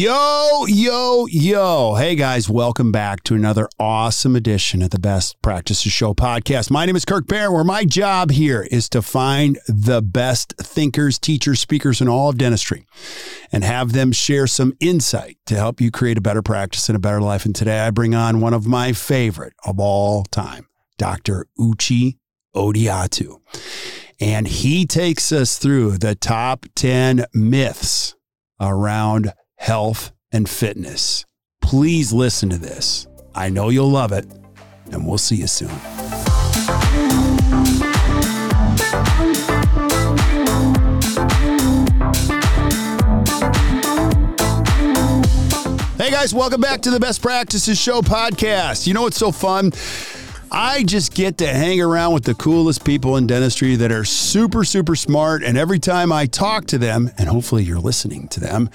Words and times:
Yo, 0.00 0.64
yo, 0.66 1.26
yo. 1.26 1.94
Hey 1.94 2.14
guys, 2.14 2.48
welcome 2.48 2.90
back 2.90 3.22
to 3.24 3.34
another 3.34 3.68
awesome 3.78 4.34
edition 4.34 4.80
of 4.80 4.88
the 4.88 4.98
Best 4.98 5.36
Practices 5.42 5.92
Show 5.92 6.14
podcast. 6.14 6.70
My 6.70 6.86
name 6.86 6.96
is 6.96 7.04
Kirk 7.04 7.26
Behrendt, 7.26 7.52
where 7.52 7.64
my 7.64 7.84
job 7.84 8.30
here 8.30 8.66
is 8.70 8.88
to 8.88 9.02
find 9.02 9.58
the 9.68 10.00
best 10.00 10.54
thinkers, 10.56 11.18
teachers, 11.18 11.60
speakers 11.60 12.00
in 12.00 12.08
all 12.08 12.30
of 12.30 12.38
dentistry 12.38 12.86
and 13.52 13.62
have 13.62 13.92
them 13.92 14.10
share 14.10 14.46
some 14.46 14.72
insight 14.80 15.36
to 15.44 15.54
help 15.54 15.82
you 15.82 15.90
create 15.90 16.16
a 16.16 16.22
better 16.22 16.40
practice 16.40 16.88
and 16.88 16.96
a 16.96 16.98
better 16.98 17.20
life. 17.20 17.44
And 17.44 17.54
today 17.54 17.80
I 17.80 17.90
bring 17.90 18.14
on 18.14 18.40
one 18.40 18.54
of 18.54 18.66
my 18.66 18.94
favorite 18.94 19.52
of 19.66 19.78
all 19.78 20.24
time, 20.30 20.66
Dr. 20.96 21.46
Uche 21.58 22.16
Odiatu. 22.56 23.38
And 24.18 24.48
he 24.48 24.86
takes 24.86 25.30
us 25.30 25.58
through 25.58 25.98
the 25.98 26.14
top 26.14 26.64
10 26.74 27.26
myths 27.34 28.14
around 28.58 29.34
health, 29.60 30.10
and 30.32 30.48
fitness. 30.48 31.26
Please 31.60 32.14
listen 32.14 32.48
to 32.48 32.56
this. 32.56 33.06
I 33.34 33.50
know 33.50 33.68
you'll 33.68 33.90
love 33.90 34.10
it, 34.10 34.26
and 34.90 35.06
we'll 35.06 35.18
see 35.18 35.36
you 35.36 35.46
soon. 35.46 35.68
Hey 45.98 46.10
guys, 46.10 46.32
welcome 46.32 46.62
back 46.62 46.80
to 46.80 46.90
the 46.90 46.98
Best 46.98 47.20
Practices 47.20 47.78
Show 47.78 48.00
podcast. 48.00 48.86
You 48.86 48.94
know 48.94 49.02
what's 49.02 49.18
so 49.18 49.30
fun? 49.30 49.72
I 50.50 50.84
just 50.84 51.14
get 51.14 51.36
to 51.38 51.46
hang 51.46 51.82
around 51.82 52.14
with 52.14 52.24
the 52.24 52.34
coolest 52.34 52.82
people 52.82 53.18
in 53.18 53.26
dentistry 53.26 53.76
that 53.76 53.92
are 53.92 54.04
super, 54.04 54.64
super 54.64 54.96
smart. 54.96 55.44
And 55.44 55.58
every 55.58 55.78
time 55.78 56.10
I 56.10 56.24
talk 56.24 56.64
to 56.68 56.78
them, 56.78 57.10
and 57.18 57.28
hopefully 57.28 57.62
you're 57.62 57.78
listening 57.78 58.26
to 58.28 58.40
them, 58.40 58.70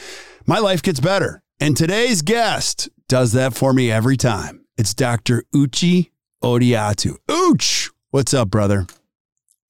my 0.46 0.60
life 0.60 0.82
gets 0.82 1.00
better. 1.00 1.42
And 1.60 1.76
today's 1.76 2.22
guest 2.22 2.90
does 3.08 3.34
that 3.34 3.54
for 3.54 3.74
me 3.74 3.92
every 3.92 4.18
time. 4.18 4.66
It's 4.78 4.94
Dr. 4.94 5.44
Uche 5.54 6.12
Odiatu. 6.44 7.18
Ooch, 7.30 7.92
what's 8.12 8.34
up, 8.34 8.50
brother? 8.50 8.88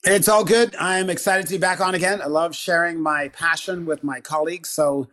It's 0.04 0.28
all 0.28 0.44
good. 0.44 0.76
I'm 0.76 1.10
excited 1.10 1.48
to 1.48 1.54
be 1.54 1.58
back 1.58 1.82
on 1.82 1.96
again. 1.96 2.22
I 2.22 2.28
love 2.28 2.56
sharing 2.56 3.02
my 3.02 3.30
passion 3.30 3.86
with 3.86 4.04
my 4.04 4.20
colleagues. 4.20 4.70
So 4.70 5.08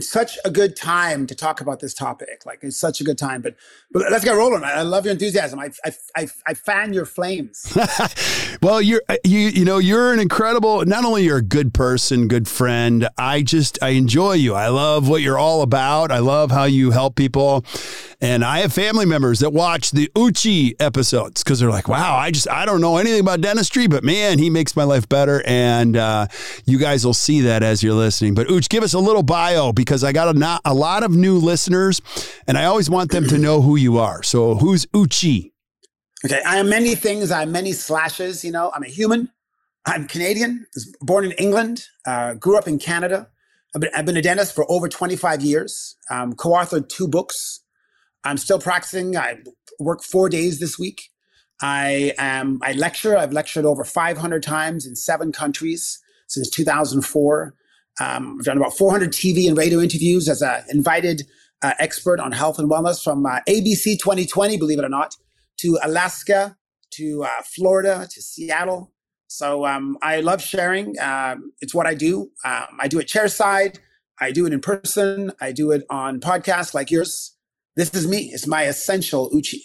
such 0.00 0.36
a 0.44 0.50
good 0.50 0.74
time 0.74 1.26
to 1.28 1.34
talk 1.34 1.60
about 1.60 1.80
this 1.80 1.94
topic. 1.94 2.42
Like 2.44 2.58
it's 2.62 2.76
such 2.76 3.00
a 3.00 3.04
good 3.04 3.18
time. 3.18 3.40
But 3.40 3.54
but 3.92 4.10
let's 4.10 4.24
get 4.24 4.32
rolling. 4.32 4.64
I, 4.64 4.82
love 4.82 5.04
your 5.04 5.12
enthusiasm. 5.12 5.60
I 5.60 5.70
I 5.84 5.94
I, 6.16 6.28
I 6.46 6.54
fan 6.54 6.92
your 6.92 7.06
flames. 7.06 7.72
well, 8.66 8.82
you're 8.82 9.02
uh, 9.08 9.14
you 9.22 9.38
you 9.38 9.64
know 9.64 9.78
you're 9.78 10.12
an 10.12 10.18
incredible. 10.18 10.84
Not 10.84 11.04
only 11.04 11.22
you're 11.22 11.36
a 11.36 11.42
good 11.42 11.72
person, 11.72 12.26
good 12.26 12.48
friend. 12.48 13.08
I 13.16 13.42
just 13.42 13.80
I 13.80 13.90
enjoy 13.90 14.32
you. 14.32 14.54
I 14.54 14.70
love 14.70 15.08
what 15.08 15.22
you're 15.22 15.38
all 15.38 15.62
about. 15.62 16.10
I 16.10 16.18
love 16.18 16.50
how 16.50 16.64
you 16.64 16.90
help 16.90 17.14
people. 17.14 17.64
And 18.20 18.44
I 18.44 18.58
have 18.60 18.72
family 18.72 19.06
members 19.06 19.38
that 19.38 19.50
watch 19.50 19.92
the 19.92 20.10
Uche 20.16 20.74
episodes 20.80 21.44
because 21.44 21.60
they're 21.60 21.70
like, 21.70 21.86
wow, 21.86 22.16
I 22.16 22.32
just, 22.32 22.48
I 22.48 22.66
don't 22.66 22.80
know 22.80 22.96
anything 22.96 23.20
about 23.20 23.40
dentistry, 23.40 23.86
but 23.86 24.02
man, 24.02 24.40
he 24.40 24.50
makes 24.50 24.74
my 24.74 24.84
life 24.84 25.08
better. 25.08 25.44
And 25.46 25.96
uh, 25.96 26.26
you 26.64 26.78
guys 26.78 27.04
will 27.04 27.14
see 27.14 27.42
that 27.42 27.62
as 27.62 27.84
you're 27.84 27.94
listening. 27.94 28.34
But 28.34 28.48
Uche, 28.48 28.68
give 28.68 28.82
us 28.82 28.94
a 28.94 28.98
little 28.98 29.22
bio 29.22 29.72
because 29.72 30.02
I 30.02 30.12
got 30.12 30.34
a, 30.34 30.36
not, 30.36 30.62
a 30.64 30.74
lot 30.74 31.04
of 31.04 31.14
new 31.14 31.38
listeners 31.38 32.00
and 32.48 32.58
I 32.58 32.64
always 32.64 32.90
want 32.90 33.12
them 33.12 33.28
to 33.28 33.38
know 33.38 33.60
who 33.60 33.76
you 33.76 33.98
are. 33.98 34.22
So 34.22 34.56
who's 34.56 34.86
Uche? 34.86 35.52
Okay. 36.24 36.40
I 36.44 36.56
am 36.56 36.68
many 36.68 36.94
things. 36.94 37.30
I 37.30 37.42
am 37.42 37.52
many 37.52 37.72
slashes. 37.72 38.44
You 38.44 38.52
know, 38.52 38.72
I'm 38.74 38.82
a 38.82 38.88
human. 38.88 39.30
I'm 39.86 40.08
Canadian, 40.08 40.66
born 41.00 41.24
in 41.24 41.32
England, 41.32 41.86
uh, 42.06 42.34
grew 42.34 42.58
up 42.58 42.66
in 42.66 42.78
Canada. 42.78 43.28
I've 43.74 43.80
been, 43.80 43.90
I've 43.94 44.04
been, 44.04 44.16
a 44.16 44.22
dentist 44.22 44.52
for 44.52 44.66
over 44.68 44.88
25 44.88 45.42
years, 45.42 45.96
um, 46.10 46.32
co 46.32 46.50
authored 46.50 46.88
two 46.88 47.06
books 47.06 47.60
I'm 48.26 48.36
still 48.38 48.58
practicing. 48.58 49.16
I 49.16 49.38
work 49.78 50.02
four 50.02 50.28
days 50.28 50.58
this 50.58 50.78
week. 50.78 51.10
I 51.62 52.12
am. 52.18 52.58
I 52.62 52.72
lecture. 52.72 53.16
I've 53.16 53.32
lectured 53.32 53.64
over 53.64 53.84
500 53.84 54.42
times 54.42 54.84
in 54.84 54.96
seven 54.96 55.32
countries 55.32 56.00
since 56.26 56.50
2004. 56.50 57.54
Um, 58.00 58.36
I've 58.38 58.44
done 58.44 58.58
about 58.58 58.76
400 58.76 59.12
TV 59.12 59.48
and 59.48 59.56
radio 59.56 59.80
interviews 59.80 60.28
as 60.28 60.42
an 60.42 60.64
invited 60.68 61.22
uh, 61.62 61.72
expert 61.78 62.20
on 62.20 62.32
health 62.32 62.58
and 62.58 62.70
wellness 62.70 63.02
from 63.02 63.24
uh, 63.24 63.40
ABC 63.48 63.98
2020, 63.98 64.58
believe 64.58 64.78
it 64.78 64.84
or 64.84 64.90
not, 64.90 65.16
to 65.58 65.78
Alaska, 65.82 66.56
to 66.92 67.24
uh, 67.24 67.42
Florida, 67.44 68.08
to 68.10 68.22
Seattle. 68.22 68.92
So 69.28 69.66
um, 69.66 69.98
I 70.02 70.20
love 70.20 70.40
sharing. 70.40 70.98
Um, 71.00 71.52
it's 71.60 71.74
what 71.74 71.86
I 71.86 71.94
do. 71.94 72.30
Um, 72.44 72.66
I 72.80 72.88
do 72.88 72.98
it 72.98 73.08
chairside. 73.08 73.78
I 74.20 74.30
do 74.30 74.46
it 74.46 74.52
in 74.52 74.60
person. 74.60 75.32
I 75.40 75.52
do 75.52 75.72
it 75.72 75.84
on 75.90 76.20
podcasts 76.20 76.74
like 76.74 76.90
yours. 76.90 77.36
This 77.74 77.92
is 77.94 78.06
me. 78.08 78.30
It's 78.32 78.46
my 78.46 78.62
essential 78.62 79.30
Uche. 79.30 79.58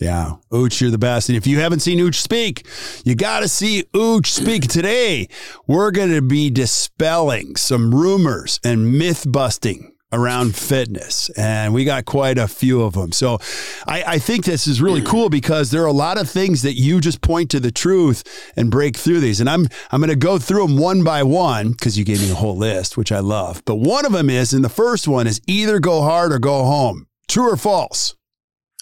Yeah, 0.00 0.36
Ooch, 0.52 0.80
you're 0.80 0.92
the 0.92 0.98
best. 0.98 1.28
And 1.28 1.36
if 1.36 1.46
you 1.46 1.58
haven't 1.58 1.80
seen 1.80 1.98
Ooch 1.98 2.14
speak, 2.14 2.66
you 3.04 3.16
got 3.16 3.40
to 3.40 3.48
see 3.48 3.82
Ooch 3.94 4.26
speak 4.26 4.68
today. 4.68 5.28
We're 5.66 5.90
going 5.90 6.12
to 6.12 6.22
be 6.22 6.50
dispelling 6.50 7.56
some 7.56 7.92
rumors 7.92 8.60
and 8.62 8.96
myth 8.96 9.26
busting 9.28 9.92
around 10.12 10.56
fitness. 10.56 11.28
And 11.30 11.74
we 11.74 11.84
got 11.84 12.04
quite 12.04 12.38
a 12.38 12.48
few 12.48 12.82
of 12.82 12.94
them. 12.94 13.12
So 13.12 13.38
I, 13.86 14.04
I, 14.06 14.18
think 14.18 14.44
this 14.44 14.66
is 14.66 14.80
really 14.80 15.02
cool 15.02 15.28
because 15.28 15.70
there 15.70 15.82
are 15.82 15.86
a 15.86 15.92
lot 15.92 16.18
of 16.18 16.30
things 16.30 16.62
that 16.62 16.74
you 16.74 17.00
just 17.00 17.20
point 17.20 17.50
to 17.50 17.60
the 17.60 17.70
truth 17.70 18.24
and 18.56 18.70
break 18.70 18.96
through 18.96 19.20
these. 19.20 19.40
And 19.40 19.50
I'm 19.50 19.66
I'm 19.90 20.00
going 20.00 20.10
to 20.10 20.16
go 20.16 20.38
through 20.38 20.66
them 20.66 20.78
one 20.78 21.04
by 21.04 21.22
one 21.22 21.72
because 21.72 21.98
you 21.98 22.04
gave 22.04 22.20
me 22.20 22.30
a 22.30 22.34
whole 22.34 22.56
list, 22.56 22.96
which 22.96 23.12
I 23.12 23.20
love. 23.20 23.62
But 23.64 23.76
one 23.76 24.06
of 24.06 24.12
them 24.12 24.30
is, 24.30 24.52
and 24.52 24.64
the 24.64 24.70
first 24.70 25.06
one 25.06 25.26
is 25.26 25.40
either 25.46 25.78
go 25.78 26.00
hard 26.00 26.32
or 26.32 26.38
go 26.38 26.64
home. 26.64 27.06
True 27.28 27.52
or 27.52 27.56
false? 27.56 28.16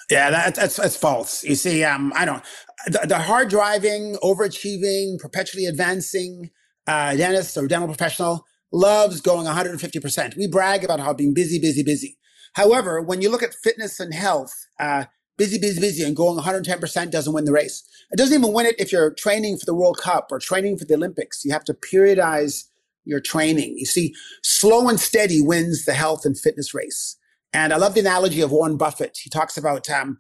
Yeah, 0.08 0.30
that, 0.30 0.54
that's 0.54 0.76
that's 0.76 0.96
false. 0.96 1.42
You 1.42 1.56
see, 1.56 1.82
um, 1.82 2.12
I 2.14 2.24
don't. 2.24 2.42
The, 2.86 3.00
the 3.08 3.18
hard 3.18 3.48
driving, 3.48 4.14
overachieving, 4.22 5.18
perpetually 5.18 5.66
advancing 5.66 6.50
uh, 6.86 7.16
dentist 7.16 7.56
or 7.56 7.66
dental 7.66 7.88
professional 7.88 8.44
loves 8.76 9.20
going 9.20 9.46
150%. 9.46 10.36
We 10.36 10.46
brag 10.46 10.84
about 10.84 11.00
how 11.00 11.12
being 11.12 11.34
busy, 11.34 11.58
busy, 11.58 11.82
busy. 11.82 12.18
However, 12.54 13.00
when 13.00 13.20
you 13.20 13.30
look 13.30 13.42
at 13.42 13.54
fitness 13.54 14.00
and 14.00 14.14
health, 14.14 14.52
uh, 14.78 15.06
busy, 15.36 15.58
busy, 15.58 15.80
busy, 15.80 16.02
and 16.02 16.16
going 16.16 16.38
110% 16.38 17.10
doesn't 17.10 17.32
win 17.32 17.44
the 17.44 17.52
race. 17.52 17.82
It 18.10 18.16
doesn't 18.16 18.38
even 18.38 18.52
win 18.52 18.66
it 18.66 18.76
if 18.78 18.92
you're 18.92 19.12
training 19.12 19.58
for 19.58 19.66
the 19.66 19.74
World 19.74 19.98
Cup 19.98 20.28
or 20.30 20.38
training 20.38 20.78
for 20.78 20.84
the 20.84 20.94
Olympics. 20.94 21.44
You 21.44 21.52
have 21.52 21.64
to 21.64 21.74
periodize 21.74 22.64
your 23.04 23.20
training. 23.20 23.74
You 23.76 23.86
see, 23.86 24.14
slow 24.42 24.88
and 24.88 24.98
steady 24.98 25.40
wins 25.40 25.84
the 25.84 25.94
health 25.94 26.24
and 26.24 26.38
fitness 26.38 26.74
race. 26.74 27.16
And 27.52 27.72
I 27.72 27.76
love 27.76 27.94
the 27.94 28.00
analogy 28.00 28.40
of 28.40 28.50
Warren 28.50 28.76
Buffett. 28.76 29.18
He 29.22 29.30
talks 29.30 29.56
about, 29.56 29.88
um, 29.88 30.18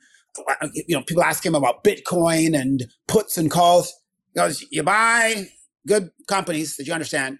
you 0.72 0.96
know, 0.96 1.02
people 1.02 1.22
ask 1.22 1.44
him 1.44 1.54
about 1.54 1.84
Bitcoin 1.84 2.58
and 2.58 2.84
puts 3.08 3.36
and 3.36 3.50
calls. 3.50 3.92
He 4.32 4.40
goes, 4.40 4.64
you 4.70 4.82
buy 4.82 5.48
good 5.86 6.10
companies 6.28 6.76
that 6.76 6.86
you 6.86 6.92
understand, 6.92 7.38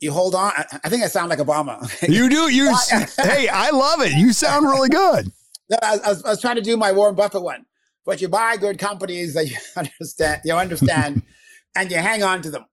you 0.00 0.12
hold 0.12 0.34
on. 0.34 0.52
I, 0.84 0.88
think 0.88 1.02
I 1.02 1.08
sound 1.08 1.30
like 1.30 1.38
Obama. 1.38 1.80
you 2.08 2.28
do. 2.28 2.50
You. 2.52 2.74
hey, 3.22 3.48
I 3.48 3.70
love 3.70 4.00
it. 4.02 4.12
You 4.12 4.32
sound 4.32 4.66
really 4.66 4.88
good. 4.88 5.32
I, 5.82 5.98
I, 6.04 6.08
was, 6.08 6.24
I 6.24 6.30
was 6.30 6.40
trying 6.40 6.56
to 6.56 6.62
do 6.62 6.76
my 6.76 6.92
Warren 6.92 7.14
Buffett 7.14 7.42
one, 7.42 7.64
but 8.04 8.20
you 8.20 8.28
buy 8.28 8.56
good 8.56 8.78
companies 8.78 9.34
that 9.34 9.50
you 9.50 9.56
understand, 9.76 10.42
you 10.44 10.54
understand, 10.54 11.22
and 11.74 11.90
you 11.90 11.96
hang 11.96 12.22
on 12.22 12.42
to 12.42 12.50
them, 12.50 12.66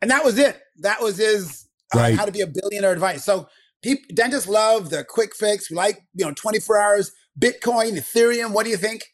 and 0.00 0.10
that 0.10 0.24
was 0.24 0.38
it. 0.38 0.60
That 0.78 1.00
was 1.02 1.18
his 1.18 1.68
uh, 1.94 1.98
right. 1.98 2.16
how 2.16 2.24
to 2.24 2.32
be 2.32 2.40
a 2.40 2.46
billionaire 2.46 2.92
advice. 2.92 3.24
So 3.24 3.48
people, 3.82 4.04
dentists 4.14 4.48
love 4.48 4.90
the 4.90 5.04
quick 5.04 5.36
fix. 5.36 5.70
We 5.70 5.76
like 5.76 6.00
you 6.14 6.24
know 6.24 6.32
24 6.32 6.80
hours, 6.80 7.12
Bitcoin, 7.38 7.92
Ethereum. 7.92 8.52
What 8.52 8.64
do 8.64 8.70
you 8.70 8.76
think? 8.76 9.04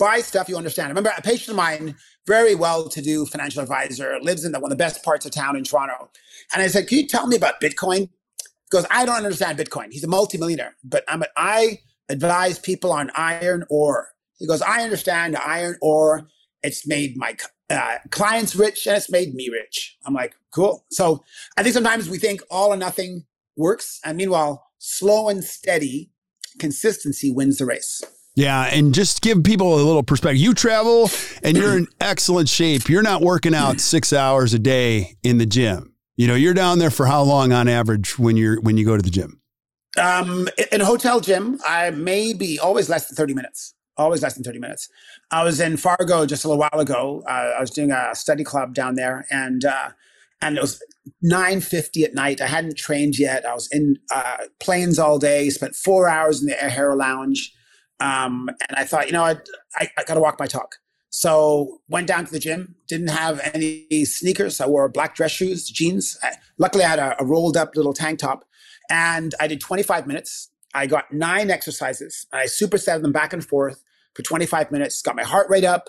Buy 0.00 0.20
stuff 0.22 0.48
you 0.48 0.56
understand. 0.56 0.86
I 0.86 0.90
remember 0.90 1.12
a 1.16 1.22
patient 1.22 1.50
of 1.50 1.56
mine, 1.56 1.94
very 2.26 2.56
well-to-do 2.56 3.26
financial 3.26 3.62
advisor, 3.62 4.18
lives 4.20 4.44
in 4.44 4.50
the, 4.50 4.58
one 4.58 4.72
of 4.72 4.76
the 4.78 4.82
best 4.82 5.04
parts 5.04 5.26
of 5.26 5.30
town 5.30 5.56
in 5.56 5.62
Toronto, 5.62 6.10
and 6.52 6.62
I 6.62 6.66
said, 6.66 6.88
"Can 6.88 6.98
you 6.98 7.06
tell 7.06 7.28
me 7.28 7.36
about 7.36 7.60
Bitcoin?" 7.60 8.08
He 8.08 8.70
goes, 8.70 8.86
"I 8.90 9.06
don't 9.06 9.16
understand 9.16 9.58
Bitcoin." 9.58 9.92
He's 9.92 10.02
a 10.02 10.08
multimillionaire, 10.08 10.74
but 10.82 11.04
I'm 11.06 11.22
I 11.36 11.80
advise 12.10 12.58
people 12.58 12.92
on 12.92 13.10
iron 13.14 13.64
ore. 13.70 14.08
He 14.38 14.46
goes, 14.46 14.62
I 14.62 14.82
understand 14.82 15.36
iron 15.36 15.76
ore. 15.80 16.28
It's 16.62 16.86
made 16.86 17.16
my 17.16 17.36
uh, 17.70 17.98
clients 18.10 18.56
rich 18.56 18.86
and 18.86 18.96
it's 18.96 19.10
made 19.10 19.34
me 19.34 19.48
rich. 19.48 19.96
I'm 20.04 20.14
like, 20.14 20.34
cool. 20.50 20.84
So 20.90 21.24
I 21.56 21.62
think 21.62 21.74
sometimes 21.74 22.10
we 22.10 22.18
think 22.18 22.42
all 22.50 22.72
or 22.72 22.76
nothing 22.76 23.24
works. 23.56 24.00
And 24.04 24.16
meanwhile, 24.18 24.66
slow 24.78 25.28
and 25.28 25.44
steady 25.44 26.10
consistency 26.58 27.30
wins 27.30 27.58
the 27.58 27.66
race. 27.66 28.02
Yeah, 28.36 28.62
and 28.64 28.94
just 28.94 29.22
give 29.22 29.42
people 29.42 29.74
a 29.74 29.82
little 29.82 30.02
perspective. 30.02 30.38
You 30.38 30.54
travel 30.54 31.10
and 31.42 31.56
you're 31.56 31.76
in 31.76 31.88
excellent 32.00 32.48
shape. 32.48 32.88
You're 32.88 33.02
not 33.02 33.22
working 33.22 33.54
out 33.54 33.80
six 33.80 34.12
hours 34.12 34.54
a 34.54 34.58
day 34.58 35.16
in 35.22 35.38
the 35.38 35.46
gym. 35.46 35.94
You 36.16 36.26
know, 36.26 36.34
you're 36.34 36.54
down 36.54 36.78
there 36.78 36.90
for 36.90 37.06
how 37.06 37.22
long 37.22 37.52
on 37.52 37.66
average 37.66 38.18
when 38.18 38.36
you're 38.36 38.60
when 38.60 38.76
you 38.76 38.84
go 38.84 38.96
to 38.96 39.02
the 39.02 39.10
gym? 39.10 39.40
Um, 39.98 40.48
in 40.70 40.80
a 40.80 40.84
hotel 40.84 41.20
gym, 41.20 41.58
I 41.66 41.90
may 41.90 42.32
be 42.32 42.58
always 42.58 42.88
less 42.88 43.08
than 43.08 43.16
30 43.16 43.34
minutes. 43.34 43.74
Always 43.96 44.22
less 44.22 44.34
than 44.34 44.44
30 44.44 44.58
minutes. 44.58 44.88
I 45.30 45.44
was 45.44 45.60
in 45.60 45.76
Fargo 45.76 46.24
just 46.26 46.44
a 46.44 46.48
little 46.48 46.60
while 46.60 46.80
ago. 46.80 47.22
Uh, 47.28 47.52
I 47.56 47.60
was 47.60 47.70
doing 47.70 47.90
a 47.90 48.14
study 48.14 48.44
club 48.44 48.74
down 48.74 48.94
there 48.94 49.26
and, 49.30 49.64
uh, 49.64 49.90
and 50.40 50.56
it 50.56 50.60
was 50.62 50.82
9.50 51.24 52.04
at 52.04 52.14
night. 52.14 52.40
I 52.40 52.46
hadn't 52.46 52.76
trained 52.78 53.18
yet. 53.18 53.44
I 53.44 53.52
was 53.52 53.68
in 53.70 53.98
uh, 54.10 54.44
planes 54.58 54.98
all 54.98 55.18
day, 55.18 55.50
spent 55.50 55.74
four 55.74 56.08
hours 56.08 56.40
in 56.40 56.46
the 56.46 56.62
Air 56.62 56.94
Lounge. 56.94 57.52
Um, 58.00 58.48
and 58.68 58.76
I 58.76 58.84
thought, 58.84 59.06
you 59.06 59.12
know, 59.12 59.24
I, 59.24 59.36
I, 59.76 59.88
I 59.98 60.04
got 60.04 60.14
to 60.14 60.20
walk 60.20 60.38
my 60.38 60.46
talk. 60.46 60.76
So 61.10 61.80
went 61.88 62.06
down 62.06 62.24
to 62.24 62.32
the 62.32 62.38
gym, 62.38 62.76
didn't 62.86 63.08
have 63.08 63.40
any 63.52 64.04
sneakers. 64.04 64.60
I 64.60 64.66
wore 64.66 64.88
black 64.88 65.14
dress 65.14 65.32
shoes, 65.32 65.68
jeans. 65.68 66.16
I, 66.22 66.32
luckily, 66.56 66.84
I 66.84 66.88
had 66.88 66.98
a, 66.98 67.20
a 67.20 67.24
rolled 67.24 67.56
up 67.56 67.74
little 67.74 67.92
tank 67.92 68.20
top 68.20 68.44
and 68.88 69.34
I 69.40 69.46
did 69.46 69.60
25 69.60 70.06
minutes. 70.06 70.50
I 70.72 70.86
got 70.86 71.12
nine 71.12 71.50
exercises. 71.50 72.26
I 72.32 72.44
superset 72.44 73.02
them 73.02 73.12
back 73.12 73.32
and 73.32 73.44
forth 73.44 73.82
for 74.14 74.22
25 74.22 74.70
minutes, 74.70 75.02
got 75.02 75.16
my 75.16 75.24
heart 75.24 75.48
rate 75.50 75.64
up. 75.64 75.88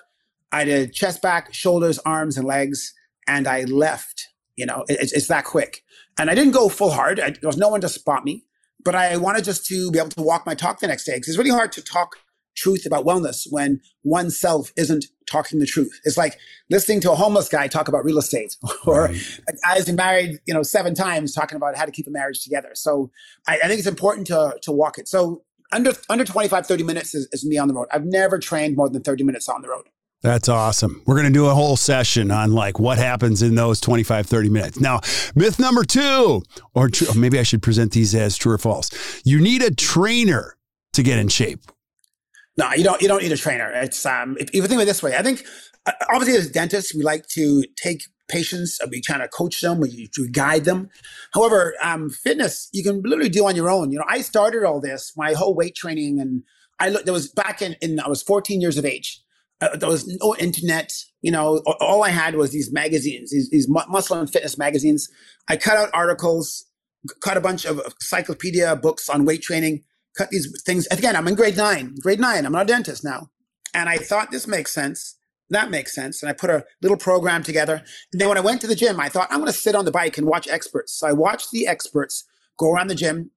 I 0.52 0.64
did 0.66 0.94
chest 0.94 1.22
back, 1.22 1.54
shoulders, 1.54 2.00
arms, 2.00 2.38
and 2.38 2.46
legs, 2.46 2.94
and 3.28 3.48
I 3.48 3.64
left. 3.64 4.28
You 4.56 4.66
know, 4.66 4.86
it, 4.88 5.12
it's 5.14 5.28
that 5.28 5.46
quick. 5.46 5.84
And 6.20 6.30
I 6.30 6.36
didn't 6.36 6.54
go 6.54 6.68
full 6.70 6.92
hard. 6.92 7.20
I, 7.20 7.32
there 7.32 7.48
was 7.48 7.58
no 7.58 7.70
one 7.70 7.82
to 7.82 7.90
spot 7.90 8.26
me, 8.26 8.44
but 8.84 8.96
I 8.96 9.18
wanted 9.18 9.44
just 9.44 9.66
to 9.68 9.92
be 9.92 10.00
able 10.00 10.10
to 10.10 10.22
walk 10.22 10.46
my 10.46 10.56
talk 10.56 10.80
the 10.80 10.88
next 10.88 11.06
day 11.06 11.16
because 11.16 11.30
it's 11.30 11.38
really 11.38 11.52
hard 11.52 11.72
to 11.74 11.82
talk 11.82 12.18
truth 12.56 12.86
about 12.86 13.06
wellness 13.06 13.48
when 13.50 13.80
oneself 14.04 14.72
isn't 14.76 15.06
talking 15.30 15.60
the 15.60 15.66
truth. 15.66 16.00
It's 16.04 16.18
like 16.18 16.38
listening 16.70 17.00
to 17.02 17.12
a 17.12 17.16
homeless 17.16 17.48
guy 17.48 17.68
talk 17.68 17.88
about 17.88 18.04
real 18.04 18.18
estate 18.18 18.56
or 18.86 19.06
right. 19.06 19.40
a 19.66 19.86
been 19.86 19.96
married, 19.96 20.40
you 20.46 20.54
know, 20.54 20.64
seven 20.64 20.94
times 20.94 21.34
talking 21.34 21.56
about 21.56 21.78
how 21.78 21.86
to 21.86 21.92
keep 21.92 22.08
a 22.08 22.12
marriage 22.12 22.44
together. 22.44 22.72
So 22.74 23.10
I, 23.48 23.60
I 23.64 23.68
think 23.68 23.80
it's 23.80 23.88
important 23.88 24.28
to, 24.28 24.58
to 24.64 24.72
walk 24.72 24.98
it. 24.98 25.08
So 25.08 25.44
under, 25.72 25.94
under 26.10 26.26
25, 26.26 26.68
30 26.68 26.84
minutes 26.84 27.16
is, 27.16 27.28
is 27.32 27.46
me 27.46 27.58
on 27.58 27.68
the 27.68 27.74
road. 27.74 27.88
I've 27.92 28.06
never 28.06 28.38
trained 28.40 28.76
more 28.76 28.90
than 28.90 29.02
30 29.02 29.24
minutes 29.24 29.48
on 29.48 29.62
the 29.62 29.70
road. 29.70 29.88
That's 30.22 30.48
awesome. 30.50 31.02
We're 31.08 31.16
going 31.16 31.28
to 31.28 31.34
do 31.34 31.48
a 31.48 31.56
whole 31.56 31.76
session 31.76 32.30
on 32.30 32.54
like 32.54 32.80
what 32.80 33.00
happens 33.00 33.42
in 33.42 33.56
those 33.56 33.82
25, 33.82 34.28
30 34.28 34.50
minutes. 34.50 34.80
Now, 34.80 35.02
myth 35.34 35.60
number 35.60 35.84
two, 35.84 36.44
or 36.76 36.90
tr- 36.90 37.18
maybe 37.18 37.40
I 37.40 37.44
should 37.44 37.64
present 37.64 37.92
these 37.92 38.14
as 38.14 38.38
true 38.38 38.54
or 38.54 38.60
false. 38.60 38.92
You 39.26 39.42
need 39.42 39.64
a 39.64 39.74
trainer 39.74 40.58
to 40.94 41.02
get 41.02 41.18
in 41.18 41.28
shape. 41.28 41.60
No, 42.58 42.72
you 42.74 42.84
don't. 42.84 43.02
You 43.02 43.08
don't 43.08 43.24
need 43.24 43.32
a 43.32 43.38
trainer. 43.38 43.72
It's 43.72 44.06
um. 44.06 44.38
If, 44.40 44.50
if 44.50 44.56
you 44.56 44.62
think 44.64 44.74
of 44.74 44.82
it 44.82 44.86
this 44.86 45.02
way, 45.02 45.16
I 45.16 45.24
think 45.24 45.44
uh, 45.86 45.94
obviously 46.14 46.38
as 46.38 46.52
dentists, 46.52 46.94
we 46.94 47.02
like 47.02 47.26
to 47.30 47.64
take 47.76 48.04
patients. 48.28 48.80
Uh, 48.84 48.88
we 48.92 49.02
try 49.02 49.18
to 49.18 49.28
coach 49.30 49.62
them. 49.62 49.80
We, 49.80 50.10
we 50.18 50.30
guide 50.30 50.66
them. 50.66 50.90
However, 51.34 51.74
um, 51.82 52.10
fitness 52.10 52.70
you 52.74 52.84
can 52.84 53.02
literally 53.04 53.30
do 53.30 53.48
on 53.48 53.56
your 53.56 53.70
own. 53.70 53.92
You 53.92 54.00
know, 54.00 54.06
I 54.08 54.22
started 54.22 54.64
all 54.66 54.82
this, 54.82 55.14
my 55.16 55.34
whole 55.34 55.56
weight 55.56 55.76
training, 55.76 56.20
and 56.20 56.44
I 56.80 56.90
looked. 56.90 57.06
There 57.06 57.14
was 57.14 57.30
back 57.30 57.62
in, 57.62 57.78
in 57.82 58.00
I 58.00 58.10
was 58.10 58.22
14 58.22 58.60
years 58.60 58.78
of 58.78 58.86
age. 58.86 59.22
Uh, 59.62 59.78
there 59.78 59.90
was 59.90 60.08
no 60.22 60.36
internet. 60.38 60.92
You 61.22 61.32
know, 61.32 61.60
all 61.80 62.04
I 62.04 62.10
had 62.10 62.36
was 62.36 62.52
these 62.52 62.72
magazines, 62.72 63.32
these, 63.32 63.50
these 63.52 63.70
muscle 63.70 64.18
and 64.18 64.30
fitness 64.30 64.58
magazines. 64.58 65.08
I 65.48 65.56
cut 65.56 65.78
out 65.78 65.90
articles, 65.94 66.66
cut 67.22 67.38
a 67.38 67.42
bunch 67.42 67.66
of 67.66 67.80
encyclopedia 67.80 68.76
books 68.76 69.08
on 69.08 69.26
weight 69.26 69.42
training 69.42 69.84
cut 70.18 70.30
these 70.30 70.52
things. 70.66 70.88
Again, 70.88 71.16
I'm 71.16 71.28
in 71.28 71.36
grade 71.36 71.58
nine, 71.58 71.96
grade 72.02 72.20
nine. 72.20 72.46
I'm 72.46 72.52
not 72.52 72.64
a 72.64 72.68
dentist 72.68 73.04
now. 73.04 73.30
And 73.74 73.88
I 73.88 73.98
thought 73.98 74.32
this 74.32 74.48
makes 74.48 74.74
sense. 74.74 75.18
That 75.50 75.70
makes 75.70 75.94
sense. 75.94 76.22
And 76.22 76.30
I 76.30 76.34
put 76.34 76.50
a 76.50 76.66
little 76.82 76.98
program 76.98 77.44
together. 77.44 77.84
And 78.12 78.22
then 78.22 78.30
when 78.30 78.38
I 78.38 78.42
went 78.42 78.62
to 78.62 78.68
the 78.68 78.76
gym, 78.76 79.00
I 79.00 79.10
thought, 79.10 79.28
I'm 79.32 79.40
going 79.40 79.52
to 79.52 79.58
sit 79.58 79.76
on 79.76 79.86
the 79.86 79.92
bike 79.92 80.18
and 80.18 80.28
watch 80.28 80.48
experts. 80.48 80.94
So 80.94 81.08
I 81.08 81.14
watched 81.14 81.52
the 81.52 81.68
experts 81.68 82.26
go 82.58 82.72
around 82.72 82.88
the 82.88 82.96
gym. 82.96 83.32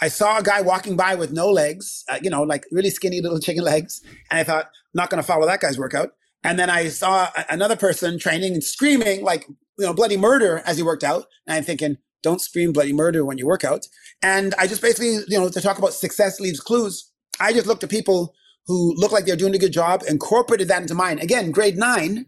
I 0.00 0.08
saw 0.08 0.38
a 0.38 0.42
guy 0.42 0.60
walking 0.60 0.94
by 0.94 1.14
with 1.14 1.32
no 1.32 1.48
legs, 1.48 2.04
uh, 2.10 2.18
you 2.22 2.28
know, 2.28 2.42
like 2.42 2.66
really 2.70 2.90
skinny 2.90 3.20
little 3.20 3.40
chicken 3.40 3.64
legs. 3.64 4.02
And 4.30 4.38
I 4.38 4.44
thought, 4.44 4.70
not 4.96 5.10
going 5.10 5.22
to 5.22 5.26
follow 5.26 5.46
that 5.46 5.60
guy's 5.60 5.78
workout. 5.78 6.12
And 6.42 6.58
then 6.58 6.70
I 6.70 6.88
saw 6.88 7.28
another 7.48 7.76
person 7.76 8.18
training 8.18 8.54
and 8.54 8.62
screaming 8.62 9.22
like, 9.22 9.46
you 9.48 9.86
know, 9.86 9.92
bloody 9.92 10.16
murder 10.16 10.62
as 10.64 10.76
he 10.76 10.82
worked 10.82 11.04
out. 11.04 11.26
And 11.46 11.56
I'm 11.56 11.64
thinking, 11.64 11.98
don't 12.22 12.40
scream 12.40 12.72
bloody 12.72 12.92
murder 12.92 13.24
when 13.24 13.38
you 13.38 13.46
work 13.46 13.64
out. 13.64 13.86
And 14.22 14.54
I 14.58 14.66
just 14.66 14.82
basically, 14.82 15.18
you 15.28 15.38
know, 15.38 15.48
to 15.48 15.60
talk 15.60 15.78
about 15.78 15.92
success 15.92 16.40
leaves 16.40 16.60
clues, 16.60 17.10
I 17.40 17.52
just 17.52 17.66
looked 17.66 17.84
at 17.84 17.90
people 17.90 18.34
who 18.66 18.94
look 18.96 19.12
like 19.12 19.26
they're 19.26 19.36
doing 19.36 19.54
a 19.54 19.58
good 19.58 19.72
job, 19.72 20.02
incorporated 20.08 20.68
that 20.68 20.82
into 20.82 20.94
mine. 20.94 21.18
Again, 21.18 21.50
grade 21.52 21.76
nine. 21.76 22.26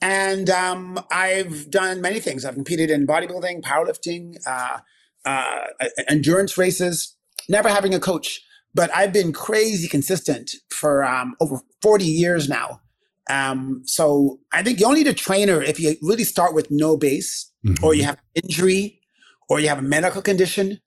And 0.00 0.48
um, 0.50 1.00
I've 1.10 1.70
done 1.70 2.00
many 2.00 2.20
things. 2.20 2.44
I've 2.44 2.54
competed 2.54 2.90
in 2.90 3.06
bodybuilding, 3.06 3.62
powerlifting, 3.62 4.36
uh, 4.46 4.78
uh, 5.24 5.66
endurance 6.08 6.56
races, 6.56 7.16
never 7.48 7.68
having 7.68 7.94
a 7.94 8.00
coach. 8.00 8.40
But 8.78 8.94
I've 8.94 9.12
been 9.12 9.32
crazy 9.32 9.88
consistent 9.88 10.52
for 10.70 11.04
um, 11.04 11.34
over 11.40 11.58
40 11.82 12.04
years 12.04 12.48
now. 12.48 12.80
Um, 13.28 13.82
so 13.84 14.38
I 14.52 14.62
think 14.62 14.78
you 14.78 14.86
only 14.86 15.02
need 15.02 15.10
a 15.10 15.14
trainer 15.14 15.60
if 15.60 15.80
you 15.80 15.96
really 16.00 16.22
start 16.22 16.54
with 16.54 16.70
no 16.70 16.96
base 16.96 17.50
mm-hmm. 17.66 17.84
or 17.84 17.92
you 17.92 18.04
have 18.04 18.22
injury 18.36 19.00
or 19.48 19.58
you 19.58 19.66
have 19.68 19.80
a 19.80 19.82
medical 19.82 20.22
condition. 20.22 20.78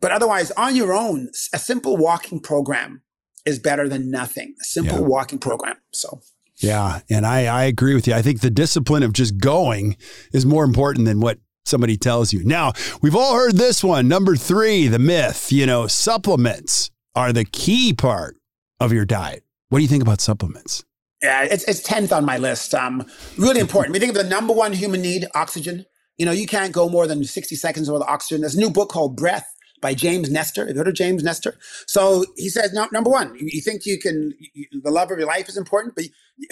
But 0.00 0.10
otherwise, 0.10 0.52
on 0.52 0.74
your 0.74 0.94
own, 0.94 1.28
a 1.52 1.58
simple 1.58 1.98
walking 1.98 2.40
program 2.40 3.02
is 3.44 3.58
better 3.58 3.90
than 3.90 4.10
nothing. 4.10 4.54
A 4.62 4.64
simple 4.64 5.00
yeah. 5.00 5.04
walking 5.04 5.38
program. 5.38 5.76
So. 5.92 6.22
Yeah, 6.62 7.00
and 7.10 7.26
I, 7.26 7.44
I 7.44 7.64
agree 7.64 7.94
with 7.94 8.06
you. 8.06 8.14
I 8.14 8.22
think 8.22 8.40
the 8.40 8.48
discipline 8.48 9.02
of 9.02 9.12
just 9.12 9.36
going 9.36 9.98
is 10.32 10.46
more 10.46 10.64
important 10.64 11.04
than 11.04 11.20
what 11.20 11.40
somebody 11.66 11.98
tells 11.98 12.32
you. 12.32 12.42
Now, 12.42 12.72
we've 13.02 13.14
all 13.14 13.34
heard 13.34 13.56
this 13.56 13.84
one. 13.84 14.08
Number 14.08 14.34
three, 14.34 14.88
the 14.88 14.98
myth, 14.98 15.52
you 15.52 15.66
know, 15.66 15.86
supplements 15.86 16.90
are 17.14 17.32
the 17.32 17.44
key 17.44 17.92
part 17.92 18.36
of 18.80 18.92
your 18.92 19.04
diet. 19.04 19.44
What 19.68 19.78
do 19.78 19.82
you 19.82 19.88
think 19.88 20.02
about 20.02 20.20
supplements? 20.20 20.84
Yeah, 21.22 21.44
it's, 21.44 21.64
it's 21.64 21.82
10th 21.82 22.14
on 22.14 22.24
my 22.24 22.36
list. 22.36 22.74
Um, 22.74 23.06
really 23.38 23.60
important. 23.60 23.92
we 23.92 23.98
think 23.98 24.10
of 24.10 24.22
the 24.22 24.28
number 24.28 24.52
one 24.52 24.72
human 24.72 25.00
need, 25.00 25.26
oxygen. 25.34 25.86
You 26.18 26.26
know, 26.26 26.32
you 26.32 26.46
can't 26.46 26.72
go 26.72 26.88
more 26.88 27.06
than 27.06 27.24
60 27.24 27.56
seconds 27.56 27.90
without 27.90 28.08
oxygen. 28.08 28.42
There's 28.42 28.54
a 28.54 28.60
new 28.60 28.70
book 28.70 28.90
called 28.90 29.16
Breath 29.16 29.54
by 29.80 29.94
James 29.94 30.30
Nestor. 30.30 30.66
Have 30.66 30.76
you 30.76 30.78
heard 30.78 30.88
of 30.88 30.94
James 30.94 31.24
Nestor? 31.24 31.56
So 31.86 32.24
he 32.36 32.48
says, 32.48 32.72
no, 32.72 32.88
number 32.92 33.10
one, 33.10 33.34
you, 33.38 33.60
think 33.60 33.86
you 33.86 33.98
can, 33.98 34.34
you, 34.52 34.66
the 34.82 34.90
love 34.90 35.10
of 35.10 35.18
your 35.18 35.26
life 35.26 35.48
is 35.48 35.56
important, 35.56 35.94
but 35.94 36.04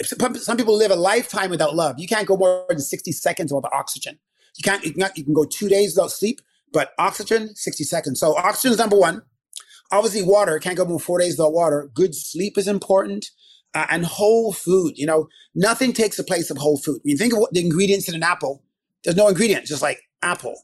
some 0.03 0.57
people 0.57 0.75
live 0.77 0.91
a 0.91 0.95
lifetime 0.95 1.49
without 1.49 1.75
love. 1.75 1.95
You 1.99 2.07
can't 2.07 2.27
go 2.27 2.35
more 2.35 2.65
than 2.67 2.79
60 2.79 3.11
seconds 3.11 3.53
without 3.53 3.73
oxygen. 3.73 4.19
You 4.57 4.63
can't, 4.63 4.83
you 4.83 4.93
can, 4.93 5.09
you 5.15 5.23
can 5.23 5.33
go 5.33 5.45
two 5.45 5.69
days 5.69 5.95
without 5.95 6.11
sleep, 6.11 6.41
but 6.71 6.93
oxygen, 6.99 7.55
60 7.55 7.83
seconds. 7.83 8.19
So 8.19 8.35
oxygen 8.35 8.71
is 8.71 8.77
number 8.77 8.97
one. 8.97 9.21
Obviously, 9.93 10.23
water 10.23 10.57
can't 10.57 10.75
go 10.75 10.85
more 10.85 10.99
four 10.99 11.19
days 11.19 11.37
without 11.37 11.53
water. 11.53 11.91
Good 11.93 12.15
sleep 12.15 12.57
is 12.57 12.67
important. 12.67 13.27
Uh, 13.75 13.85
and 13.91 14.05
whole 14.05 14.51
food, 14.51 14.93
you 14.97 15.05
know, 15.05 15.27
nothing 15.53 15.93
takes 15.93 16.17
the 16.17 16.23
place 16.23 16.49
of 16.49 16.57
whole 16.57 16.77
food. 16.77 16.99
When 17.03 17.11
you 17.11 17.17
think 17.17 17.33
of 17.33 17.39
what 17.39 17.53
the 17.53 17.59
ingredients 17.59 18.09
in 18.09 18.15
an 18.15 18.23
apple, 18.23 18.63
there's 19.03 19.15
no 19.15 19.27
ingredients, 19.27 19.69
just 19.69 19.83
like 19.83 20.01
apple, 20.23 20.55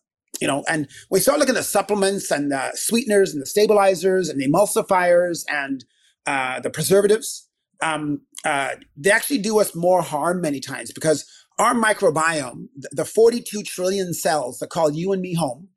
you 0.41 0.47
know. 0.47 0.63
And 0.67 0.87
we 1.11 1.19
start 1.19 1.37
looking 1.37 1.57
at 1.57 1.65
supplements 1.65 2.31
and 2.31 2.51
the 2.51 2.71
sweeteners 2.73 3.31
and 3.31 3.41
the 3.41 3.45
stabilizers 3.45 4.29
and 4.29 4.41
the 4.41 4.47
emulsifiers 4.47 5.43
and 5.47 5.85
uh, 6.25 6.59
the 6.59 6.71
preservatives. 6.71 7.47
Um, 7.81 8.21
uh, 8.45 8.71
they 8.97 9.11
actually 9.11 9.39
do 9.39 9.59
us 9.59 9.75
more 9.75 10.01
harm 10.01 10.41
many 10.41 10.59
times 10.59 10.91
because 10.91 11.25
our 11.59 11.75
microbiome, 11.75 12.67
the 12.91 13.05
42 13.05 13.61
trillion 13.61 14.13
cells 14.13 14.57
that 14.57 14.69
call 14.69 14.91
you 14.91 15.13
and 15.13 15.21
me 15.21 15.35
home, 15.35 15.69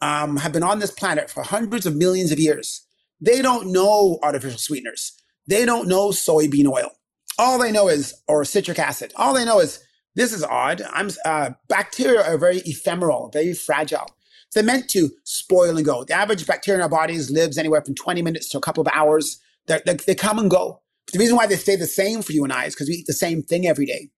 um, 0.00 0.36
have 0.38 0.52
been 0.52 0.62
on 0.62 0.78
this 0.78 0.92
planet 0.92 1.28
for 1.28 1.42
hundreds 1.42 1.86
of 1.86 1.96
millions 1.96 2.30
of 2.30 2.38
years. 2.38 2.86
They 3.20 3.42
don't 3.42 3.72
know 3.72 4.18
artificial 4.22 4.58
sweeteners. 4.58 5.12
They 5.46 5.64
don't 5.64 5.88
know 5.88 6.08
soybean 6.08 6.66
oil. 6.66 6.90
All 7.38 7.58
they 7.58 7.72
know 7.72 7.88
is, 7.88 8.14
or 8.28 8.44
citric 8.44 8.78
acid. 8.78 9.12
All 9.16 9.34
they 9.34 9.44
know 9.44 9.60
is, 9.60 9.80
this 10.14 10.32
is 10.32 10.42
odd. 10.44 10.82
I'm 10.92 11.10
uh, 11.24 11.50
bacteria 11.68 12.22
are 12.22 12.38
very 12.38 12.58
ephemeral, 12.66 13.30
very 13.32 13.54
fragile. 13.54 14.06
They're 14.52 14.64
meant 14.64 14.90
to 14.90 15.10
spoil 15.24 15.76
and 15.76 15.86
go. 15.86 16.04
The 16.04 16.14
average 16.14 16.46
bacteria 16.46 16.78
in 16.78 16.82
our 16.82 16.88
bodies 16.88 17.30
lives 17.30 17.56
anywhere 17.56 17.82
from 17.82 17.94
20 17.94 18.20
minutes 18.22 18.48
to 18.50 18.58
a 18.58 18.60
couple 18.60 18.80
of 18.80 18.88
hours. 18.92 19.40
They're, 19.66 19.80
they 19.86 19.94
they 19.94 20.14
come 20.14 20.38
and 20.38 20.50
go. 20.50 20.80
The 21.12 21.18
reason 21.18 21.36
why 21.36 21.46
they 21.46 21.56
stay 21.56 21.76
the 21.76 21.86
same 21.86 22.22
for 22.22 22.32
you 22.32 22.44
and 22.44 22.52
I 22.52 22.64
is 22.66 22.74
because 22.74 22.88
we 22.88 22.96
eat 22.96 23.06
the 23.06 23.12
same 23.12 23.42
thing 23.42 23.66
every 23.66 23.86
day. 23.86 24.10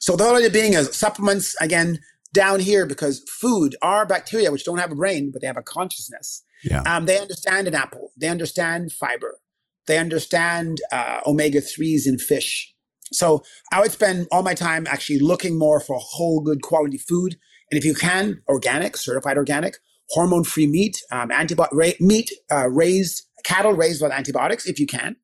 So 0.00 0.16
the 0.16 0.24
idea 0.24 0.50
being 0.50 0.74
is 0.74 0.94
supplements, 0.94 1.56
again, 1.60 2.00
down 2.32 2.60
here 2.60 2.84
because 2.86 3.20
food 3.28 3.76
are 3.80 4.04
bacteria 4.04 4.50
which 4.50 4.64
don't 4.64 4.78
have 4.78 4.92
a 4.92 4.96
brain, 4.96 5.30
but 5.30 5.40
they 5.40 5.46
have 5.46 5.56
a 5.56 5.62
consciousness. 5.62 6.42
Yeah. 6.64 6.82
Um, 6.82 7.06
they 7.06 7.18
understand 7.18 7.68
an 7.68 7.74
apple. 7.74 8.12
They 8.16 8.28
understand 8.28 8.92
fiber. 8.92 9.38
They 9.86 9.98
understand 9.98 10.80
uh, 10.92 11.20
omega 11.26 11.60
3s 11.60 12.06
in 12.06 12.18
fish. 12.18 12.74
So 13.12 13.42
I 13.70 13.80
would 13.80 13.92
spend 13.92 14.26
all 14.32 14.42
my 14.42 14.54
time 14.54 14.86
actually 14.88 15.18
looking 15.18 15.58
more 15.58 15.78
for 15.78 15.98
whole, 16.00 16.40
good 16.40 16.62
quality 16.62 16.98
food. 16.98 17.36
And 17.70 17.78
if 17.78 17.84
you 17.84 17.94
can, 17.94 18.40
organic, 18.48 18.96
certified 18.96 19.36
organic, 19.36 19.76
hormone 20.10 20.44
free 20.44 20.66
meat, 20.66 21.00
um, 21.12 21.28
antibiotic 21.30 21.68
ra- 21.72 21.98
meat 22.00 22.30
uh, 22.50 22.68
raised, 22.68 23.26
cattle 23.44 23.72
raised 23.72 24.02
with 24.02 24.12
antibiotics, 24.12 24.66
if 24.66 24.78
you 24.78 24.86
can. 24.86 25.16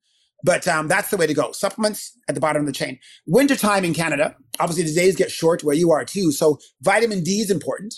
But 0.42 0.66
um, 0.68 0.88
that's 0.88 1.11
the 1.11 1.16
way 1.16 1.26
to 1.26 1.35
go. 1.35 1.52
Supplements 1.52 2.12
at 2.28 2.35
the 2.35 2.40
bottom 2.40 2.62
of 2.62 2.66
the 2.66 2.73
chain. 2.73 2.99
Wintertime 3.26 3.85
in 3.85 3.92
Canada, 3.92 4.37
obviously 4.59 4.85
the 4.85 4.94
days 4.94 5.16
get 5.16 5.30
short 5.30 5.62
where 5.62 5.76
you 5.76 5.90
are 5.90 6.04
too. 6.04 6.32
So 6.32 6.59
vitamin 6.80 7.23
D 7.23 7.40
is 7.40 7.50
important. 7.50 7.94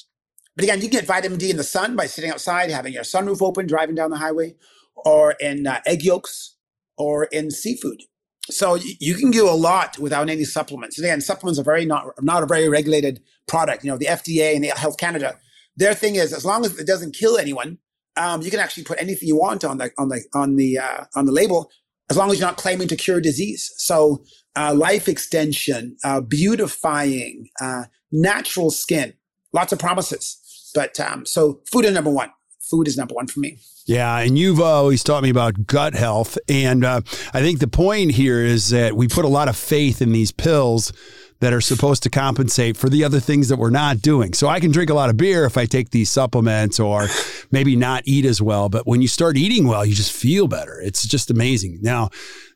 But 0.54 0.64
again, 0.64 0.80
you 0.80 0.88
can 0.88 1.00
get 1.00 1.06
vitamin 1.06 1.38
D 1.38 1.50
in 1.50 1.56
the 1.56 1.64
sun 1.64 1.96
by 1.96 2.06
sitting 2.06 2.30
outside, 2.30 2.70
having 2.70 2.92
your 2.92 3.04
sunroof 3.04 3.40
open, 3.40 3.66
driving 3.66 3.94
down 3.94 4.10
the 4.10 4.18
highway, 4.18 4.54
or 4.94 5.32
in 5.32 5.66
uh, 5.66 5.80
egg 5.86 6.02
yolks, 6.02 6.56
or 6.98 7.24
in 7.24 7.50
seafood. 7.50 8.02
So 8.50 8.74
you 8.74 9.14
can 9.14 9.30
do 9.30 9.48
a 9.48 9.52
lot 9.52 9.98
without 9.98 10.28
any 10.28 10.44
supplements. 10.44 10.98
And 10.98 11.06
again, 11.06 11.20
supplements 11.20 11.58
are 11.60 11.64
very 11.64 11.84
not 11.84 12.06
not 12.20 12.42
a 12.42 12.46
very 12.46 12.68
regulated 12.68 13.22
product. 13.46 13.84
You 13.84 13.90
know, 13.90 13.98
the 13.98 14.06
FDA 14.06 14.54
and 14.54 14.64
the 14.64 14.68
Health 14.68 14.98
Canada, 14.98 15.38
their 15.76 15.94
thing 15.94 16.16
is 16.16 16.32
as 16.32 16.44
long 16.44 16.64
as 16.64 16.78
it 16.78 16.86
doesn't 16.86 17.14
kill 17.14 17.38
anyone, 17.38 17.78
um, 18.16 18.42
you 18.42 18.50
can 18.50 18.60
actually 18.60 18.84
put 18.84 19.00
anything 19.00 19.28
you 19.28 19.38
want 19.38 19.64
on 19.64 19.78
the 19.78 19.90
on 19.96 20.08
the 20.08 20.24
on 20.34 20.56
the 20.56 20.78
uh, 20.78 21.04
on 21.14 21.26
the 21.26 21.32
label, 21.32 21.70
as 22.10 22.16
long 22.16 22.30
as 22.30 22.38
you're 22.38 22.48
not 22.48 22.56
claiming 22.56 22.88
to 22.88 22.96
cure 22.96 23.20
disease. 23.20 23.72
So 23.78 24.24
uh, 24.56 24.74
life 24.74 25.08
extension, 25.08 25.96
uh, 26.04 26.20
beautifying, 26.20 27.48
uh, 27.60 27.84
natural 28.10 28.70
skin, 28.70 29.14
lots 29.52 29.72
of 29.72 29.78
promises. 29.78 30.38
But 30.74 30.98
um, 31.00 31.26
so 31.26 31.60
food 31.70 31.84
is 31.84 31.92
number 31.92 32.10
one. 32.10 32.30
Food 32.60 32.88
is 32.88 32.96
number 32.96 33.14
one 33.14 33.26
for 33.26 33.40
me. 33.40 33.58
Yeah, 33.86 34.18
and 34.18 34.38
you've 34.38 34.60
always 34.60 35.02
taught 35.02 35.22
me 35.22 35.30
about 35.30 35.66
gut 35.66 35.94
health, 35.94 36.38
and 36.48 36.84
uh, 36.84 37.00
I 37.34 37.40
think 37.40 37.58
the 37.58 37.66
point 37.66 38.12
here 38.12 38.40
is 38.40 38.70
that 38.70 38.96
we 38.96 39.08
put 39.08 39.24
a 39.24 39.28
lot 39.28 39.48
of 39.48 39.56
faith 39.56 40.00
in 40.00 40.12
these 40.12 40.30
pills 40.30 40.92
that 41.40 41.52
are 41.52 41.60
supposed 41.60 42.04
to 42.04 42.08
compensate 42.08 42.76
for 42.76 42.88
the 42.88 43.02
other 43.02 43.18
things 43.18 43.48
that 43.48 43.56
we're 43.56 43.68
not 43.68 44.00
doing. 44.00 44.32
So 44.32 44.46
I 44.46 44.60
can 44.60 44.70
drink 44.70 44.90
a 44.90 44.94
lot 44.94 45.10
of 45.10 45.16
beer 45.16 45.44
if 45.44 45.58
I 45.58 45.66
take 45.66 45.90
these 45.90 46.08
supplements, 46.08 46.78
or 46.78 47.08
maybe 47.50 47.74
not 47.74 48.04
eat 48.06 48.24
as 48.24 48.40
well. 48.40 48.68
But 48.68 48.86
when 48.86 49.02
you 49.02 49.08
start 49.08 49.36
eating 49.36 49.66
well, 49.66 49.84
you 49.84 49.92
just 49.92 50.12
feel 50.12 50.46
better. 50.46 50.80
It's 50.80 51.04
just 51.04 51.32
amazing. 51.32 51.80
Now, 51.82 52.10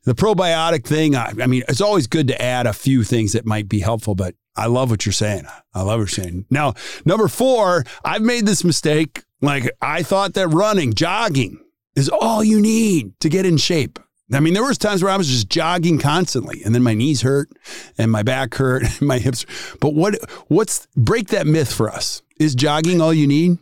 the 0.05 0.15
probiotic 0.15 0.85
thing, 0.85 1.17
I, 1.17 1.33
I 1.41 1.49
mean, 1.49 1.65
it's 1.69 1.81
always 1.81 2.07
good 2.07 2.29
to 2.29 2.41
add 2.41 2.67
a 2.67 2.73
few 2.73 3.03
things 3.03 3.33
that 3.33 3.45
might 3.45 3.69
be 3.69 3.81
helpful, 3.81 4.15
but 4.15 4.37
I 4.57 4.67
love 4.67 4.91
what 4.91 5.05
you're 5.05 5.13
saying. 5.13 5.45
I 5.75 5.83
love 5.83 6.01
what 6.01 6.17
you're 6.17 6.25
saying. 6.25 6.47
Now, 6.51 6.75
number 7.05 7.29
four, 7.29 7.85
I've 8.05 8.23
made 8.23 8.47
this 8.47 8.65
mistake. 8.65 9.23
Like 9.41 9.71
I 9.83 10.03
thought 10.03 10.35
that 10.35 10.49
running, 10.49 10.95
jogging 10.95 11.61
is 11.95 12.09
all 12.09 12.43
you 12.43 12.61
need 12.61 13.19
to 13.21 13.29
get 13.29 13.47
in 13.47 13.57
shape. 13.57 13.99
I 14.33 14.41
mean, 14.41 14.55
there 14.55 14.65
was 14.65 14.77
times 14.77 15.05
where 15.05 15.13
I 15.13 15.17
was 15.17 15.29
just 15.29 15.49
jogging 15.49 15.99
constantly, 15.99 16.63
and 16.65 16.75
then 16.75 16.83
my 16.83 16.95
knees 16.95 17.23
hurt, 17.23 17.49
and 17.97 18.11
my 18.11 18.25
back 18.25 18.55
hurt, 18.55 18.83
and 18.99 19.03
my 19.03 19.19
hips. 19.19 19.47
But 19.81 19.95
what? 19.95 20.17
What's 20.49 20.89
break 20.97 21.29
that 21.29 21.47
myth 21.47 21.73
for 21.73 21.89
us? 21.89 22.23
Is 22.41 22.55
jogging 22.55 23.01
all 23.01 23.15
you 23.15 23.27
need? 23.27 23.59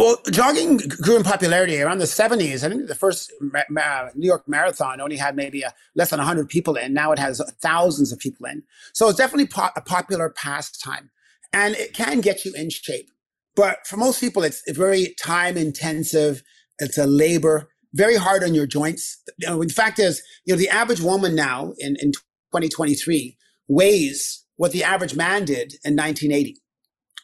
Well, 0.00 0.16
jogging 0.30 0.78
grew 1.02 1.18
in 1.18 1.22
popularity 1.22 1.78
around 1.78 1.98
the 1.98 2.06
70s. 2.06 2.64
I 2.64 2.70
think 2.70 2.88
the 2.88 2.94
first 2.94 3.34
ma- 3.38 3.64
ma- 3.68 4.08
New 4.14 4.26
York 4.26 4.48
Marathon 4.48 4.98
only 4.98 5.18
had 5.18 5.36
maybe 5.36 5.60
a, 5.60 5.74
less 5.94 6.08
than 6.08 6.18
100 6.20 6.48
people 6.48 6.74
in. 6.76 6.94
Now 6.94 7.12
it 7.12 7.18
has 7.18 7.38
uh, 7.38 7.50
thousands 7.60 8.10
of 8.10 8.18
people 8.18 8.46
in. 8.46 8.62
So 8.94 9.10
it's 9.10 9.18
definitely 9.18 9.48
po- 9.48 9.68
a 9.76 9.82
popular 9.82 10.30
pastime. 10.30 11.10
And 11.52 11.74
it 11.74 11.92
can 11.92 12.22
get 12.22 12.46
you 12.46 12.54
in 12.54 12.70
shape. 12.70 13.10
But 13.54 13.86
for 13.86 13.98
most 13.98 14.20
people, 14.20 14.42
it's 14.42 14.62
very 14.70 15.14
time 15.22 15.58
intensive. 15.58 16.42
It's 16.78 16.96
a 16.96 17.06
labor, 17.06 17.68
very 17.92 18.16
hard 18.16 18.42
on 18.42 18.54
your 18.54 18.66
joints. 18.66 19.22
You 19.36 19.48
know, 19.48 19.62
the 19.62 19.68
fact 19.68 19.98
is, 19.98 20.22
you 20.46 20.54
know, 20.54 20.58
the 20.58 20.70
average 20.70 21.02
woman 21.02 21.34
now 21.34 21.74
in, 21.76 21.96
in 22.00 22.12
2023 22.12 23.36
weighs 23.68 24.46
what 24.56 24.72
the 24.72 24.82
average 24.82 25.14
man 25.14 25.44
did 25.44 25.74
in 25.84 25.94
1980. 25.94 26.56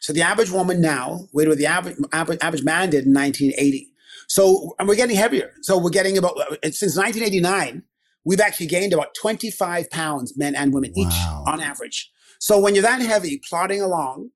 So 0.07 0.13
the 0.13 0.21
average 0.21 0.51
woman 0.51 0.79
now 0.79 1.27
weighed 1.33 1.49
what 1.49 1.57
the 1.57 1.65
average, 1.65 1.97
average, 2.13 2.39
average 2.41 2.63
man 2.63 2.89
did 2.89 3.05
in 3.05 3.13
1980. 3.13 3.91
So, 4.29 4.73
and 4.79 4.87
we're 4.87 4.95
getting 4.95 5.17
heavier. 5.17 5.51
So 5.63 5.77
we're 5.77 5.89
getting 5.89 6.17
about, 6.17 6.39
uh, 6.39 6.55
since 6.71 6.95
1989, 6.95 7.83
we've 8.23 8.39
actually 8.39 8.67
gained 8.67 8.93
about 8.93 9.13
25 9.21 9.89
pounds, 9.89 10.37
men 10.37 10.55
and 10.55 10.73
women 10.73 10.93
Wow. 10.95 11.05
each 11.05 11.13
on 11.45 11.59
average. 11.59 12.09
So 12.39 12.57
when 12.57 12.73
you're 12.73 12.83
that 12.83 13.01
heavy, 13.01 13.41
plodding 13.49 13.81
along, 13.81 14.29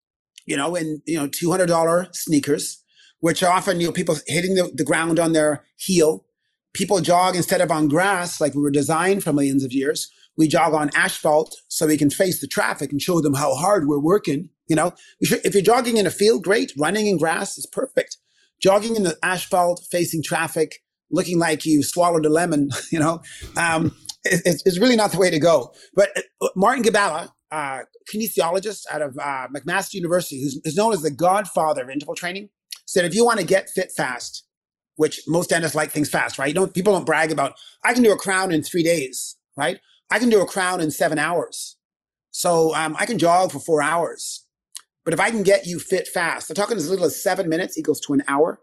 you 0.46 0.58
know, 0.58 0.76
in, 0.76 1.02
you 1.06 1.18
know, 1.18 1.30
$200 1.30 2.14
sneakers, 2.14 2.84
which 3.22 3.42
are 3.42 3.54
often, 3.54 3.80
you 3.80 3.88
know, 3.88 3.94
people 3.94 4.18
hitting 4.28 4.56
the, 4.56 4.70
the 4.76 4.84
ground 4.84 5.20
on 5.20 5.32
their 5.32 5.64
heel. 5.78 6.26
People 6.74 7.00
jog 7.00 7.38
instead 7.38 7.62
of 7.62 7.72
on 7.72 7.88
grass, 7.88 8.42
like 8.42 8.56
we 8.56 8.62
were 8.62 8.72
designed 8.72 9.24
for 9.24 9.32
millions 9.32 9.64
of 9.64 9.72
years. 9.72 10.12
We 10.38 10.48
jog 10.48 10.74
on 10.74 10.90
asphalt 10.96 11.56
so 11.68 11.88
we 11.88 11.98
can 11.98 12.10
face 12.10 12.40
the 12.42 12.48
traffic 12.48 12.92
and 12.92 13.02
show 13.02 13.22
them 13.22 13.34
how 13.34 13.54
hard 13.56 13.88
we're 13.88 14.00
working. 14.00 14.50
You 14.68 14.76
know, 14.76 14.94
if 15.20 15.54
you're 15.54 15.62
jogging 15.64 15.98
in 15.98 16.08
a 16.08 16.12
field, 16.12 16.44
great. 16.44 16.72
Running 16.78 17.08
in 17.08 17.18
grass 17.18 17.58
is 17.58 17.66
perfect. 17.66 18.18
Jogging 18.62 18.96
in 18.96 19.04
the 19.04 19.18
asphalt, 19.24 19.86
facing 19.92 20.24
traffic, 20.24 20.82
looking 21.12 21.40
like 21.40 21.66
you 21.66 21.84
swallowed 21.84 22.26
a 22.26 22.30
lemon, 22.30 22.70
you 22.92 23.00
know, 23.00 23.22
um, 23.58 23.88
it- 24.24 24.42
it's, 24.46 24.64
it's 24.66 24.80
really 24.80 24.96
not 24.96 25.12
the 25.12 25.18
way 25.20 25.30
to 25.30 25.40
go. 25.40 25.74
But 25.94 26.10
uh, 26.42 26.48
Martin 26.56 26.84
Gibala, 26.84 27.32
uh, 27.52 27.80
kinesiologist 28.14 28.84
out 28.92 29.02
of 29.02 29.18
uh, 29.18 29.48
McMaster 29.54 29.96
University, 29.96 30.42
who's, 30.42 30.60
who's 30.64 30.78
known 30.78 30.94
as 30.94 31.02
the 31.02 31.12
godfather 31.12 31.84
of 31.84 31.90
interval 31.90 32.16
training, 32.16 32.50
said 32.86 33.04
if 33.04 33.14
you 33.14 33.26
want 33.26 33.40
to 33.40 33.46
get 33.46 33.70
fit 33.70 33.92
fast, 33.92 34.46
which 34.96 35.22
most 35.28 35.50
dentists 35.50 35.76
like 35.76 35.92
things 35.92 36.10
fast, 36.10 36.38
right? 36.38 36.48
You 36.50 36.54
don't, 36.54 36.74
people 36.74 36.94
don't 36.94 37.06
brag 37.06 37.32
about, 37.32 37.54
I 37.84 37.94
can 37.94 38.04
do 38.04 38.12
a 38.12 38.18
crown 38.18 38.52
in 38.52 38.64
three 38.64 38.84
days, 38.84 39.36
right? 39.58 39.80
I 40.12 40.20
can 40.20 40.30
do 40.30 40.42
a 40.42 40.46
crown 40.46 40.82
in 40.82 40.92
seven 40.92 41.18
hours. 41.18 41.78
So 42.32 42.76
um, 42.76 42.96
I 43.00 43.06
can 43.06 43.18
jog 43.18 43.52
for 43.52 43.60
four 43.60 43.82
hours. 43.82 44.46
But 45.04 45.14
if 45.14 45.20
I 45.20 45.32
can 45.32 45.42
get 45.42 45.66
you 45.66 45.80
fit 45.80 46.08
fast, 46.08 46.50
I'm 46.50 46.56
talking 46.56 46.78
as 46.78 46.90
little 46.90 47.06
as 47.06 47.22
seven 47.22 47.50
minutes 47.50 47.78
equals 47.78 48.00
to 48.02 48.14
an 48.14 48.24
hour. 48.28 48.60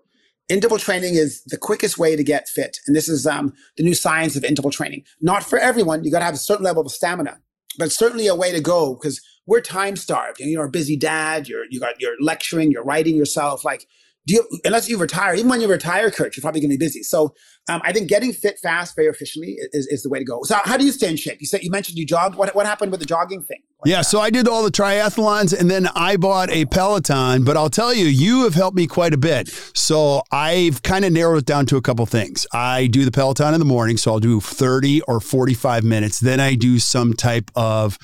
Interval 0.48 0.78
training 0.78 1.14
is 1.14 1.42
the 1.44 1.58
quickest 1.58 1.98
way 1.98 2.16
to 2.16 2.22
get 2.22 2.48
fit. 2.48 2.78
And 2.86 2.94
this 2.94 3.08
is 3.08 3.26
um, 3.26 3.52
the 3.76 3.82
new 3.82 3.94
science 3.94 4.36
of 4.36 4.44
interval 4.44 4.70
training. 4.70 5.04
Not 5.20 5.42
for 5.42 5.58
everyone. 5.58 6.04
You 6.04 6.10
got 6.10 6.20
to 6.20 6.24
have 6.24 6.34
a 6.34 6.38
certain 6.38 6.64
level 6.64 6.86
of 6.86 6.92
stamina, 6.92 7.38
but 7.78 7.92
certainly 7.92 8.26
a 8.26 8.34
way 8.34 8.52
to 8.52 8.60
go 8.60 8.94
because 8.94 9.20
we're 9.46 9.60
time 9.60 9.96
starved. 9.96 10.40
You 10.40 10.46
know, 10.46 10.52
you're 10.52 10.64
a 10.64 10.70
busy 10.70 10.96
dad. 10.96 11.48
You're, 11.48 11.64
you 11.70 11.80
got, 11.80 12.00
you're 12.00 12.16
lecturing, 12.20 12.70
you're 12.70 12.84
writing 12.84 13.16
yourself. 13.16 13.64
Like, 13.64 13.86
you, 14.30 14.46
unless 14.64 14.88
you 14.88 14.98
retire, 14.98 15.34
even 15.34 15.48
when 15.48 15.60
you 15.60 15.68
retire, 15.68 16.10
Kirk, 16.10 16.36
you're 16.36 16.42
probably 16.42 16.60
going 16.60 16.70
to 16.70 16.76
be 16.76 16.84
busy. 16.84 17.02
So 17.02 17.34
um, 17.68 17.80
I 17.84 17.92
think 17.92 18.08
getting 18.08 18.32
fit 18.32 18.58
fast 18.58 18.96
very 18.96 19.08
efficiently 19.08 19.56
is, 19.72 19.86
is 19.86 20.02
the 20.02 20.08
way 20.08 20.18
to 20.18 20.24
go. 20.24 20.42
So 20.44 20.56
how 20.64 20.76
do 20.76 20.84
you 20.84 20.92
stay 20.92 21.10
in 21.10 21.16
shape? 21.16 21.40
You 21.40 21.46
said 21.46 21.62
you 21.62 21.70
mentioned 21.70 21.98
you 21.98 22.06
jogged. 22.06 22.36
What, 22.36 22.54
what 22.54 22.66
happened 22.66 22.90
with 22.90 23.00
the 23.00 23.06
jogging 23.06 23.42
thing? 23.42 23.62
Like, 23.80 23.90
Yeah, 23.90 24.02
so 24.02 24.20
I 24.20 24.30
did 24.30 24.48
all 24.48 24.62
the 24.62 24.70
triathlons 24.70 25.58
and 25.58 25.70
then 25.70 25.88
I 25.94 26.16
bought 26.16 26.50
a 26.50 26.64
Peloton, 26.64 27.44
but 27.44 27.56
I'll 27.56 27.70
tell 27.70 27.94
you, 27.94 28.06
you 28.06 28.44
have 28.44 28.54
helped 28.54 28.76
me 28.76 28.86
quite 28.86 29.14
a 29.14 29.18
bit. 29.18 29.48
So 29.74 30.22
I've 30.32 30.82
kind 30.82 31.04
of 31.04 31.12
narrowed 31.12 31.38
it 31.38 31.46
down 31.46 31.66
to 31.66 31.76
a 31.76 31.82
couple 31.82 32.04
things. 32.06 32.46
I 32.52 32.86
do 32.86 33.04
the 33.04 33.12
Peloton 33.12 33.54
in 33.54 33.60
the 33.60 33.66
morning, 33.66 33.96
so 33.96 34.12
I'll 34.12 34.20
do 34.20 34.40
30 34.40 35.02
or 35.02 35.20
45 35.20 35.84
minutes. 35.84 36.20
Then 36.20 36.40
I 36.40 36.54
do 36.54 36.78
some 36.78 37.12
type 37.12 37.50
of, 37.54 37.98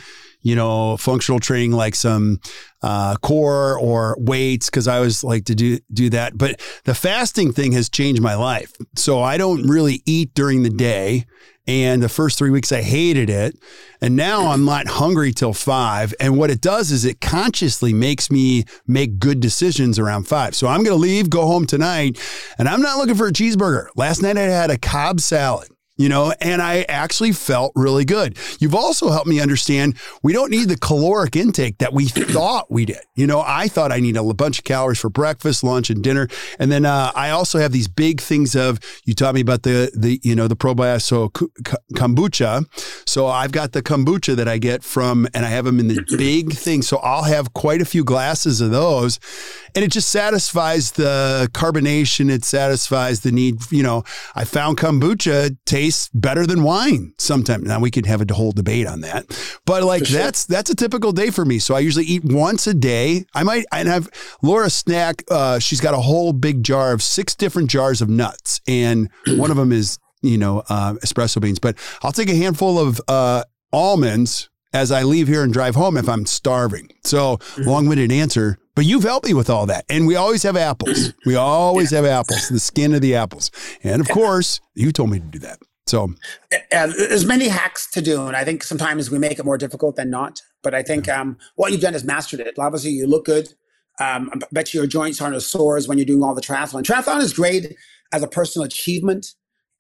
you 0.45 0.55
know, 0.55 0.97
functional 0.99 1.41
training 1.41 1.73
like 1.73 1.95
some 1.95 2.39
uh, 2.83 3.17
core 3.17 3.79
or 3.81 4.15
weights 4.21 4.69
because 4.69 4.87
I 4.87 4.97
always 4.97 5.25
like 5.25 5.47
to 5.47 5.55
do 5.55 5.79
do 5.93 6.11
that. 6.11 6.39
But 6.39 6.61
the 6.85 6.95
fasting 6.95 7.53
thing 7.53 7.73
has 7.73 7.89
changed 7.89 8.23
my 8.23 8.35
life. 8.35 8.73
So 8.95 9.21
I 9.21 9.39
don't 9.39 9.67
really 9.67 10.03
eat 10.07 10.35
during 10.35 10.63
the 10.63 10.71
day. 10.71 11.25
And 11.67 12.03
the 12.03 12.11
first 12.11 12.37
three 12.37 12.51
weeks, 12.51 12.73
I 12.73 12.83
hated 12.83 13.31
it. 13.31 13.59
And 14.03 14.17
now 14.17 14.49
I'm 14.49 14.67
not 14.67 14.87
hungry 14.87 15.33
till 15.33 15.55
five. 15.55 16.13
And 16.21 16.37
what 16.37 16.51
it 16.51 16.61
does 16.61 16.91
is 16.91 17.07
it 17.07 17.23
consciously 17.23 17.95
makes 17.95 18.31
me 18.31 18.65
make 18.87 19.19
good 19.19 19.41
decisions 19.41 19.99
around 19.99 20.29
five. 20.29 20.55
So 20.55 20.67
I'm 20.67 20.85
going 20.85 20.95
to 20.95 21.01
leave, 21.01 21.31
go 21.31 21.47
home 21.47 21.65
tonight, 21.65 22.21
and 22.59 22.69
I'm 22.69 22.83
not 22.83 22.99
looking 22.99 23.15
for 23.15 23.29
a 23.29 23.33
cheeseburger. 23.33 23.87
Last 23.97 24.21
night 24.21 24.37
I 24.37 24.43
had 24.43 24.71
a 24.71 24.77
Cobb 24.77 25.21
salad. 25.21 25.74
You 25.97 26.09
know, 26.09 26.35
and 26.41 26.61
I 26.61 26.83
actually 26.83 27.33
felt 27.33 27.73
really 27.77 28.05
good. 28.05 28.37
You've 28.59 28.75
also 28.75 29.11
helped 29.11 29.29
me 29.29 29.41
understand 29.41 29.97
we 30.23 30.33
don't 30.33 30.51
need 30.51 30.69
the 30.69 30.77
caloric 30.77 31.37
intake 31.37 31.79
that 31.79 31.93
we 31.93 32.05
thought 32.09 32.71
we 32.71 32.85
did. 32.85 32.99
You 33.15 33.27
know, 33.27 33.43
I 33.47 33.69
thought 33.69 33.93
I 33.93 34.01
need 34.01 34.17
a 34.17 34.35
bunch 34.35 34.59
of 34.59 34.65
calories 34.65 34.99
for 34.99 35.09
breakfast, 35.09 35.63
lunch, 35.63 35.91
and 35.91 36.03
dinner, 36.03 36.29
and 36.59 36.73
then 36.73 36.85
uh, 36.85 37.13
I 37.15 37.31
also 37.31 37.59
have 37.59 37.73
these 37.73 37.87
big 37.87 38.21
things 38.21 38.57
of 38.57 38.81
you 39.05 39.15
taught 39.15 39.35
me 39.35 39.41
about 39.41 39.63
the 39.63 39.91
the 39.95 40.21
you 40.23 40.35
know 40.35 40.49
the 40.49 40.57
probiotic 40.57 41.03
so 41.03 41.29
kombucha. 41.29 42.67
So 43.09 43.27
I've 43.27 43.53
got 43.53 43.73
the 43.73 43.83
kombucha 43.83 44.35
that 44.37 44.49
I 44.49 44.59
get 44.59 44.83
from, 44.83 45.29
and 45.33 45.47
I 45.47 45.49
have 45.51 45.65
them 45.65 45.79
in 45.79 45.89
the 45.89 46.05
big 46.19 46.55
thing. 46.55 46.83
So 46.83 46.97
I'll 46.99 47.25
have 47.25 47.53
quite 47.55 47.81
a 47.81 47.85
few 47.85 48.03
glasses 48.03 48.61
of 48.61 48.71
those, 48.71 49.21
and 49.75 49.85
it 49.85 49.93
just 49.93 50.11
satisfies 50.11 50.93
the 50.93 51.49
carbonation. 51.53 52.31
It 52.31 52.45
satisfies 52.45 53.21
the 53.21 53.31
need. 53.31 53.71
You 53.71 53.85
know, 53.85 54.03
I 54.35 54.45
found 54.45 54.79
kombucha 54.79 55.57
tastes 55.85 56.09
better 56.15 56.47
than 56.47 56.63
wine 56.63 57.13
sometimes. 57.19 57.65
Now 57.65 57.79
we 57.79 57.91
could 57.91 58.07
have 58.07 58.23
a 58.23 58.35
whole 58.35 58.53
debate 58.53 58.87
on 58.87 59.01
that, 59.03 59.27
but 59.67 59.83
like 59.83 60.07
sure. 60.07 60.19
that's 60.19 60.47
that's 60.47 60.71
a 60.71 60.75
typical 60.75 61.13
day 61.13 61.31
for 61.31 61.45
me. 61.45 61.59
So 61.59 61.75
I 61.75 61.81
usually 61.81 62.07
eat 62.07 62.25
once 62.25 62.67
a 62.67 62.75
day. 62.75 63.27
I 63.35 63.43
might 63.43 63.67
and 63.71 63.89
have 63.89 64.09
Laura 64.43 64.71
snack. 64.71 65.23
Uh, 65.31 65.59
she's 65.59 65.81
got 65.81 65.95
a 65.95 65.99
whole 65.99 66.33
big 66.33 66.63
jar 66.63 66.93
of 66.93 67.03
six 67.03 67.35
different 67.35 67.71
jars 67.71 68.01
of 68.01 68.09
nuts, 68.09 68.61
and 68.67 69.11
one 69.37 69.51
of 69.51 69.57
them 69.57 69.73
is 69.73 69.99
you 70.23 70.39
know 70.39 70.63
uh, 70.69 70.95
espresso 71.05 71.41
beans. 71.41 71.59
But 71.59 71.77
I'll 72.03 72.13
take 72.13 72.31
a 72.31 72.37
handful 72.37 72.79
of 72.79 73.01
uh, 73.07 73.45
almonds 73.73 74.49
as 74.73 74.91
I 74.91 75.03
leave 75.03 75.29
here 75.29 75.45
and 75.45 75.53
drive 75.53 75.75
home 75.75 75.97
if 75.97 76.09
I'm 76.09 76.27
starving. 76.27 76.89
So 77.05 77.37
mm-hmm. 77.37 77.63
long-winded 77.63 78.11
answer, 78.11 78.59
but 78.75 78.85
you've 78.85 79.05
helped 79.05 79.25
me 79.25 79.33
with 79.33 79.49
all 79.49 79.67
that. 79.67 79.85
And 79.89 80.05
we 80.05 80.17
always 80.17 80.43
have 80.43 80.57
apples. 80.57 81.13
We 81.25 81.37
always 81.37 81.93
yeah. 81.93 81.99
have 81.99 82.07
apples, 82.07 82.49
the 82.49 82.59
skin 82.59 82.93
of 82.93 83.01
the 83.01 83.15
apples. 83.15 83.53
And 83.85 84.01
of 84.01 84.09
course, 84.09 84.61
you 84.75 84.91
told 84.91 85.11
me 85.11 85.21
to 85.21 85.27
do 85.27 85.39
that. 85.39 85.61
So 85.87 86.15
uh, 86.53 86.87
there's 86.87 87.27
many 87.27 87.49
hacks 87.49 87.91
to 87.91 88.01
do, 88.01 88.27
and 88.27 88.37
I 88.37 88.45
think 88.45 88.63
sometimes 88.63 89.11
we 89.11 89.19
make 89.19 89.39
it 89.39 89.45
more 89.45 89.59
difficult 89.59 89.97
than 89.97 90.11
not. 90.11 90.41
But 90.63 90.75
I 90.75 90.83
think 90.83 91.09
um, 91.09 91.37
what 91.57 91.73
you've 91.73 91.83
done 91.83 91.95
is 91.95 92.05
mastered 92.05 92.41
it. 92.41 92.59
Obviously, 92.59 92.91
you 92.91 93.07
look 93.07 93.27
good. 93.27 93.49
Um, 94.01 94.31
I 94.33 94.39
bet 94.51 94.75
your 94.75 94.87
joints 94.87 95.21
aren't 95.21 95.37
as 95.37 95.47
sore 95.47 95.77
as 95.77 95.87
when 95.87 95.99
you're 95.99 96.07
doing 96.07 96.23
all 96.23 96.35
the 96.35 96.41
triathlon. 96.41 96.83
Triathlon 96.83 97.21
is 97.21 97.33
great 97.33 97.77
as 98.13 98.23
a 98.23 98.27
personal 98.27 98.65
achievement, 98.65 99.27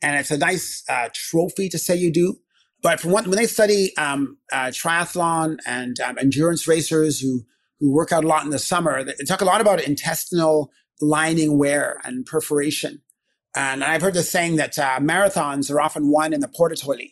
and 0.02 0.16
it's 0.16 0.30
a 0.30 0.38
nice 0.38 0.84
uh, 0.88 1.08
trophy 1.12 1.68
to 1.70 1.78
say 1.78 1.96
you 1.96 2.12
do. 2.12 2.36
But 2.82 3.00
from 3.00 3.12
what, 3.12 3.26
when 3.26 3.38
they 3.38 3.46
study 3.46 3.96
um, 3.96 4.36
uh, 4.52 4.66
triathlon 4.66 5.56
and 5.66 5.98
um, 6.00 6.18
endurance 6.18 6.68
racers 6.68 7.18
who 7.18 7.44
who 7.80 7.92
work 7.92 8.12
out 8.12 8.24
a 8.24 8.28
lot 8.28 8.44
in 8.44 8.50
the 8.50 8.58
summer, 8.58 9.02
they 9.02 9.14
talk 9.26 9.40
a 9.40 9.46
lot 9.46 9.60
about 9.60 9.82
intestinal 9.82 10.70
lining 11.00 11.58
wear 11.58 12.00
and 12.04 12.24
perforation. 12.24 13.00
And 13.56 13.84
I've 13.84 14.02
heard 14.02 14.14
the 14.14 14.22
saying 14.22 14.56
that 14.56 14.78
uh, 14.78 14.98
marathons 14.98 15.70
are 15.70 15.80
often 15.80 16.08
won 16.08 16.32
in 16.32 16.40
the 16.40 16.48
porta 16.48 16.76
toilet, 16.76 17.10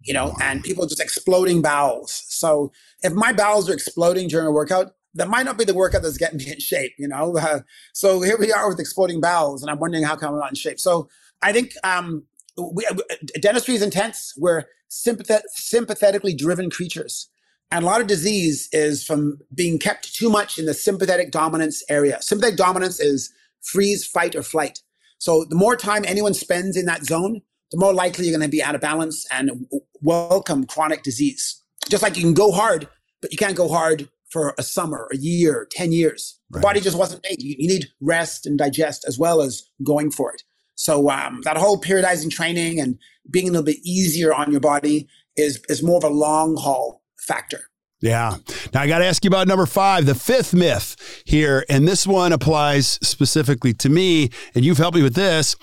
you 0.00 0.14
know, 0.14 0.28
wow. 0.28 0.36
and 0.40 0.62
people 0.62 0.86
just 0.86 1.00
exploding 1.00 1.62
bowels. 1.62 2.24
So 2.28 2.72
if 3.02 3.12
my 3.12 3.32
bowels 3.32 3.68
are 3.68 3.74
exploding 3.74 4.28
during 4.28 4.46
a 4.46 4.52
workout, 4.52 4.92
that 5.14 5.28
might 5.28 5.44
not 5.44 5.58
be 5.58 5.64
the 5.64 5.74
workout 5.74 6.02
that's 6.02 6.16
getting 6.16 6.38
me 6.38 6.52
in 6.52 6.60
shape, 6.60 6.92
you 6.98 7.08
know. 7.08 7.36
Uh, 7.36 7.60
so 7.92 8.22
here 8.22 8.38
we 8.38 8.52
are 8.52 8.68
with 8.68 8.78
exploding 8.78 9.20
bowels, 9.20 9.62
and 9.62 9.70
I'm 9.70 9.80
wondering 9.80 10.04
how 10.04 10.16
come 10.16 10.34
I'm 10.34 10.40
not 10.40 10.50
in 10.50 10.56
shape. 10.56 10.78
So 10.78 11.08
I 11.42 11.52
think 11.52 11.72
um, 11.82 12.24
we, 12.56 12.86
uh, 12.86 12.94
dentistry 13.40 13.74
is 13.74 13.82
intense. 13.82 14.34
We're 14.36 14.64
sympath- 14.90 15.42
sympathetically 15.54 16.34
driven 16.34 16.70
creatures. 16.70 17.28
And 17.72 17.84
a 17.84 17.86
lot 17.86 18.00
of 18.00 18.08
disease 18.08 18.68
is 18.72 19.04
from 19.04 19.38
being 19.54 19.78
kept 19.78 20.12
too 20.14 20.28
much 20.28 20.58
in 20.58 20.66
the 20.66 20.74
sympathetic 20.74 21.30
dominance 21.30 21.84
area. 21.88 22.20
Sympathetic 22.20 22.56
dominance 22.56 22.98
is 22.98 23.30
freeze, 23.62 24.04
fight, 24.04 24.34
or 24.34 24.42
flight. 24.42 24.80
So 25.20 25.44
the 25.44 25.54
more 25.54 25.76
time 25.76 26.02
anyone 26.06 26.32
spends 26.32 26.78
in 26.78 26.86
that 26.86 27.04
zone, 27.04 27.42
the 27.70 27.78
more 27.78 27.92
likely 27.92 28.24
you're 28.26 28.36
going 28.36 28.48
to 28.48 28.50
be 28.50 28.62
out 28.62 28.74
of 28.74 28.80
balance 28.80 29.26
and 29.30 29.66
welcome 30.00 30.64
chronic 30.64 31.02
disease. 31.02 31.62
Just 31.90 32.02
like 32.02 32.16
you 32.16 32.22
can 32.22 32.34
go 32.34 32.50
hard, 32.50 32.88
but 33.20 33.30
you 33.30 33.36
can't 33.36 33.54
go 33.54 33.68
hard 33.68 34.08
for 34.30 34.54
a 34.58 34.62
summer, 34.62 35.08
a 35.12 35.16
year, 35.18 35.68
10 35.72 35.92
years. 35.92 36.38
Right. 36.50 36.60
The 36.60 36.66
body 36.66 36.80
just 36.80 36.96
wasn't 36.96 37.22
made. 37.28 37.42
You, 37.42 37.54
you, 37.58 37.68
need 37.68 37.88
rest 38.00 38.46
and 38.46 38.56
digest 38.56 39.04
as 39.06 39.18
well 39.18 39.42
as 39.42 39.62
going 39.84 40.10
for 40.10 40.32
it. 40.32 40.42
So 40.74 41.10
um, 41.10 41.42
that 41.44 41.58
whole 41.58 41.78
periodizing 41.78 42.30
training 42.30 42.80
and 42.80 42.98
being 43.30 43.48
a 43.48 43.50
little 43.50 43.64
bit 43.64 43.78
easier 43.84 44.32
on 44.32 44.50
your 44.50 44.60
body 44.60 45.06
is, 45.36 45.62
is 45.68 45.82
more 45.82 45.98
of 45.98 46.04
a 46.04 46.08
long 46.08 46.56
haul 46.56 47.02
factor. 47.18 47.69
Yeah. 48.00 48.36
Now 48.72 48.80
I 48.82 48.86
got 48.86 48.98
to 48.98 49.04
ask 49.04 49.24
you 49.24 49.28
about 49.28 49.46
number 49.46 49.66
five, 49.66 50.06
the 50.06 50.14
fifth 50.14 50.54
myth 50.54 51.22
here. 51.26 51.64
And 51.68 51.86
this 51.86 52.06
one 52.06 52.32
applies 52.32 52.98
specifically 53.02 53.74
to 53.74 53.88
me. 53.88 54.30
And 54.54 54.64
you've 54.64 54.78
helped 54.78 54.96
me 54.96 55.02
with 55.02 55.14
this 55.14 55.56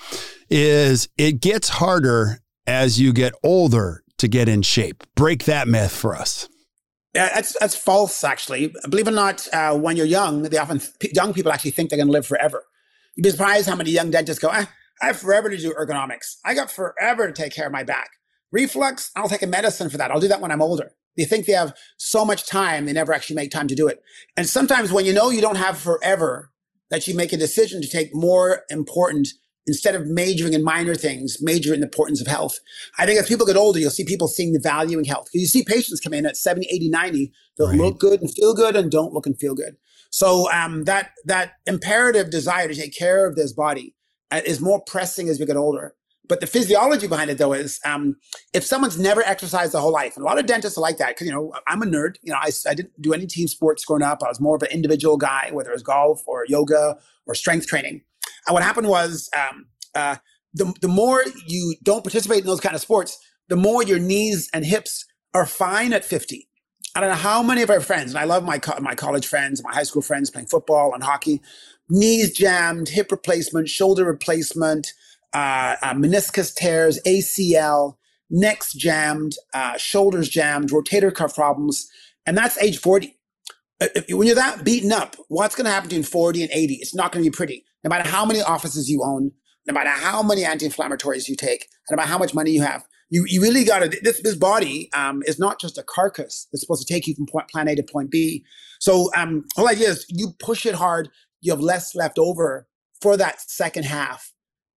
is 0.49 1.09
it 1.17 1.41
gets 1.41 1.69
harder 1.69 2.39
as 2.67 2.99
you 2.99 3.11
get 3.11 3.33
older 3.43 4.03
to 4.17 4.27
get 4.27 4.47
in 4.47 4.61
shape. 4.61 5.03
Break 5.15 5.45
that 5.45 5.67
myth 5.67 5.91
for 5.91 6.15
us. 6.15 6.47
Yeah, 7.13 7.29
that's 7.33 7.57
that's 7.59 7.75
false. 7.75 8.23
Actually, 8.23 8.73
believe 8.87 9.07
it 9.07 9.11
or 9.11 9.15
not, 9.15 9.47
uh, 9.51 9.75
when 9.75 9.97
you're 9.97 10.05
young, 10.05 10.43
they 10.43 10.57
often 10.57 10.81
young 11.13 11.33
people 11.33 11.51
actually 11.51 11.71
think 11.71 11.89
they're 11.89 11.97
going 11.97 12.07
to 12.07 12.13
live 12.13 12.27
forever. 12.27 12.63
You'd 13.15 13.23
be 13.23 13.31
surprised 13.31 13.67
how 13.67 13.75
many 13.75 13.89
young 13.89 14.11
dentists 14.11 14.39
go, 14.41 14.49
ah, 14.51 14.69
"I 15.01 15.07
have 15.07 15.17
forever 15.17 15.49
to 15.49 15.57
do 15.57 15.73
ergonomics. 15.73 16.35
I 16.45 16.53
got 16.53 16.69
forever 16.69 17.25
to 17.25 17.33
take 17.33 17.53
care 17.53 17.65
of 17.65 17.71
my 17.71 17.83
back. 17.83 18.09
Reflux, 18.51 19.09
I'll 19.15 19.29
take 19.29 19.41
a 19.41 19.47
medicine 19.47 19.89
for 19.89 19.97
that. 19.97 20.11
I'll 20.11 20.19
do 20.19 20.27
that 20.27 20.41
when 20.41 20.51
I'm 20.51 20.61
older." 20.61 20.91
They 21.17 21.25
think 21.25 21.45
they 21.45 21.53
have 21.53 21.75
so 21.97 22.23
much 22.23 22.47
time, 22.47 22.85
they 22.85 22.93
never 22.93 23.13
actually 23.13 23.35
make 23.35 23.51
time 23.51 23.67
to 23.67 23.75
do 23.75 23.87
it. 23.87 24.01
And 24.35 24.47
sometimes 24.47 24.91
when 24.91 25.05
you 25.05 25.13
know 25.13 25.29
you 25.29 25.41
don't 25.41 25.57
have 25.57 25.77
forever, 25.77 26.51
that 26.89 27.07
you 27.07 27.15
make 27.15 27.33
a 27.33 27.37
decision 27.37 27.81
to 27.81 27.87
take 27.87 28.13
more 28.13 28.61
important 28.69 29.27
instead 29.65 29.95
of 29.95 30.07
majoring 30.07 30.53
in 30.53 30.63
minor 30.63 30.95
things, 30.95 31.37
major 31.41 31.73
in 31.73 31.81
the 31.81 31.85
importance 31.85 32.21
of 32.21 32.27
health. 32.27 32.57
I 32.97 33.05
think 33.05 33.19
as 33.19 33.27
people 33.27 33.45
get 33.45 33.57
older, 33.57 33.79
you'll 33.79 33.91
see 33.91 34.05
people 34.05 34.29
seeing 34.29 34.53
the 34.53 34.59
value 34.59 34.97
in 34.97 35.03
health. 35.03 35.27
You 35.33 35.45
see 35.45 35.63
patients 35.63 35.99
come 35.99 36.13
in 36.13 36.25
at 36.25 36.37
70, 36.37 36.67
80, 36.71 36.89
90 36.89 37.33
that 37.57 37.65
right. 37.65 37.77
look 37.77 37.99
good 37.99 38.21
and 38.21 38.33
feel 38.33 38.53
good 38.53 38.77
and 38.77 38.89
don't 38.89 39.13
look 39.13 39.25
and 39.25 39.37
feel 39.37 39.55
good. 39.55 39.75
So 40.09 40.49
um, 40.53 40.85
that 40.85 41.11
that 41.25 41.53
imperative 41.65 42.29
desire 42.29 42.69
to 42.69 42.75
take 42.75 42.97
care 42.97 43.27
of 43.27 43.35
this 43.35 43.51
body 43.51 43.93
uh, 44.31 44.39
is 44.45 44.61
more 44.61 44.81
pressing 44.81 45.27
as 45.27 45.37
we 45.37 45.45
get 45.45 45.57
older. 45.57 45.95
But 46.27 46.41
the 46.41 46.47
physiology 46.47 47.07
behind 47.07 47.29
it, 47.29 47.37
though, 47.37 47.53
is 47.53 47.79
um, 47.85 48.17
if 48.53 48.65
someone's 48.65 48.99
never 48.99 49.21
exercised 49.21 49.71
the 49.71 49.79
whole 49.79 49.93
life, 49.93 50.15
and 50.15 50.23
a 50.23 50.27
lot 50.27 50.39
of 50.39 50.45
dentists 50.45 50.77
are 50.77 50.81
like 50.81 50.97
that, 50.97 51.09
because, 51.09 51.27
you 51.27 51.33
know, 51.33 51.53
I'm 51.67 51.81
a 51.81 51.85
nerd. 51.85 52.15
You 52.21 52.33
know, 52.33 52.39
I, 52.41 52.49
I 52.67 52.73
didn't 52.73 53.01
do 53.01 53.13
any 53.13 53.25
team 53.25 53.47
sports 53.47 53.85
growing 53.85 54.03
up. 54.03 54.21
I 54.23 54.27
was 54.27 54.39
more 54.39 54.55
of 54.55 54.63
an 54.63 54.69
individual 54.71 55.17
guy, 55.17 55.49
whether 55.51 55.69
it 55.69 55.73
was 55.73 55.83
golf 55.83 56.23
or 56.27 56.45
yoga 56.47 56.97
or 57.25 57.35
strength 57.35 57.67
training. 57.67 58.01
And 58.47 58.53
what 58.53 58.63
happened 58.63 58.87
was 58.87 59.29
um, 59.37 59.67
uh, 59.95 60.17
the, 60.53 60.73
the 60.81 60.87
more 60.87 61.23
you 61.45 61.75
don't 61.83 62.03
participate 62.03 62.39
in 62.39 62.45
those 62.45 62.59
kind 62.59 62.75
of 62.75 62.81
sports, 62.81 63.17
the 63.47 63.55
more 63.55 63.83
your 63.83 63.99
knees 63.99 64.49
and 64.53 64.65
hips 64.65 65.05
are 65.33 65.45
fine 65.45 65.93
at 65.93 66.03
50. 66.03 66.47
I 66.95 66.99
don't 66.99 67.09
know 67.09 67.15
how 67.15 67.43
many 67.43 67.61
of 67.61 67.69
our 67.69 67.79
friends, 67.79 68.11
and 68.11 68.19
I 68.19 68.23
love 68.23 68.43
my, 68.43 68.57
co- 68.57 68.79
my 68.81 68.95
college 68.95 69.27
friends, 69.27 69.63
my 69.63 69.71
high 69.71 69.83
school 69.83 70.01
friends 70.01 70.29
playing 70.31 70.47
football 70.47 70.93
and 70.93 71.03
hockey, 71.03 71.41
knees 71.89 72.35
jammed, 72.35 72.89
hip 72.89 73.11
replacement, 73.11 73.69
shoulder 73.69 74.03
replacement, 74.03 74.93
uh, 75.33 75.75
uh, 75.81 75.93
meniscus 75.93 76.53
tears, 76.53 76.99
ACL, 77.05 77.97
necks 78.29 78.73
jammed, 78.73 79.35
uh, 79.53 79.77
shoulders 79.77 80.29
jammed, 80.29 80.69
rotator 80.69 81.13
cuff 81.13 81.35
problems, 81.35 81.89
and 82.25 82.37
that's 82.37 82.57
age 82.59 82.79
40. 82.79 83.15
Uh, 83.79 83.87
when 84.09 84.27
you're 84.27 84.35
that 84.35 84.63
beaten 84.63 84.91
up, 84.91 85.15
what's 85.27 85.55
going 85.55 85.65
to 85.65 85.71
happen 85.71 85.89
between 85.89 86.03
40 86.03 86.43
and 86.43 86.51
80? 86.51 86.75
It's 86.75 86.95
not 86.95 87.11
going 87.11 87.23
to 87.23 87.29
be 87.29 87.35
pretty. 87.35 87.63
No 87.83 87.89
matter 87.89 88.09
how 88.09 88.25
many 88.25 88.41
offices 88.41 88.89
you 88.89 89.03
own, 89.03 89.31
no 89.65 89.73
matter 89.73 89.89
how 89.89 90.23
many 90.23 90.43
anti-inflammatories 90.43 91.27
you 91.27 91.35
take, 91.35 91.67
no 91.91 91.95
matter 91.95 92.07
how 92.07 92.17
much 92.17 92.33
money 92.33 92.51
you 92.51 92.61
have, 92.61 92.83
you, 93.09 93.23
you 93.27 93.41
really 93.41 93.63
got 93.63 93.79
to, 93.79 93.99
this, 94.01 94.21
this 94.21 94.35
body 94.35 94.89
um, 94.93 95.23
is 95.25 95.39
not 95.39 95.59
just 95.59 95.77
a 95.77 95.83
carcass 95.83 96.47
that's 96.51 96.61
supposed 96.61 96.85
to 96.85 96.93
take 96.93 97.07
you 97.07 97.15
from 97.15 97.27
point, 97.27 97.47
plan 97.49 97.67
A 97.67 97.75
to 97.75 97.83
point 97.83 98.11
B. 98.11 98.43
So 98.79 99.09
um, 99.15 99.45
whole 99.55 99.69
idea 99.69 99.89
is 99.89 100.05
you 100.09 100.33
push 100.39 100.65
it 100.65 100.75
hard, 100.75 101.09
you 101.41 101.51
have 101.51 101.61
less 101.61 101.95
left 101.95 102.19
over 102.19 102.67
for 103.01 103.15
that 103.15 103.39
second 103.39 103.85
half 103.85 104.33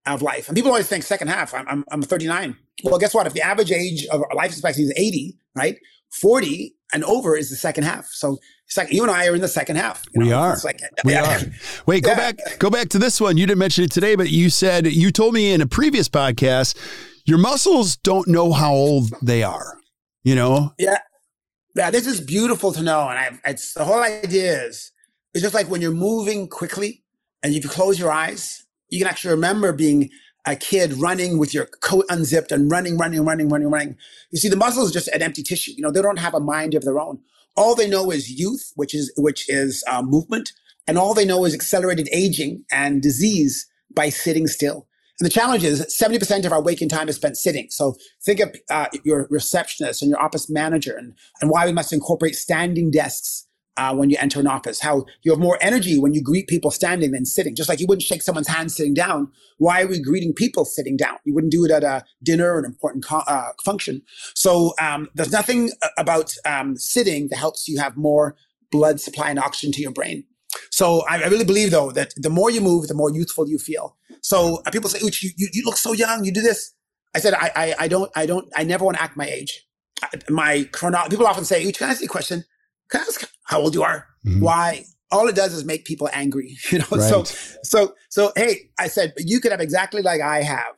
of 0.07 0.23
life. 0.23 0.49
And 0.49 0.57
people 0.57 0.71
always 0.71 0.89
think 0.89 1.05
second 1.05 1.29
half, 1.29 1.55
I'm, 1.55 1.67
I'm, 1.69 1.85
I'm 1.91 2.03
39. 2.03 2.57
Well, 2.85 2.99
guess 2.99 3.15
what? 3.15 3.27
If 3.27 3.35
the 3.35 3.43
average 3.43 3.71
age 3.71 4.07
of 4.07 4.23
life 4.35 4.53
expectancy 4.53 4.85
is 4.85 4.93
80, 4.97 5.37
right? 5.55 5.77
40 6.13 6.75
and 6.93 7.05
over 7.05 7.37
is 7.37 7.51
the 7.51 7.57
second 7.57 7.85
half. 7.85 8.07
So 8.07 8.39
it's 8.67 8.77
like 8.77 8.93
you 8.93 9.03
and 9.03 9.11
I 9.11 9.27
are 9.27 9.35
in 9.35 9.41
the 9.41 9.49
second 9.49 9.77
half. 9.77 10.05
We 10.15 10.29
know? 10.29 10.39
are. 10.39 10.57
Like, 10.65 10.81
we 11.05 11.13
yeah. 11.13 11.39
are. 11.39 11.41
Wait, 11.87 12.05
go 12.05 12.11
yeah. 12.11 12.17
back. 12.33 12.37
Go 12.59 12.71
back 12.71 12.89
to 12.91 12.99
this 12.99 13.21
one. 13.21 13.37
You 13.37 13.47
didn't 13.47 13.59
mention 13.59 13.85
it 13.85 13.93
today, 13.93 14.17
but 14.17 14.31
you 14.31 14.51
said 14.51 14.87
you 14.87 15.11
told 15.11 15.35
me 15.35 15.53
in 15.53 15.61
a 15.61 15.67
previous 15.67 16.09
podcast 16.09 16.77
your 17.27 17.39
muscles 17.39 17.97
don't 17.97 18.27
know 18.27 18.53
how 18.53 18.73
old 18.73 19.13
they 19.23 19.43
are. 19.43 19.79
You 20.23 20.35
know? 20.35 20.75
Yeah. 20.79 20.99
Yeah. 21.77 21.91
This 21.91 22.07
is 22.07 22.21
beautiful 22.21 22.73
to 22.73 22.83
know, 22.83 23.09
and 23.09 23.19
I, 23.19 23.51
it's 23.51 23.75
the 23.75 23.85
whole 23.85 24.03
idea 24.03 24.65
is 24.65 24.93
it's 25.33 25.43
just 25.43 25.55
like 25.55 25.69
when 25.69 25.81
you're 25.81 25.93
moving 25.93 26.49
quickly 26.49 27.05
and 27.43 27.55
you 27.55 27.61
close 27.63 27.99
your 27.99 28.11
eyes 28.11 28.60
you 28.90 28.98
can 28.98 29.09
actually 29.09 29.33
remember 29.33 29.72
being 29.72 30.11
a 30.46 30.57
kid 30.57 30.94
running 30.94 31.38
with 31.38 31.53
your 31.53 31.66
coat 31.66 32.05
unzipped 32.09 32.50
and 32.50 32.70
running, 32.70 32.96
running, 32.96 33.24
running, 33.24 33.48
running, 33.48 33.70
running. 33.70 33.96
You 34.31 34.38
see, 34.38 34.48
the 34.48 34.57
muscle 34.57 34.85
is 34.85 34.92
just 34.92 35.09
an 35.09 35.22
empty 35.22 35.42
tissue. 35.42 35.72
You 35.76 35.83
know, 35.83 35.90
they 35.90 36.03
don't 36.03 36.18
have 36.18 36.35
a 36.35 36.40
mind 36.40 36.74
of 36.74 36.85
their 36.85 36.98
own. 36.98 37.20
All 37.57 37.74
they 37.74 37.88
know 37.88 38.11
is 38.11 38.31
youth, 38.31 38.72
which 38.76 38.94
is 38.94 39.12
which 39.16 39.48
is 39.48 39.85
uh, 39.88 40.03
movement, 40.03 40.53
and 40.87 40.96
all 40.96 41.14
they 41.14 41.24
know 41.24 41.44
is 41.44 41.55
accelerated 41.55 42.09
aging 42.12 42.64
and 42.70 43.03
disease 43.03 43.66
by 43.94 44.09
sitting 44.09 44.46
still. 44.46 44.87
And 45.18 45.26
the 45.26 45.31
challenge 45.31 45.64
is 45.64 45.83
70% 45.94 46.46
of 46.46 46.53
our 46.53 46.62
waking 46.62 46.88
time 46.88 47.09
is 47.11 47.16
spent 47.16 47.37
sitting. 47.37 47.66
So 47.68 47.96
think 48.24 48.40
of 48.40 48.57
uh, 48.70 48.87
your 49.05 49.26
receptionist 49.29 50.00
and 50.00 50.09
your 50.09 50.22
office 50.22 50.48
manager 50.48 50.96
and, 50.96 51.12
and 51.42 51.50
why 51.50 51.66
we 51.66 51.72
must 51.72 51.92
incorporate 51.92 52.35
standing 52.35 52.90
desks 52.90 53.46
uh, 53.81 53.95
when 53.95 54.11
you 54.11 54.16
enter 54.21 54.38
an 54.38 54.47
office, 54.47 54.79
how 54.79 55.07
you 55.23 55.33
have 55.33 55.40
more 55.40 55.57
energy 55.62 55.99
when 55.99 56.12
you 56.12 56.23
greet 56.23 56.47
people 56.49 56.71
standing 56.71 57.12
than 57.12 57.25
sitting. 57.25 57.57
Just 57.57 57.66
like 57.66 57.81
you 57.81 57.87
wouldn't 57.88 58.03
shake 58.03 58.21
someone's 58.21 58.47
hand 58.47 58.71
sitting 58.71 58.93
down. 58.93 59.33
Why 59.57 59.81
are 59.81 59.87
we 59.87 60.03
greeting 60.03 60.35
people 60.35 60.66
sitting 60.66 60.99
down? 60.99 61.16
You 61.25 61.35
wouldn't 61.35 61.51
do 61.51 61.64
it 61.64 61.71
at 61.71 61.83
a 61.83 62.05
dinner 62.23 62.53
or 62.53 62.59
an 62.59 62.66
important 62.66 63.05
co- 63.05 63.25
uh, 63.27 63.53
function. 63.64 64.03
So 64.35 64.75
um, 64.79 65.09
there's 65.14 65.33
nothing 65.33 65.71
about 65.97 66.35
um, 66.45 66.77
sitting 66.77 67.29
that 67.31 67.38
helps 67.38 67.69
you 67.69 67.81
have 67.81 67.97
more 67.97 68.37
blood 68.71 69.01
supply 69.01 69.31
and 69.31 69.38
oxygen 69.38 69.73
to 69.73 69.81
your 69.81 69.93
brain. 69.93 70.25
So 70.71 71.03
I, 71.09 71.23
I, 71.23 71.29
really 71.29 71.45
believe 71.45 71.71
though 71.71 71.90
that 71.93 72.12
the 72.16 72.29
more 72.29 72.51
you 72.51 72.61
move, 72.61 72.88
the 72.88 72.95
more 72.95 73.11
youthful 73.11 73.49
you 73.49 73.57
feel. 73.59 73.97
So 74.21 74.62
uh, 74.66 74.71
people 74.71 74.90
say, 74.90 74.99
Uch, 75.07 75.23
you, 75.23 75.31
you, 75.37 75.49
you, 75.53 75.62
look 75.64 75.79
so 75.79 75.93
young. 75.93 76.25
You 76.25 76.33
do 76.33 76.43
this. 76.43 76.75
I 77.14 77.21
said, 77.21 77.33
I, 77.35 77.51
I, 77.57 77.75
I 77.79 77.88
don't, 77.88 78.11
I 78.14 78.27
don't, 78.27 78.47
I 78.55 78.64
never 78.64 78.85
want 78.85 78.99
to 78.99 79.03
act 79.03 79.16
my 79.16 79.27
age. 79.27 79.66
My 80.29 80.69
chrono, 80.73 81.09
people 81.09 81.27
often 81.27 81.45
say, 81.45 81.66
Uch, 81.66 81.79
can 81.79 81.88
I 81.88 81.93
ask 81.93 82.01
you 82.01 82.07
a 82.07 82.11
question? 82.11 82.45
Can 82.90 83.00
I 83.00 83.05
ask 83.05 83.31
how 83.44 83.61
old 83.61 83.74
you 83.74 83.83
are? 83.83 84.07
Mm-hmm. 84.26 84.40
Why? 84.40 84.85
All 85.12 85.26
it 85.29 85.35
does 85.35 85.53
is 85.53 85.64
make 85.64 85.85
people 85.85 86.09
angry, 86.12 86.57
you 86.70 86.79
know? 86.79 86.87
Right. 86.90 87.03
So, 87.03 87.24
so, 87.62 87.94
so, 88.09 88.33
hey, 88.37 88.70
I 88.79 88.88
said, 88.88 89.12
you 89.18 89.40
could 89.40 89.50
have 89.50 89.61
exactly 89.61 90.03
like 90.03 90.20
I 90.20 90.42
have 90.42 90.76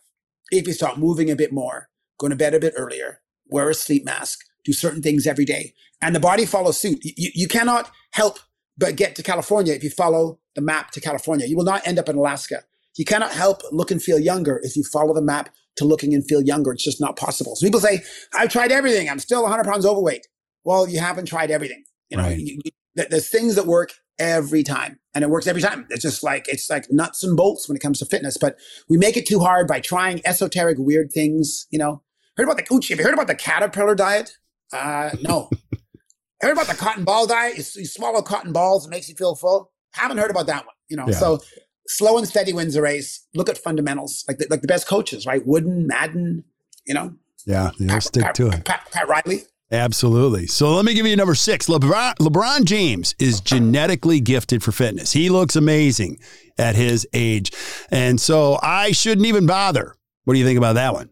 if 0.50 0.66
you 0.66 0.72
start 0.72 0.98
moving 0.98 1.30
a 1.30 1.36
bit 1.36 1.52
more, 1.52 1.88
going 2.18 2.30
to 2.30 2.36
bed 2.36 2.54
a 2.54 2.60
bit 2.60 2.74
earlier, 2.76 3.20
wear 3.46 3.68
a 3.70 3.74
sleep 3.74 4.04
mask, 4.04 4.40
do 4.64 4.72
certain 4.72 5.02
things 5.02 5.26
every 5.26 5.44
day, 5.44 5.74
and 6.00 6.14
the 6.14 6.20
body 6.20 6.46
follows 6.46 6.78
suit. 6.78 6.98
You, 7.02 7.30
you 7.34 7.48
cannot 7.48 7.90
help 8.12 8.38
but 8.78 8.96
get 8.96 9.14
to 9.16 9.22
California 9.22 9.74
if 9.74 9.84
you 9.84 9.90
follow 9.90 10.38
the 10.54 10.60
map 10.60 10.90
to 10.92 11.00
California. 11.00 11.46
You 11.46 11.56
will 11.56 11.64
not 11.64 11.86
end 11.86 11.98
up 11.98 12.08
in 12.08 12.16
Alaska. 12.16 12.64
You 12.96 13.04
cannot 13.04 13.32
help 13.32 13.62
look 13.70 13.90
and 13.90 14.02
feel 14.02 14.18
younger 14.18 14.60
if 14.62 14.76
you 14.76 14.84
follow 14.84 15.14
the 15.14 15.22
map 15.22 15.50
to 15.76 15.84
looking 15.84 16.14
and 16.14 16.26
feel 16.26 16.42
younger. 16.42 16.72
It's 16.72 16.84
just 16.84 17.00
not 17.00 17.16
possible. 17.16 17.56
So 17.56 17.66
people 17.66 17.80
say, 17.80 18.02
I've 18.34 18.50
tried 18.50 18.72
everything. 18.72 19.08
I'm 19.08 19.18
still 19.18 19.42
100 19.42 19.64
pounds 19.64 19.86
overweight. 19.86 20.26
Well, 20.64 20.88
you 20.88 21.00
haven't 21.00 21.26
tried 21.26 21.50
everything. 21.50 21.84
You 22.12 22.18
know, 22.18 22.24
right. 22.24 22.38
you, 22.38 22.60
you, 22.64 22.70
there's 22.94 23.28
things 23.28 23.54
that 23.54 23.66
work 23.66 23.92
every 24.18 24.62
time 24.62 24.98
and 25.14 25.24
it 25.24 25.30
works 25.30 25.46
every 25.46 25.62
time. 25.62 25.86
It's 25.90 26.02
just 26.02 26.22
like, 26.22 26.46
it's 26.46 26.68
like 26.68 26.90
nuts 26.90 27.24
and 27.24 27.36
bolts 27.36 27.68
when 27.68 27.76
it 27.76 27.80
comes 27.80 27.98
to 28.00 28.04
fitness, 28.04 28.36
but 28.36 28.56
we 28.88 28.98
make 28.98 29.16
it 29.16 29.26
too 29.26 29.40
hard 29.40 29.66
by 29.66 29.80
trying 29.80 30.20
esoteric, 30.26 30.76
weird 30.78 31.10
things. 31.10 31.66
You 31.70 31.78
know, 31.78 32.02
heard 32.36 32.44
about 32.44 32.58
the, 32.58 32.64
Uche, 32.64 32.90
have 32.90 32.98
you 32.98 33.04
heard 33.04 33.14
about 33.14 33.28
the 33.28 33.34
caterpillar 33.34 33.94
diet? 33.94 34.36
Uh, 34.72 35.10
no. 35.22 35.50
heard 36.42 36.52
about 36.52 36.66
the 36.66 36.74
cotton 36.74 37.04
ball 37.04 37.26
diet? 37.26 37.56
You, 37.56 37.64
you 37.76 37.86
swallow 37.86 38.20
cotton 38.20 38.52
balls, 38.52 38.86
it 38.86 38.90
makes 38.90 39.08
you 39.08 39.14
feel 39.14 39.34
full. 39.34 39.72
Haven't 39.92 40.18
heard 40.18 40.30
about 40.30 40.46
that 40.48 40.66
one. 40.66 40.74
You 40.88 40.98
know, 40.98 41.06
yeah. 41.08 41.16
so 41.16 41.40
slow 41.86 42.18
and 42.18 42.28
steady 42.28 42.52
wins 42.52 42.74
the 42.74 42.82
race. 42.82 43.26
Look 43.34 43.48
at 43.48 43.58
fundamentals, 43.58 44.24
like 44.28 44.38
the, 44.38 44.46
like 44.50 44.60
the 44.60 44.68
best 44.68 44.86
coaches, 44.86 45.26
right? 45.26 45.46
Wooden, 45.46 45.86
Madden, 45.86 46.44
you 46.86 46.94
know. 46.94 47.14
Yeah, 47.46 47.70
you 47.78 47.86
know, 47.86 47.98
stick 47.98 48.22
Pat, 48.22 48.34
to 48.36 48.48
it. 48.48 48.64
Pat, 48.64 48.88
Pat 48.92 49.08
Riley. 49.08 49.42
Absolutely. 49.72 50.46
So 50.46 50.74
let 50.74 50.84
me 50.84 50.92
give 50.92 51.06
you 51.06 51.16
number 51.16 51.34
six. 51.34 51.66
LeBron, 51.66 52.16
LeBron 52.16 52.64
James 52.64 53.14
is 53.18 53.40
genetically 53.40 54.20
gifted 54.20 54.62
for 54.62 54.70
fitness. 54.70 55.12
He 55.12 55.30
looks 55.30 55.56
amazing 55.56 56.18
at 56.58 56.76
his 56.76 57.08
age. 57.14 57.52
And 57.90 58.20
so 58.20 58.58
I 58.62 58.92
shouldn't 58.92 59.26
even 59.26 59.46
bother. 59.46 59.96
What 60.24 60.34
do 60.34 60.40
you 60.40 60.44
think 60.44 60.58
about 60.58 60.74
that 60.74 60.92
one? 60.92 61.08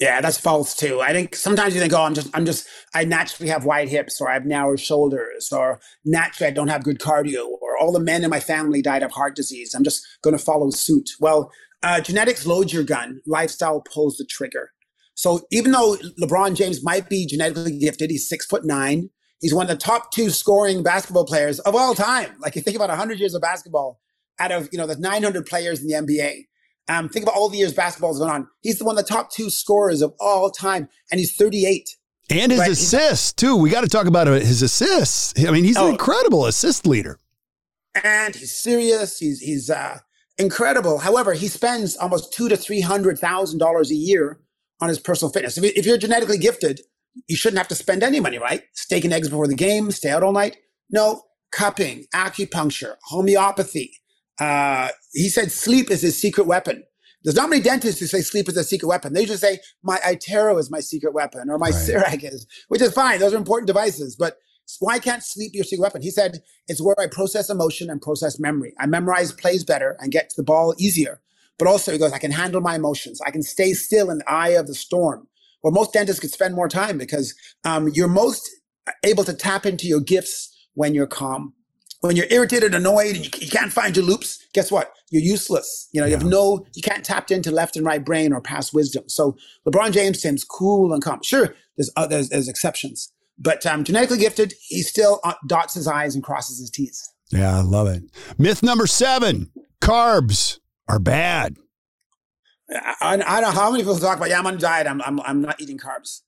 Yeah, 0.00 0.20
that's 0.20 0.38
false 0.38 0.74
too. 0.74 1.00
I 1.00 1.12
think 1.12 1.36
sometimes 1.36 1.72
you 1.72 1.80
think, 1.80 1.92
oh, 1.92 2.02
I'm 2.02 2.14
just, 2.14 2.28
I'm 2.36 2.44
just, 2.44 2.66
I 2.94 3.04
naturally 3.04 3.48
have 3.48 3.64
wide 3.64 3.88
hips 3.88 4.20
or 4.20 4.28
I 4.28 4.34
have 4.34 4.44
narrow 4.44 4.74
shoulders 4.74 5.52
or 5.52 5.78
naturally 6.04 6.50
I 6.50 6.52
don't 6.52 6.68
have 6.68 6.82
good 6.82 6.98
cardio 6.98 7.46
or 7.62 7.78
all 7.78 7.92
the 7.92 8.00
men 8.00 8.24
in 8.24 8.30
my 8.30 8.40
family 8.40 8.82
died 8.82 9.04
of 9.04 9.12
heart 9.12 9.36
disease. 9.36 9.72
I'm 9.72 9.84
just 9.84 10.04
going 10.20 10.36
to 10.36 10.44
follow 10.44 10.70
suit. 10.70 11.10
Well, 11.20 11.52
uh, 11.84 12.00
genetics 12.00 12.44
loads 12.44 12.72
your 12.72 12.82
gun, 12.82 13.20
lifestyle 13.24 13.80
pulls 13.80 14.16
the 14.16 14.24
trigger. 14.24 14.72
So 15.14 15.40
even 15.50 15.72
though 15.72 15.96
LeBron 16.20 16.56
James 16.56 16.82
might 16.82 17.08
be 17.08 17.26
genetically 17.26 17.78
gifted, 17.78 18.10
he's 18.10 18.28
six 18.28 18.46
foot 18.46 18.64
nine. 18.64 19.10
He's 19.40 19.54
one 19.54 19.68
of 19.68 19.78
the 19.78 19.84
top 19.84 20.10
two 20.10 20.30
scoring 20.30 20.82
basketball 20.82 21.26
players 21.26 21.60
of 21.60 21.74
all 21.74 21.94
time. 21.94 22.34
Like 22.40 22.56
you 22.56 22.62
think 22.62 22.76
about 22.76 22.88
100 22.88 23.18
years 23.18 23.34
of 23.34 23.42
basketball 23.42 24.00
out 24.38 24.52
of, 24.52 24.68
you 24.72 24.78
know, 24.78 24.86
the 24.86 24.96
900 24.96 25.46
players 25.46 25.80
in 25.80 25.86
the 25.86 25.94
NBA. 25.94 26.46
Um, 26.88 27.08
think 27.08 27.24
about 27.24 27.34
all 27.36 27.48
the 27.48 27.58
years 27.58 27.72
basketball's 27.72 28.18
going 28.18 28.30
on. 28.30 28.48
He's 28.60 28.78
the 28.78 28.84
one 28.84 28.98
of 28.98 29.06
the 29.06 29.08
top 29.08 29.30
two 29.30 29.50
scorers 29.50 30.02
of 30.02 30.14
all 30.20 30.50
time, 30.50 30.88
and 31.10 31.18
he's 31.18 31.34
38. 31.34 31.96
And 32.30 32.52
his 32.52 32.60
right? 32.60 32.70
assists 32.70 33.32
too. 33.32 33.56
We 33.56 33.70
got 33.70 33.82
to 33.82 33.88
talk 33.88 34.06
about 34.06 34.26
his 34.26 34.62
assists. 34.62 35.34
I 35.46 35.50
mean, 35.50 35.64
he's 35.64 35.76
oh, 35.76 35.86
an 35.86 35.92
incredible 35.92 36.46
assist 36.46 36.86
leader. 36.86 37.18
And 38.02 38.34
he's 38.34 38.56
serious. 38.56 39.18
He's 39.18 39.40
he's 39.40 39.70
uh, 39.70 39.98
incredible. 40.38 40.98
However, 40.98 41.32
he 41.34 41.48
spends 41.48 41.96
almost 41.96 42.32
two 42.32 42.48
to 42.48 42.56
three 42.56 42.80
hundred 42.80 43.18
thousand 43.18 43.58
dollars 43.58 43.90
a 43.90 43.94
year 43.94 44.40
on 44.80 44.88
his 44.88 44.98
personal 44.98 45.32
fitness. 45.32 45.58
If, 45.58 45.64
if 45.76 45.86
you're 45.86 45.98
genetically 45.98 46.38
gifted, 46.38 46.80
you 47.28 47.36
shouldn't 47.36 47.58
have 47.58 47.68
to 47.68 47.74
spend 47.74 48.02
any 48.02 48.20
money, 48.20 48.38
right? 48.38 48.62
Steak 48.72 49.04
and 49.04 49.12
eggs 49.12 49.28
before 49.28 49.46
the 49.46 49.54
game, 49.54 49.90
stay 49.90 50.10
out 50.10 50.22
all 50.22 50.32
night. 50.32 50.56
No, 50.90 51.22
cupping, 51.52 52.06
acupuncture, 52.14 52.96
homeopathy. 53.04 53.92
Uh, 54.40 54.88
he 55.12 55.28
said 55.28 55.52
sleep 55.52 55.90
is 55.90 56.02
his 56.02 56.20
secret 56.20 56.46
weapon. 56.46 56.82
There's 57.22 57.36
not 57.36 57.48
many 57.48 57.62
dentists 57.62 58.00
who 58.00 58.06
say 58.06 58.20
sleep 58.20 58.48
is 58.48 58.56
a 58.56 58.64
secret 58.64 58.88
weapon. 58.88 59.14
They 59.14 59.24
just 59.24 59.40
say 59.40 59.60
my 59.82 59.96
iTero 59.98 60.58
is 60.58 60.70
my 60.70 60.80
secret 60.80 61.14
weapon 61.14 61.48
or 61.48 61.58
my 61.58 61.70
right. 61.70 62.22
Is, 62.22 62.46
which 62.68 62.82
is 62.82 62.92
fine. 62.92 63.18
Those 63.18 63.32
are 63.32 63.38
important 63.38 63.66
devices, 63.66 64.14
but 64.16 64.36
why 64.80 64.98
can't 64.98 65.22
sleep 65.22 65.52
be 65.52 65.58
your 65.58 65.64
secret 65.64 65.82
weapon? 65.82 66.02
He 66.02 66.10
said 66.10 66.42
it's 66.68 66.82
where 66.82 66.98
I 66.98 67.06
process 67.06 67.48
emotion 67.48 67.88
and 67.88 68.02
process 68.02 68.38
memory. 68.38 68.74
I 68.78 68.86
memorize 68.86 69.32
plays 69.32 69.64
better 69.64 69.96
and 70.00 70.12
get 70.12 70.30
to 70.30 70.36
the 70.36 70.42
ball 70.42 70.74
easier. 70.78 71.20
But 71.58 71.68
also, 71.68 71.92
he 71.92 71.98
goes, 71.98 72.12
I 72.12 72.18
can 72.18 72.32
handle 72.32 72.60
my 72.60 72.74
emotions. 72.74 73.20
I 73.24 73.30
can 73.30 73.42
stay 73.42 73.72
still 73.74 74.10
in 74.10 74.18
the 74.18 74.30
eye 74.30 74.50
of 74.50 74.66
the 74.66 74.74
storm. 74.74 75.28
Well, 75.62 75.72
most 75.72 75.92
dentists 75.92 76.20
could 76.20 76.32
spend 76.32 76.54
more 76.54 76.68
time 76.68 76.98
because 76.98 77.34
um, 77.64 77.88
you're 77.88 78.08
most 78.08 78.50
able 79.04 79.24
to 79.24 79.32
tap 79.32 79.64
into 79.64 79.86
your 79.86 80.00
gifts 80.00 80.54
when 80.74 80.94
you're 80.94 81.06
calm. 81.06 81.54
When 82.00 82.16
you're 82.16 82.26
irritated, 82.28 82.74
annoyed, 82.74 83.16
and 83.16 83.24
you, 83.24 83.30
you 83.40 83.48
can't 83.48 83.72
find 83.72 83.96
your 83.96 84.04
loops, 84.04 84.46
guess 84.52 84.70
what? 84.70 84.92
You're 85.10 85.22
useless. 85.22 85.88
You 85.92 86.02
know, 86.02 86.06
you 86.06 86.12
have 86.12 86.24
no, 86.24 86.66
you 86.74 86.82
can't 86.82 87.02
tap 87.02 87.30
into 87.30 87.50
left 87.50 87.76
and 87.76 87.86
right 87.86 88.04
brain 88.04 88.34
or 88.34 88.42
past 88.42 88.74
wisdom. 88.74 89.04
So 89.08 89.36
LeBron 89.66 89.92
James 89.92 90.20
seems 90.20 90.44
cool 90.44 90.92
and 90.92 91.02
calm. 91.02 91.20
Sure, 91.22 91.54
there's 91.78 91.90
uh, 91.96 92.06
there's, 92.06 92.28
there's 92.28 92.48
exceptions, 92.48 93.10
but 93.38 93.64
um, 93.64 93.84
genetically 93.84 94.18
gifted, 94.18 94.52
he 94.60 94.82
still 94.82 95.20
uh, 95.24 95.34
dots 95.46 95.74
his 95.74 95.88
I's 95.88 96.14
and 96.14 96.22
crosses 96.22 96.58
his 96.58 96.68
T's. 96.68 97.10
Yeah, 97.30 97.56
I 97.56 97.62
love 97.62 97.86
it. 97.86 98.02
Myth 98.36 98.62
number 98.62 98.86
seven: 98.86 99.50
carbs 99.80 100.58
are 100.88 100.98
bad. 100.98 101.56
I, 102.70 102.94
I, 103.00 103.40
don't 103.40 103.54
know 103.54 103.60
how 103.60 103.70
many 103.70 103.82
people 103.82 103.98
talk 103.98 104.16
about, 104.16 104.30
yeah, 104.30 104.38
I'm 104.38 104.46
on 104.46 104.54
a 104.54 104.58
diet. 104.58 104.86
I'm, 104.86 105.02
I'm, 105.02 105.20
I'm 105.20 105.42
not 105.42 105.60
eating 105.60 105.78
carbs. 105.78 106.22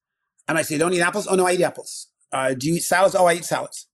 And 0.49 0.59
I 0.59 0.62
say, 0.62 0.79
don't 0.79 0.92
eat 0.92 1.01
apples? 1.01 1.27
Oh, 1.27 1.35
no, 1.35 1.47
I 1.47 1.53
eat 1.53 1.62
apples. 1.62 2.09
Uh, 2.33 2.55
do 2.55 2.69
you 2.69 2.75
eat 2.75 2.83
salads? 2.83 3.14
Oh, 3.14 3.27
I 3.27 3.35
eat 3.35 3.45
salads. 3.45 3.88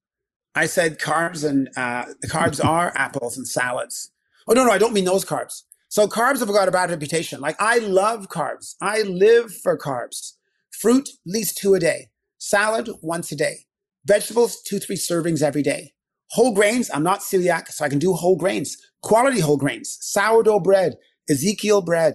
I 0.55 0.67
said 0.67 0.99
carbs 0.99 1.49
and 1.49 1.69
uh, 1.77 2.07
the 2.21 2.29
carbs 2.29 2.63
are 2.65 2.93
apples 2.97 3.37
and 3.37 3.47
salads. 3.47 4.11
Oh, 4.49 4.53
no, 4.53 4.65
no, 4.65 4.71
I 4.71 4.79
don't 4.79 4.93
mean 4.93 5.05
those 5.05 5.25
carbs. 5.25 5.63
So 5.93 6.07
carbs 6.09 6.41
have 6.41 6.49
got 6.49 6.69
a 6.69 6.73
bad 6.73 6.89
reputation. 6.89 7.43
Like 7.43 7.57
I 7.61 7.77
love 7.77 8.29
carbs. 8.29 8.77
I 8.81 9.03
live 9.03 9.55
for 9.55 9.77
carbs. 9.77 10.33
Fruit, 10.71 11.07
at 11.07 11.15
least 11.27 11.59
two 11.59 11.75
a 11.75 11.79
day. 11.79 12.09
Salad, 12.39 12.89
once 13.03 13.31
a 13.31 13.37
day. 13.37 13.67
Vegetables, 14.07 14.63
two, 14.63 14.79
three 14.79 14.97
servings 14.97 15.43
every 15.43 15.63
day. 15.63 15.93
Whole 16.33 16.55
grains, 16.55 16.91
I'm 16.93 17.03
not 17.03 17.21
celiac, 17.21 17.69
so 17.69 17.85
I 17.85 17.89
can 17.89 17.99
do 17.99 18.13
whole 18.15 18.37
grains 18.37 18.77
quality 19.03 19.41
whole 19.41 19.57
grains, 19.57 19.99
sourdough 20.01 20.61
bread, 20.61 20.97
Ezekiel 21.29 21.83
bread. 21.83 22.15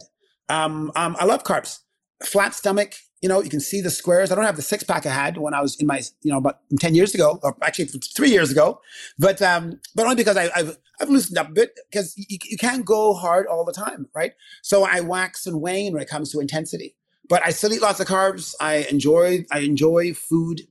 Um, 0.50 0.92
um, 0.96 1.16
I 1.20 1.26
love 1.26 1.44
carbs. 1.44 1.80
Flat 2.24 2.56
stomach, 2.56 2.96
you 3.22 3.30
know, 3.30 3.42
you 3.42 3.50
can 3.50 3.60
see 3.60 3.82
the 3.82 3.92
squares. 3.92 4.32
I 4.32 4.36
don't 4.36 4.46
have 4.46 4.56
the 4.56 4.62
six 4.62 4.84
pack 4.84 5.06
I 5.06 5.12
had 5.12 5.38
when 5.38 5.54
I 5.54 5.62
was 5.62 5.80
in 5.80 5.86
my, 5.86 6.02
you 6.24 6.32
know, 6.32 6.38
about 6.38 6.60
10 6.80 6.96
years 6.96 7.14
ago, 7.14 7.40
or 7.44 7.56
actually 7.62 7.86
three 7.86 8.32
years 8.32 8.52
ago, 8.52 8.82
but, 9.20 9.42
um, 9.42 9.80
but 9.94 10.04
only 10.04 10.16
because 10.16 10.38
I, 10.38 10.50
have 10.58 10.78
I've 11.00 11.10
loosened 11.10 11.38
up 11.38 11.50
a 11.50 11.52
bit 11.52 11.78
because 11.92 12.16
you, 12.18 12.40
you 12.44 12.58
can't 12.58 12.86
go 12.86 13.14
hard 13.14 13.46
all 13.46 13.66
the 13.66 13.74
time, 13.74 14.08
right? 14.16 14.34
So 14.64 14.84
I 14.84 15.02
wax 15.02 15.46
and 15.46 15.62
wane 15.62 15.94
when 15.94 16.02
it 16.02 16.10
comes 16.10 16.32
to 16.32 16.40
intensity, 16.40 16.96
but 17.30 17.46
I 17.46 17.52
still 17.52 17.74
eat 17.74 17.82
lots 17.82 18.00
of 18.00 18.08
carbs. 18.08 18.56
I 18.60 18.88
enjoy, 18.90 19.46
I 19.52 19.60
enjoy 19.60 20.14
food. 20.14 20.62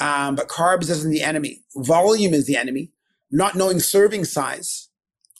Um, 0.00 0.34
but 0.34 0.48
carbs 0.48 0.88
isn't 0.90 1.10
the 1.10 1.22
enemy. 1.22 1.62
Volume 1.76 2.34
is 2.34 2.46
the 2.46 2.56
enemy. 2.56 2.90
Not 3.30 3.54
knowing 3.54 3.78
serving 3.78 4.24
size 4.24 4.90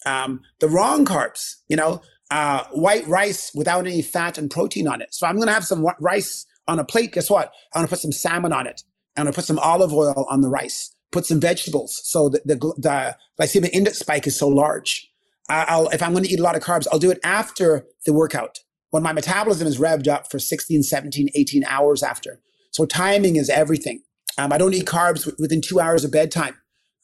um, 0.07 0.43
the 0.61 0.69
wrong 0.69 1.05
carbs, 1.05 1.57
you 1.69 1.77
know, 1.77 2.03
uh, 2.31 2.65
white 2.73 3.07
rice 3.07 3.51
without 3.55 3.87
any 3.87 4.03
fat 4.03 4.39
and 4.39 4.51
protein 4.51 4.87
on 4.87 5.01
it. 5.01 5.13
So 5.13 5.27
I'm 5.27 5.37
going 5.37 5.49
to 5.49 5.55
have 5.55 5.67
some 5.67 5.87
rice 6.01 6.47
on 6.69 6.79
a 6.79 6.85
plate. 6.85 7.13
Guess 7.13 7.31
what? 7.31 7.53
I'm 7.75 7.81
going 7.81 7.87
to 7.87 7.91
put 7.91 8.01
some 8.01 8.13
salmon 8.13 8.53
on 8.53 8.67
it. 8.67 8.83
I'm 9.17 9.25
going 9.25 9.33
to 9.33 9.37
put 9.37 9.45
some 9.45 9.59
olive 9.59 9.93
oil 9.93 10.27
on 10.29 10.41
the 10.41 10.49
rice. 10.49 10.95
Put 11.11 11.27
some 11.27 11.41
vegetables. 11.41 12.01
So 12.05 12.29
the, 12.29 12.41
the, 12.45 12.57
the 12.79 13.17
glycemic 13.41 13.71
index 13.73 13.99
spike 13.99 14.27
is 14.27 14.39
so 14.39 14.49
large. 14.49 15.09
I'll, 15.49 15.89
if 15.89 16.01
I'm 16.01 16.13
going 16.13 16.23
to 16.23 16.31
eat 16.31 16.39
a 16.39 16.45
lot 16.45 16.55
of 16.55 16.63
carbs, 16.63 16.87
I'll 16.93 17.01
do 17.01 17.11
it 17.11 17.19
after 17.25 17.85
the 18.07 18.13
workout 18.13 18.61
when 18.91 19.03
my 19.03 19.13
metabolism 19.13 19.67
is 19.67 19.79
revved 19.79 20.07
up 20.07 20.31
for 20.31 20.39
16, 20.39 20.85
17, 20.85 21.29
18 21.35 21.65
hours 21.65 22.05
after. 22.05 22.41
So 22.71 22.87
timing 22.87 23.35
is 23.35 23.51
everything. 23.51 24.03
Um, 24.39 24.53
I 24.53 24.59
don't 24.59 24.75
eat 24.75 24.87
carbs 24.87 25.31
within 25.39 25.61
two 25.61 25.81
hours 25.81 26.05
of 26.05 26.13
bedtime. 26.13 26.57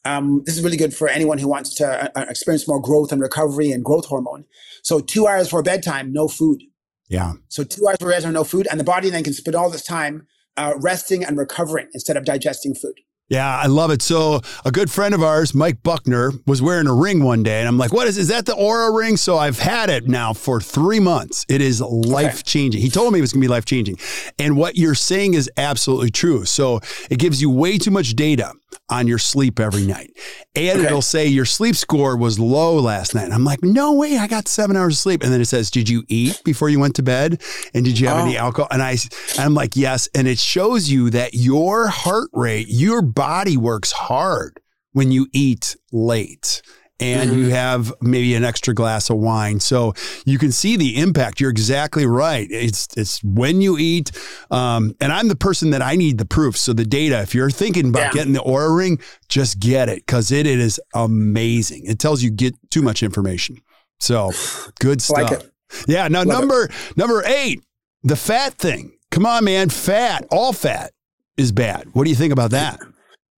Um, 0.05 0.43
this 0.45 0.57
is 0.57 0.63
really 0.63 0.77
good 0.77 0.93
for 0.93 1.09
anyone 1.09 1.37
who 1.37 1.49
wants 1.49 1.73
to 1.75 2.17
uh, 2.17 2.25
experience 2.29 2.67
more 2.67 2.81
growth 2.81 3.11
and 3.11 3.21
recovery 3.21 3.71
and 3.71 3.83
growth 3.83 4.05
hormone. 4.05 4.45
So 4.81 4.99
two 4.99 5.27
hours 5.27 5.49
for 5.49 5.61
bedtime, 5.61 6.13
no 6.13 6.27
food. 6.27 6.63
Yeah. 7.09 7.33
So 7.49 7.63
two 7.63 7.87
hours 7.87 7.97
for 7.99 8.09
bedtime, 8.09 8.33
no 8.33 8.43
food, 8.43 8.67
and 8.71 8.79
the 8.79 8.85
body 8.85 9.09
then 9.09 9.23
can 9.23 9.33
spend 9.33 9.55
all 9.55 9.69
this 9.69 9.83
time 9.83 10.27
uh, 10.55 10.73
resting 10.77 11.23
and 11.23 11.37
recovering 11.37 11.87
instead 11.93 12.17
of 12.17 12.25
digesting 12.25 12.73
food. 12.73 12.99
Yeah, 13.29 13.57
I 13.57 13.65
love 13.65 13.91
it. 13.91 14.01
So 14.01 14.39
a 14.63 14.71
good 14.71 14.89
friend 14.89 15.13
of 15.13 15.21
ours, 15.21 15.53
Mike 15.53 15.83
Buckner, 15.83 16.31
was 16.45 16.61
wearing 16.61 16.87
a 16.87 16.93
ring 16.93 17.23
one 17.23 17.43
day, 17.43 17.59
and 17.59 17.67
I'm 17.67 17.77
like, 17.77 17.91
"What 17.91 18.07
is? 18.07 18.17
Is 18.17 18.29
that 18.29 18.45
the 18.45 18.53
Oura 18.53 18.95
ring?" 18.97 19.17
So 19.17 19.37
I've 19.37 19.59
had 19.59 19.89
it 19.89 20.07
now 20.07 20.31
for 20.33 20.61
three 20.61 21.01
months. 21.01 21.45
It 21.49 21.61
is 21.61 21.81
life 21.81 22.43
changing. 22.45 22.81
He 22.81 22.89
told 22.89 23.11
me 23.11 23.19
it 23.19 23.21
was 23.21 23.33
going 23.33 23.41
to 23.41 23.47
be 23.47 23.51
life 23.51 23.65
changing, 23.65 23.97
and 24.39 24.55
what 24.55 24.77
you're 24.77 24.95
saying 24.95 25.33
is 25.33 25.51
absolutely 25.57 26.09
true. 26.09 26.45
So 26.45 26.79
it 27.09 27.19
gives 27.19 27.41
you 27.41 27.49
way 27.49 27.77
too 27.77 27.91
much 27.91 28.15
data 28.15 28.53
on 28.89 29.07
your 29.07 29.17
sleep 29.17 29.59
every 29.59 29.85
night. 29.85 30.11
And 30.55 30.79
okay. 30.79 30.85
it'll 30.87 31.01
say 31.01 31.27
your 31.27 31.45
sleep 31.45 31.75
score 31.75 32.15
was 32.15 32.39
low 32.39 32.75
last 32.79 33.15
night. 33.15 33.25
And 33.25 33.33
I'm 33.33 33.43
like, 33.43 33.63
no 33.63 33.93
way, 33.93 34.17
I 34.17 34.27
got 34.27 34.47
seven 34.47 34.75
hours 34.75 34.95
of 34.95 34.99
sleep. 34.99 35.23
And 35.23 35.31
then 35.31 35.41
it 35.41 35.45
says, 35.45 35.69
did 35.71 35.89
you 35.89 36.03
eat 36.07 36.41
before 36.43 36.69
you 36.69 36.79
went 36.79 36.95
to 36.95 37.03
bed? 37.03 37.41
And 37.73 37.83
did 37.83 37.99
you 37.99 38.07
have 38.07 38.17
oh. 38.17 38.25
any 38.25 38.37
alcohol? 38.37 38.69
And 38.71 38.81
I, 38.81 38.97
I'm 39.37 39.53
like, 39.53 39.75
yes. 39.75 40.07
And 40.15 40.27
it 40.27 40.39
shows 40.39 40.89
you 40.89 41.09
that 41.11 41.33
your 41.33 41.87
heart 41.87 42.29
rate, 42.33 42.67
your 42.69 43.01
body 43.01 43.57
works 43.57 43.91
hard 43.91 44.61
when 44.93 45.11
you 45.11 45.27
eat 45.33 45.75
late 45.91 46.61
and 46.99 47.29
mm-hmm. 47.29 47.39
you 47.39 47.49
have 47.49 47.93
maybe 48.01 48.33
an 48.35 48.43
extra 48.43 48.73
glass 48.73 49.09
of 49.09 49.17
wine. 49.17 49.59
So 49.59 49.93
you 50.25 50.37
can 50.37 50.51
see 50.51 50.77
the 50.77 50.97
impact. 50.97 51.39
You're 51.39 51.51
exactly 51.51 52.05
right. 52.05 52.47
It's 52.49 52.87
it's 52.97 53.23
when 53.23 53.61
you 53.61 53.77
eat, 53.77 54.11
um, 54.51 54.95
and 54.99 55.11
I'm 55.11 55.27
the 55.27 55.35
person 55.35 55.71
that 55.71 55.81
I 55.81 55.95
need 55.95 56.17
the 56.17 56.25
proof. 56.25 56.57
So 56.57 56.73
the 56.73 56.85
data. 56.85 57.21
If 57.21 57.35
you're 57.35 57.51
thinking 57.51 57.89
about 57.89 57.99
yeah. 57.99 58.11
getting 58.13 58.33
the 58.33 58.39
Oura 58.39 58.75
ring, 58.75 58.99
just 59.29 59.59
get 59.59 59.89
it 59.89 60.05
because 60.05 60.31
it, 60.31 60.47
it 60.47 60.59
is 60.59 60.79
amazing. 60.93 61.85
It 61.85 61.99
tells 61.99 62.23
you 62.23 62.31
get 62.31 62.55
too 62.69 62.81
much 62.81 63.03
information. 63.03 63.61
So 63.99 64.31
good 64.79 65.01
stuff. 65.01 65.31
Like 65.31 65.41
yeah. 65.87 66.07
Now 66.07 66.23
Love 66.23 66.39
number 66.39 66.65
it. 66.65 66.97
number 66.97 67.23
eight, 67.25 67.63
the 68.03 68.15
fat 68.15 68.53
thing. 68.53 68.93
Come 69.11 69.25
on, 69.25 69.45
man. 69.45 69.69
Fat, 69.69 70.25
all 70.31 70.53
fat 70.53 70.91
is 71.37 71.51
bad. 71.51 71.87
What 71.93 72.03
do 72.03 72.09
you 72.09 72.15
think 72.15 72.33
about 72.33 72.51
that? 72.51 72.79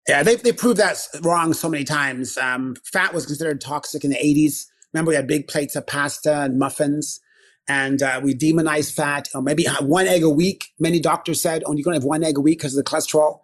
Yeah, 0.10 0.24
they 0.24 0.38
they 0.38 0.52
proved 0.54 0.78
that 0.78 0.98
wrong 1.22 1.54
so 1.54 1.70
many 1.70 1.84
times. 1.84 2.36
Um, 2.36 2.76
fat 2.84 3.14
was 3.14 3.28
considered 3.28 3.62
toxic 3.62 4.04
in 4.04 4.10
the 4.10 4.18
80s. 4.18 4.66
Remember, 4.92 5.10
we 5.10 5.16
had 5.16 5.28
big 5.28 5.48
plates 5.48 5.76
of 5.76 5.86
pasta 5.86 6.42
and 6.42 6.58
muffins, 6.58 7.20
and 7.68 8.02
uh, 8.02 8.20
we 8.24 8.34
demonized 8.34 8.96
fat. 8.96 9.28
Or 9.36 9.44
maybe 9.44 9.68
one 9.82 10.08
egg 10.08 10.24
a 10.24 10.30
week. 10.30 10.70
Many 10.80 11.00
doctors 11.00 11.40
said, 11.40 11.62
"Oh, 11.68 11.74
you're 11.74 11.84
going 11.84 11.94
to 11.94 12.00
have 12.02 12.08
one 12.08 12.24
egg 12.24 12.40
a 12.40 12.42
week 12.42 12.58
because 12.58 12.76
of 12.76 12.84
the 12.84 12.90
cholesterol." 12.90 13.42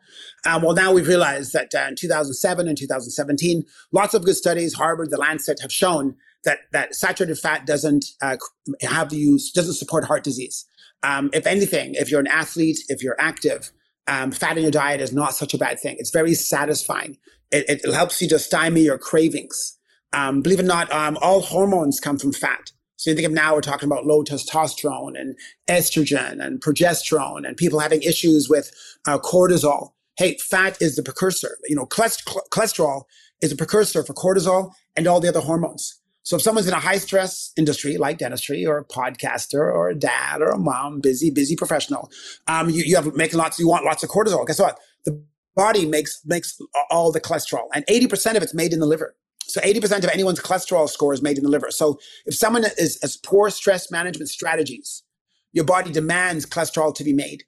Um, 0.48 0.64
well, 0.64 0.74
now 0.74 0.92
we've 0.92 1.08
realized 1.08 1.54
that 1.54 1.70
uh, 1.76 1.86
in 1.90 1.96
2007 1.98 2.68
and 2.68 2.76
2017, 2.76 3.64
lots 3.92 4.16
of 4.16 4.26
good 4.26 4.36
studies, 4.36 4.74
Harvard, 4.74 5.12
the 5.12 5.18
Lancet, 5.18 5.60
have 5.62 5.72
shown 5.72 6.16
that 6.46 6.62
that 6.72 6.96
saturated 6.96 7.38
fat 7.38 7.68
doesn't 7.68 8.06
uh, 8.24 8.38
have 8.82 9.14
use 9.14 9.52
doesn't 9.52 9.76
support 9.76 10.06
heart 10.06 10.24
disease. 10.24 10.66
Um, 11.04 11.30
if 11.32 11.46
anything, 11.46 11.94
if 11.94 12.10
you're 12.10 12.20
an 12.20 12.26
athlete, 12.26 12.80
if 12.90 13.04
you're 13.04 13.18
active, 13.20 13.72
um, 14.08 14.32
fat 14.32 14.58
in 14.58 14.64
your 14.64 14.72
diet 14.72 15.02
is 15.02 15.14
not 15.14 15.36
such 15.36 15.54
a 15.54 15.58
bad 15.58 15.80
thing. 15.80 15.96
It's 16.00 16.12
very 16.12 16.34
satisfying. 16.34 17.18
It, 17.52 17.84
it 17.86 17.94
helps 17.94 18.22
you 18.22 18.28
to 18.30 18.40
stymie 18.40 18.82
your 18.82 18.98
cravings. 18.98 19.78
Um, 20.14 20.42
believe 20.42 20.60
it 20.60 20.64
or 20.64 20.68
not, 20.68 20.92
um, 20.92 21.18
all 21.22 21.42
hormones 21.42 22.00
come 22.00 22.18
from 22.18 22.34
fat. 22.34 22.72
So 22.98 23.10
you 23.10 23.16
think 23.16 23.28
of 23.28 23.34
now 23.34 23.54
we're 23.54 23.62
talking 23.62 23.90
about 23.90 24.06
low 24.06 24.24
testosterone 24.24 25.20
and 25.20 25.38
estrogen 25.70 26.44
and 26.44 26.62
progesterone 26.62 27.46
and 27.46 27.58
people 27.58 27.80
having 27.80 28.02
issues 28.02 28.48
with 28.50 28.72
uh, 29.06 29.18
cortisol. 29.18 29.92
Hey, 30.18 30.38
fat 30.38 30.82
is 30.82 30.96
the 30.96 31.04
precursor. 31.04 31.58
You 31.68 31.76
know, 31.76 31.86
cholesterol 31.86 33.04
is 33.42 33.52
a 33.52 33.56
precursor 33.56 34.04
for 34.04 34.14
cortisol 34.14 34.72
and 34.96 35.08
all 35.08 35.20
the 35.20 35.28
other 35.28 35.42
hormones. 35.42 36.00
So 36.26 36.36
if 36.36 36.42
someone's 36.42 36.68
in 36.68 36.74
a 36.74 36.80
high 36.80 36.98
stress 36.98 37.52
industry 37.56 37.98
like 37.98 38.18
dentistry 38.18 38.66
or 38.66 38.80
a 38.80 38.84
podcaster 38.84 39.60
or 39.60 39.90
a 39.90 39.96
dad 39.96 40.42
or 40.42 40.50
a 40.50 40.58
mom, 40.58 41.00
busy, 41.00 41.30
busy 41.30 41.56
professional, 41.56 42.12
um, 42.48 42.68
you, 42.70 42.84
you 42.84 42.96
have 42.96 43.16
making 43.16 43.38
lots, 43.38 43.60
you 43.60 43.70
want 43.70 43.86
lots 43.86 44.04
of 44.04 44.10
cortisol. 44.10 44.46
Guess 44.46 44.60
what? 44.60 44.80
The 45.06 45.24
body 45.56 45.86
makes, 45.86 46.20
makes 46.26 46.60
all 46.90 47.12
the 47.12 47.22
cholesterol 47.22 47.68
and 47.76 47.86
80% 47.86 48.36
of 48.36 48.42
it's 48.42 48.56
made 48.56 48.74
in 48.74 48.80
the 48.80 48.88
liver. 48.88 49.16
So 49.44 49.62
80% 49.62 50.04
of 50.04 50.10
anyone's 50.10 50.40
cholesterol 50.40 50.90
score 50.90 51.14
is 51.14 51.22
made 51.22 51.38
in 51.38 51.44
the 51.44 51.50
liver. 51.50 51.70
So 51.70 52.00
if 52.26 52.34
someone 52.34 52.66
is, 52.80 53.00
has 53.04 53.18
poor 53.18 53.52
stress 53.52 53.92
management 53.92 54.30
strategies, 54.30 55.04
your 55.54 55.66
body 55.66 55.92
demands 55.92 56.48
cholesterol 56.48 56.94
to 56.96 57.04
be 57.04 57.14
made. 57.14 57.44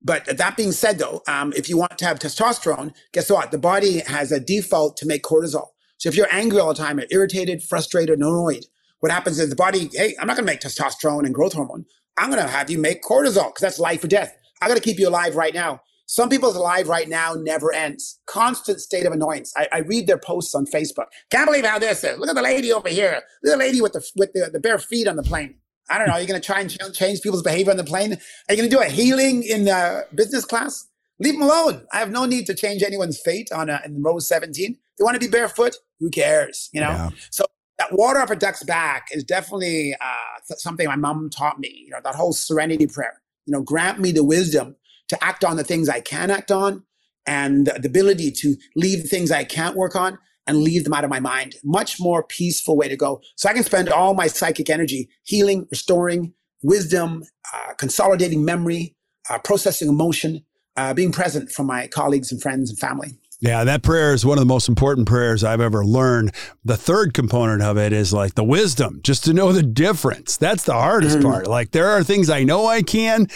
But 0.00 0.38
that 0.38 0.56
being 0.56 0.70
said, 0.70 1.00
though, 1.00 1.22
um, 1.26 1.52
if 1.56 1.68
you 1.68 1.76
want 1.76 1.98
to 1.98 2.04
have 2.04 2.20
testosterone, 2.20 2.94
guess 3.12 3.28
what? 3.28 3.50
The 3.50 3.58
body 3.58 3.98
has 4.06 4.30
a 4.30 4.38
default 4.38 4.96
to 4.98 5.06
make 5.06 5.24
cortisol. 5.24 5.70
So 5.98 6.08
if 6.08 6.16
you're 6.16 6.28
angry 6.30 6.60
all 6.60 6.68
the 6.68 6.74
time, 6.74 7.00
irritated, 7.10 7.62
frustrated, 7.62 8.18
annoyed, 8.18 8.66
what 9.00 9.12
happens 9.12 9.38
is 9.38 9.50
the 9.50 9.56
body, 9.56 9.90
hey, 9.92 10.14
I'm 10.20 10.26
not 10.26 10.36
going 10.36 10.46
to 10.46 10.52
make 10.52 10.60
testosterone 10.60 11.24
and 11.24 11.34
growth 11.34 11.52
hormone. 11.52 11.84
I'm 12.16 12.30
going 12.30 12.42
to 12.42 12.48
have 12.48 12.70
you 12.70 12.78
make 12.78 13.02
cortisol 13.02 13.48
because 13.48 13.60
that's 13.60 13.78
life 13.78 14.02
or 14.02 14.08
death. 14.08 14.36
I 14.62 14.68
got 14.68 14.74
to 14.74 14.80
keep 14.80 14.98
you 14.98 15.08
alive 15.08 15.36
right 15.36 15.54
now. 15.54 15.80
Some 16.06 16.28
people's 16.28 16.54
alive 16.54 16.88
right 16.88 17.08
now 17.08 17.34
never 17.34 17.72
ends. 17.72 18.20
Constant 18.26 18.80
state 18.80 19.06
of 19.06 19.12
annoyance. 19.12 19.52
I, 19.56 19.68
I, 19.72 19.78
read 19.78 20.06
their 20.06 20.18
posts 20.18 20.54
on 20.54 20.64
Facebook. 20.64 21.06
Can't 21.30 21.46
believe 21.46 21.66
how 21.66 21.80
this 21.80 22.04
is. 22.04 22.16
Look 22.18 22.28
at 22.28 22.36
the 22.36 22.42
lady 22.42 22.72
over 22.72 22.88
here. 22.88 23.22
Look 23.42 23.54
at 23.54 23.58
the 23.58 23.64
lady 23.64 23.80
with 23.80 23.92
the 23.92 24.08
with 24.14 24.32
the, 24.32 24.48
the 24.52 24.60
bare 24.60 24.78
feet 24.78 25.08
on 25.08 25.16
the 25.16 25.24
plane. 25.24 25.56
I 25.90 25.98
don't 25.98 26.06
know. 26.06 26.14
Are 26.14 26.20
you 26.20 26.28
going 26.28 26.40
to 26.40 26.46
try 26.46 26.60
and 26.60 26.94
change 26.94 27.22
people's 27.22 27.42
behavior 27.42 27.72
on 27.72 27.76
the 27.76 27.84
plane? 27.84 28.12
Are 28.12 28.54
you 28.54 28.56
going 28.56 28.70
to 28.70 28.76
do 28.76 28.80
a 28.80 28.86
healing 28.86 29.42
in 29.42 29.68
uh, 29.68 30.02
business 30.14 30.44
class? 30.44 30.86
Leave 31.18 31.34
them 31.34 31.42
alone. 31.42 31.86
I 31.92 31.98
have 31.98 32.10
no 32.10 32.26
need 32.26 32.46
to 32.46 32.54
change 32.54 32.82
anyone's 32.82 33.18
fate 33.18 33.50
on 33.52 33.70
a, 33.70 33.80
in 33.84 34.02
row 34.02 34.18
17. 34.18 34.76
They 34.98 35.02
want 35.02 35.14
to 35.14 35.20
be 35.20 35.30
barefoot. 35.30 35.76
Who 36.00 36.10
cares? 36.10 36.68
You 36.72 36.80
know? 36.80 36.88
Yeah. 36.88 37.10
So 37.30 37.46
that 37.78 37.92
water 37.92 38.20
up 38.20 38.30
a 38.30 38.36
duck's 38.36 38.64
back 38.64 39.08
is 39.10 39.24
definitely 39.24 39.94
uh, 40.00 40.54
something 40.56 40.86
my 40.86 40.96
mom 40.96 41.30
taught 41.30 41.58
me. 41.58 41.84
You 41.86 41.90
know, 41.90 42.00
that 42.04 42.14
whole 42.14 42.32
serenity 42.32 42.86
prayer. 42.86 43.20
You 43.46 43.52
know, 43.52 43.62
grant 43.62 44.00
me 44.00 44.12
the 44.12 44.24
wisdom 44.24 44.76
to 45.08 45.24
act 45.24 45.44
on 45.44 45.56
the 45.56 45.64
things 45.64 45.88
I 45.88 46.00
can 46.00 46.30
act 46.30 46.50
on 46.50 46.82
and 47.26 47.66
the 47.66 47.86
ability 47.86 48.30
to 48.30 48.56
leave 48.74 49.02
the 49.02 49.08
things 49.08 49.30
I 49.30 49.44
can't 49.44 49.76
work 49.76 49.96
on 49.96 50.18
and 50.46 50.58
leave 50.58 50.84
them 50.84 50.92
out 50.92 51.04
of 51.04 51.10
my 51.10 51.20
mind. 51.20 51.56
Much 51.64 51.98
more 52.00 52.22
peaceful 52.22 52.76
way 52.76 52.88
to 52.88 52.96
go. 52.96 53.20
So 53.36 53.48
I 53.48 53.52
can 53.52 53.64
spend 53.64 53.88
all 53.88 54.14
my 54.14 54.26
psychic 54.26 54.70
energy 54.70 55.08
healing, 55.24 55.66
restoring 55.70 56.34
wisdom, 56.62 57.24
uh, 57.52 57.74
consolidating 57.74 58.44
memory, 58.44 58.96
uh, 59.28 59.38
processing 59.38 59.88
emotion, 59.88 60.44
uh, 60.76 60.94
being 60.94 61.12
present 61.12 61.50
for 61.50 61.62
my 61.62 61.86
colleagues 61.86 62.32
and 62.32 62.40
friends 62.40 62.70
and 62.70 62.78
family. 62.78 63.18
Yeah, 63.40 63.64
that 63.64 63.82
prayer 63.82 64.14
is 64.14 64.24
one 64.24 64.38
of 64.38 64.42
the 64.42 64.46
most 64.46 64.68
important 64.68 65.06
prayers 65.06 65.44
I've 65.44 65.60
ever 65.60 65.84
learned. 65.84 66.32
The 66.64 66.76
third 66.76 67.12
component 67.12 67.62
of 67.62 67.76
it 67.76 67.92
is 67.92 68.12
like 68.12 68.34
the 68.34 68.44
wisdom, 68.44 69.00
just 69.02 69.24
to 69.24 69.34
know 69.34 69.52
the 69.52 69.62
difference. 69.62 70.38
That's 70.38 70.64
the 70.64 70.72
hardest 70.72 71.18
mm-hmm. 71.18 71.28
part. 71.28 71.46
Like 71.46 71.72
there 71.72 71.88
are 71.88 72.02
things 72.02 72.30
I 72.30 72.44
know 72.44 72.66
I 72.66 72.82
can 72.82 73.26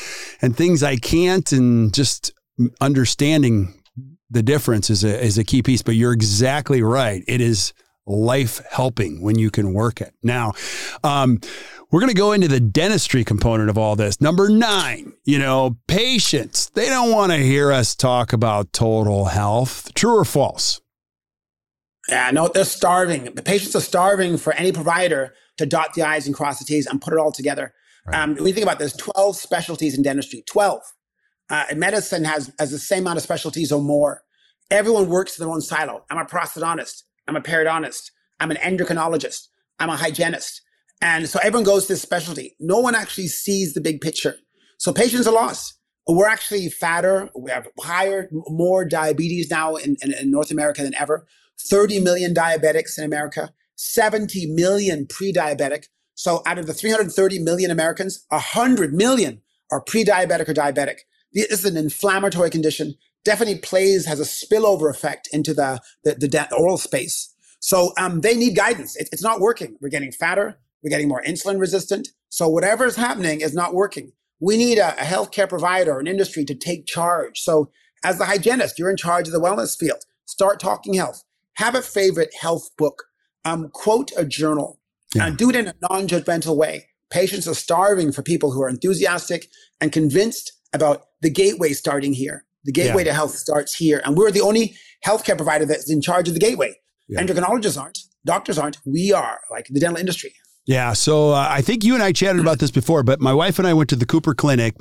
and 0.40 0.57
things 0.57 0.83
I 0.83 0.96
can't, 0.96 1.53
and 1.53 1.92
just 1.92 2.33
understanding 2.81 3.74
the 4.31 4.42
difference 4.42 4.88
is 4.88 5.05
a, 5.05 5.22
is 5.22 5.37
a 5.37 5.44
key 5.44 5.62
piece. 5.62 5.83
But 5.83 5.96
you're 5.96 6.12
exactly 6.12 6.83
right. 6.83 7.22
It 7.29 7.42
is 7.42 7.74
life 8.11 8.61
helping 8.70 9.23
when 9.23 9.38
you 9.38 9.51
can 9.51 9.73
work 9.73 10.01
it. 10.01 10.14
Now, 10.23 10.53
um, 11.05 11.40
we're 11.90 12.01
going 12.01 12.12
to 12.12 12.16
go 12.16 12.33
into 12.33 12.49
the 12.49 12.61
dentistry 12.61 13.25
component 13.25 13.68
of 13.68 13.77
all 13.77 13.96
this. 13.96 14.20
Number 14.20 14.49
nine, 14.49 15.12
you 15.25 15.38
know, 15.38 15.77
patients. 15.88 16.70
They 16.70 16.87
don't 16.87 17.11
want 17.11 17.33
to 17.33 17.38
hear 17.38 17.73
us 17.73 17.96
talk 17.96 18.33
about 18.33 18.73
total 18.73 19.27
health. 19.27 19.92
True 19.94 20.18
or 20.18 20.25
false? 20.25 20.81
Yeah, 22.09 22.31
no, 22.31 22.49
they're 22.49 22.64
starving. 22.64 23.25
The 23.35 23.42
patients 23.42 23.75
are 23.75 23.81
starving 23.81 24.37
for 24.37 24.53
any 24.55 24.73
provider 24.73 25.35
to 25.59 25.66
dot 25.66 25.94
the 25.94 26.03
I's 26.03 26.27
and 26.27 26.35
cross 26.35 26.59
the 26.59 26.64
T's 26.64 26.87
and 26.87 27.01
put 27.01 27.12
it 27.12 27.18
all 27.18 27.33
together. 27.33 27.75
Right. 28.07 28.20
Um, 28.20 28.35
when 28.35 28.46
you 28.46 28.53
think 28.53 28.64
about 28.64 28.79
this, 28.79 28.96
12 28.96 29.37
specialties 29.37 29.96
in 29.96 30.03
dentistry, 30.03 30.42
12. 30.49 30.81
Uh, 31.51 31.64
medicine 31.77 32.25
has, 32.25 32.53
has 32.59 32.70
the 32.70 32.79
same 32.79 33.03
amount 33.03 33.18
of 33.18 33.23
specialties 33.23 33.73
or 33.73 33.83
more. 33.83 34.23
Everyone 34.70 35.09
works 35.09 35.38
in 35.38 35.44
their 35.44 35.53
own 35.53 35.61
silo. 35.61 36.05
I'm 36.09 36.18
a 36.18 36.25
prosthodontist. 36.25 37.03
I'm 37.28 37.37
a 37.37 37.40
periodontist. 37.40 38.11
I'm 38.38 38.50
an 38.50 38.56
endocrinologist. 38.59 39.48
I'm 39.78 39.90
a 39.90 39.96
hygienist. 39.96 40.62
And 41.02 41.28
so 41.28 41.38
everyone 41.42 41.64
goes 41.64 41.87
to 41.87 41.94
this 41.94 42.02
specialty. 42.02 42.56
No 42.61 42.78
one 42.78 42.94
actually 42.94 43.28
sees 43.28 43.74
the 43.74 43.80
big 43.80 44.00
picture. 44.00 44.37
So 44.78 44.92
patients 44.92 45.26
are 45.26 45.35
lost. 45.35 45.74
We're 46.06 46.28
actually 46.28 46.68
fatter. 46.68 47.30
We 47.37 47.50
have 47.50 47.68
higher, 47.78 48.28
more 48.33 48.85
diabetes 48.85 49.50
now 49.50 49.76
in, 49.76 49.96
in, 50.02 50.12
in 50.12 50.30
North 50.30 50.50
America 50.50 50.83
than 50.83 50.94
ever. 50.94 51.26
30 51.68 52.00
million 52.00 52.35
diabetics 52.35 52.98
in 52.98 53.04
America, 53.04 53.52
70 53.76 54.46
million 54.54 55.06
pre-diabetic. 55.06 55.87
So 56.14 56.42
out 56.46 56.59
of 56.59 56.66
the 56.66 56.74
330 56.74 57.38
million 57.40 57.70
Americans, 57.70 58.24
100 58.28 58.92
million 58.92 59.40
are 59.70 59.80
pre-diabetic 59.80 60.48
or 60.48 60.54
diabetic. 60.54 61.00
This 61.33 61.46
is 61.46 61.64
an 61.64 61.76
inflammatory 61.76 62.50
condition. 62.50 62.94
Definitely 63.24 63.59
plays, 63.59 64.06
has 64.06 64.20
a 64.20 64.24
spillover 64.24 64.90
effect 64.90 65.28
into 65.33 65.52
the, 65.54 65.80
the, 66.04 66.14
the 66.14 66.54
oral 66.56 66.78
space. 66.78 67.35
So 67.61 67.92
um, 67.98 68.22
they 68.22 68.35
need 68.35 68.56
guidance. 68.56 68.96
It, 68.96 69.09
it's 69.12 69.22
not 69.22 69.40
working. 69.40 69.76
We're 69.80 69.90
getting 69.90 70.12
fatter. 70.12 70.59
We're 70.83 70.90
getting 70.90 71.09
more 71.09 71.22
insulin 71.22 71.61
resistant. 71.61 72.09
So 72.30 72.48
whatever 72.48 72.87
is 72.87 72.96
happening 72.96 73.42
is 73.42 73.54
not 73.54 73.74
working. 73.74 74.12
We 74.40 74.56
need 74.56 74.78
a, 74.78 74.94
a 74.98 75.04
healthcare 75.04 75.48
provider, 75.48 75.98
an 75.98 76.06
industry 76.06 76.44
to 76.46 76.54
take 76.54 76.87
charge. 76.87 77.40
So 77.40 77.70
as 78.02 78.16
the 78.16 78.24
hygienist, 78.24 78.78
you're 78.78 78.90
in 78.90 78.96
charge 78.96 79.26
of 79.28 79.35
the 79.35 79.40
wellness 79.40 79.78
field. 79.78 80.04
Start 80.24 80.59
talking 80.59 80.94
health. 80.94 81.22
have 81.56 81.74
a 81.74 81.83
favorite 81.83 82.35
health 82.40 82.70
book, 82.78 83.04
um, 83.44 83.68
quote 83.72 84.12
a 84.16 84.24
journal, 84.24 84.80
yeah. 85.14 85.26
and 85.26 85.37
do 85.37 85.50
it 85.50 85.56
in 85.56 85.68
a 85.68 85.74
non-judgmental 85.90 86.56
way. 86.56 86.87
Patients 87.11 87.46
are 87.46 87.54
starving 87.54 88.12
for 88.12 88.22
people 88.22 88.52
who 88.52 88.62
are 88.62 88.68
enthusiastic 88.68 89.48
and 89.80 89.92
convinced 89.92 90.52
about 90.72 91.06
the 91.20 91.30
gateway 91.30 91.72
starting 91.72 92.14
here. 92.14 92.46
The 92.64 92.73
gateway 92.73 93.03
yeah. 93.05 93.11
to 93.11 93.14
health 93.14 93.33
starts 93.33 93.75
here. 93.75 94.03
And 94.05 94.16
we're 94.16 94.31
the 94.31 94.40
only 94.40 94.75
healthcare 95.07 95.37
provider 95.37 95.64
that's 95.64 95.90
in 95.90 96.01
charge 96.01 96.29
of 96.29 96.35
the 96.35 96.40
gateway. 96.40 96.75
Yeah. 97.09 97.23
Endocrinologists 97.23 97.81
aren't, 97.81 97.99
doctors 98.25 98.59
aren't. 98.59 98.79
We 98.85 99.12
are, 99.12 99.40
like 99.51 99.66
the 99.68 99.81
dental 99.81 99.99
industry. 99.99 100.35
Yeah. 100.66 100.92
So 100.92 101.31
uh, 101.31 101.49
I 101.51 101.62
think 101.62 101.85
you 101.85 101.94
and 101.94 102.03
I 102.03 102.12
chatted 102.12 102.40
about 102.40 102.59
this 102.59 102.70
before, 102.70 103.03
but 103.03 103.20
my 103.20 103.33
wife 103.33 103.59
and 103.59 103.66
I 103.66 103.75
went 103.75 103.88
to 103.90 103.96
the 103.96 104.07
Cooper 104.07 104.35
Clinic 104.35 104.77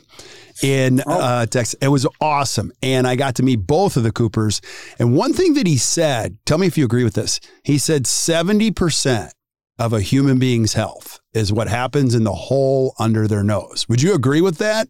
in 0.61 1.01
oh. 1.07 1.19
uh, 1.19 1.45
Texas. 1.45 1.75
It 1.81 1.87
was 1.87 2.05
awesome. 2.21 2.71
And 2.83 3.07
I 3.07 3.15
got 3.15 3.35
to 3.35 3.43
meet 3.43 3.65
both 3.65 3.97
of 3.97 4.03
the 4.03 4.11
Coopers. 4.11 4.61
And 4.99 5.15
one 5.15 5.33
thing 5.33 5.53
that 5.53 5.65
he 5.65 5.77
said, 5.77 6.37
tell 6.45 6.57
me 6.57 6.67
if 6.67 6.77
you 6.77 6.85
agree 6.85 7.03
with 7.03 7.13
this. 7.15 7.39
He 7.63 7.77
said 7.77 8.03
70% 8.03 9.31
of 9.79 9.93
a 9.93 10.01
human 10.01 10.37
being's 10.37 10.73
health 10.73 11.19
is 11.33 11.53
what 11.53 11.69
happens 11.69 12.13
in 12.13 12.23
the 12.23 12.33
hole 12.33 12.93
under 12.99 13.27
their 13.27 13.43
nose. 13.43 13.87
Would 13.87 14.01
you 14.01 14.13
agree 14.13 14.41
with 14.41 14.57
that? 14.57 14.89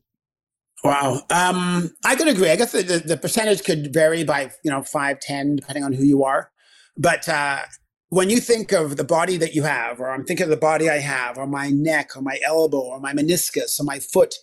Wow. 0.83 1.21
Um, 1.29 1.91
I 2.05 2.15
could 2.15 2.27
agree. 2.27 2.49
I 2.49 2.55
guess 2.55 2.71
the, 2.71 2.83
the, 2.83 2.99
the, 2.99 3.17
percentage 3.17 3.63
could 3.63 3.93
vary 3.93 4.23
by, 4.23 4.51
you 4.63 4.71
know, 4.71 4.81
5, 4.81 5.19
10, 5.19 5.57
depending 5.57 5.83
on 5.83 5.91
who 5.91 6.03
you 6.03 6.23
are. 6.23 6.51
But 6.97 7.27
uh, 7.27 7.59
when 8.09 8.29
you 8.29 8.39
think 8.39 8.71
of 8.71 8.95
the 8.95 9.03
body 9.03 9.35
that 9.37 9.53
you 9.53 9.63
have, 9.63 9.99
or 9.99 10.09
I'm 10.09 10.23
thinking 10.23 10.45
of 10.45 10.49
the 10.49 10.57
body 10.57 10.89
I 10.89 10.99
have, 10.99 11.37
or 11.37 11.47
my 11.47 11.69
neck, 11.69 12.15
or 12.15 12.21
my 12.21 12.39
elbow, 12.45 12.79
or 12.79 12.99
my 12.99 13.13
meniscus, 13.13 13.79
or 13.79 13.83
my 13.83 13.99
foot, 13.99 14.35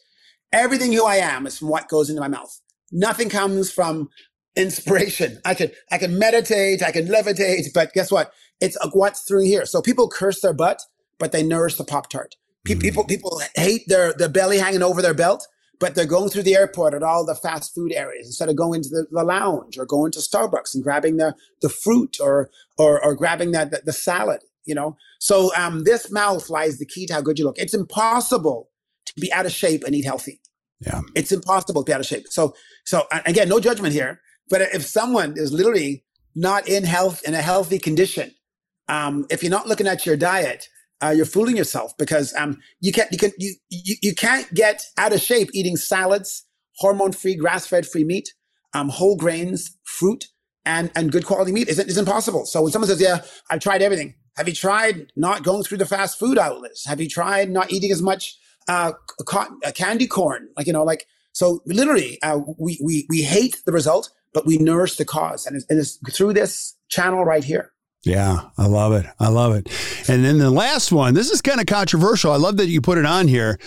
everything 0.53 0.93
who 0.93 1.07
I 1.07 1.17
am 1.17 1.47
is 1.47 1.59
from 1.59 1.69
what 1.69 1.89
goes 1.89 2.11
into 2.11 2.21
my 2.21 2.29
mouth. 2.29 2.61
Nothing 2.93 3.29
comes 3.29 3.73
from 3.73 4.11
inspiration. 4.57 5.41
I 5.45 5.55
could 5.55 5.73
I 5.91 5.99
can 5.99 6.19
meditate, 6.19 6.83
I 6.83 6.93
can 6.93 7.07
levitate, 7.07 7.73
but 7.75 7.93
guess 7.93 8.11
what? 8.11 8.33
It's 8.61 8.77
what's 8.93 9.23
through 9.23 9.45
here. 9.45 9.67
So 9.67 9.83
people 9.83 10.09
curse 10.09 10.41
their 10.41 10.55
butt, 10.55 10.81
but 11.19 11.33
they 11.33 11.43
nourish 11.43 11.77
the 11.77 11.85
Pop 11.85 12.09
Tart. 12.09 12.37
Mm-hmm. 12.67 12.81
People 12.81 13.05
people 13.05 13.41
hate 13.55 13.83
their 13.87 14.13
their 14.13 14.29
belly 14.29 14.59
hanging 14.59 14.83
over 14.83 15.03
their 15.03 15.15
belt, 15.15 15.47
but 15.79 15.95
they're 15.95 16.07
going 16.07 16.29
through 16.31 16.43
the 16.43 16.57
airport 16.57 16.95
at 16.95 17.03
all 17.03 17.25
the 17.25 17.35
fast 17.35 17.75
food 17.75 17.93
areas 17.93 18.27
instead 18.27 18.49
of 18.49 18.57
going 18.57 18.83
to 18.83 18.89
the, 18.89 19.07
the 19.11 19.25
lounge 19.25 19.79
or 19.79 19.85
going 19.85 20.13
to 20.13 20.19
Starbucks 20.19 20.75
and 20.75 20.83
grabbing 20.83 21.17
the, 21.17 21.35
the 21.63 21.69
fruit 21.69 22.19
or, 22.21 22.51
or, 22.79 23.03
or 23.03 23.15
grabbing 23.15 23.53
the, 23.53 23.65
the, 23.65 23.83
the 23.85 23.93
salad, 23.93 24.41
you 24.65 24.75
know? 24.75 24.97
So 25.19 25.55
um, 25.57 25.85
this 25.85 26.11
mouth 26.11 26.49
lies 26.51 26.79
the 26.79 26.87
key 26.87 27.07
to 27.07 27.15
how 27.15 27.21
good 27.21 27.39
you 27.39 27.45
look. 27.45 27.59
It's 27.59 27.75
impossible 27.75 28.71
to 29.07 29.15
be 29.21 29.33
out 29.33 29.47
of 29.47 29.53
shape 29.53 29.85
and 29.85 29.95
eat 29.95 30.05
healthy. 30.05 30.41
Yeah. 30.81 31.01
It's 31.15 31.33
impossible 31.33 31.83
to 31.83 31.87
be 31.87 31.95
out 31.95 32.01
of 32.01 32.07
shape. 32.07 32.27
So, 32.29 32.55
so 32.85 33.05
again, 33.25 33.49
no 33.49 33.61
judgment 33.61 33.93
here, 33.93 34.21
but 34.49 34.61
if 34.61 34.85
someone 34.85 35.35
is 35.37 35.53
literally 35.53 36.05
not 36.35 36.69
in 36.69 36.85
health, 36.85 37.23
in 37.27 37.35
a 37.35 37.43
healthy 37.43 37.79
condition, 37.79 38.33
um, 38.89 39.27
if 39.31 39.43
you're 39.43 39.51
not 39.51 39.67
looking 39.67 39.87
at 39.87 40.07
your 40.07 40.17
diet, 40.17 40.69
uh, 41.03 41.13
you're 41.17 41.27
fooling 41.27 41.57
yourself 41.57 41.97
because 41.99 42.35
um, 42.35 42.59
you 42.81 42.93
can't 42.93 43.11
you 43.13 43.19
can 43.19 43.33
you, 43.39 43.55
you 43.69 43.97
you 44.03 44.15
can't 44.15 44.53
get 44.55 44.85
out 44.97 45.13
of 45.13 45.21
shape 45.21 45.51
eating 45.53 45.77
salads, 45.77 46.45
hormone 46.77 47.13
free, 47.13 47.37
grass 47.37 47.67
fed 47.67 47.87
free 47.87 48.05
meat, 48.05 48.33
um, 48.75 48.89
whole 48.89 49.17
grains, 49.17 49.77
fruit, 49.85 50.27
and 50.65 50.91
and 50.95 51.13
good 51.13 51.27
quality 51.27 51.53
meat. 51.53 51.69
Is 51.69 51.79
It's, 51.79 51.91
it's 51.91 51.99
impossible. 51.99 52.47
So 52.47 52.63
when 52.63 52.73
someone 52.73 52.89
says, 52.89 53.01
"Yeah, 53.01 53.23
I've 53.51 53.61
tried 53.61 53.83
everything," 53.83 54.15
have 54.37 54.49
you 54.49 54.55
tried 54.55 55.13
not 55.17 55.43
going 55.43 55.65
through 55.65 55.79
the 55.79 55.87
fast 55.87 56.19
food 56.19 56.39
outlets? 56.39 56.87
Have 56.87 57.01
you 57.01 57.09
tried 57.09 57.51
not 57.51 57.71
eating 57.71 57.91
as 57.91 58.03
much 58.03 58.37
uh, 58.69 58.93
uh 59.35 59.73
candy 59.75 60.07
corn? 60.07 60.49
Like 60.57 60.67
you 60.67 60.73
know, 60.73 60.85
like 60.85 61.07
so. 61.33 61.63
Literally, 61.67 62.19
uh, 62.23 62.41
we 62.59 62.79
we 62.83 63.07
we 63.11 63.23
hate 63.23 63.61
the 63.67 63.73
result, 63.73 64.11
but 64.33 64.47
we 64.47 64.57
nourish 64.57 64.97
the 64.97 65.05
cause, 65.05 65.47
and 65.47 65.57
it's, 65.57 65.67
and 65.69 65.79
it's 65.79 65.99
through 66.17 66.33
this 66.33 66.75
channel 66.89 67.25
right 67.25 67.45
here. 67.45 67.73
Yeah, 68.07 68.51
I 68.57 68.67
love 68.67 68.93
it. 68.93 69.05
I 69.19 69.29
love 69.29 69.55
it. 69.57 69.69
And 70.09 70.25
then 70.25 70.39
the 70.39 70.51
last 70.51 70.93
one, 70.93 71.15
this 71.15 71.33
is 71.33 71.43
kind 71.43 71.61
of 71.61 71.67
controversial. 71.67 72.31
I 72.31 72.37
love 72.37 72.57
that 72.59 72.69
you 72.69 72.81
put 72.81 72.99
it 72.99 73.05
on 73.05 73.27
here. 73.27 73.59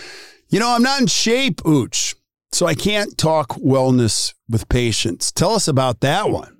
You 0.48 0.58
know, 0.58 0.74
I'm 0.74 0.82
not 0.82 0.98
in 0.98 1.08
shape, 1.08 1.58
Ooch, 1.58 2.14
so 2.50 2.66
I 2.66 2.74
can't 2.74 3.18
talk 3.18 3.50
wellness 3.58 4.32
with 4.48 4.66
patients. 4.70 5.30
Tell 5.30 5.50
us 5.50 5.68
about 5.68 6.00
that 6.00 6.30
one. 6.30 6.56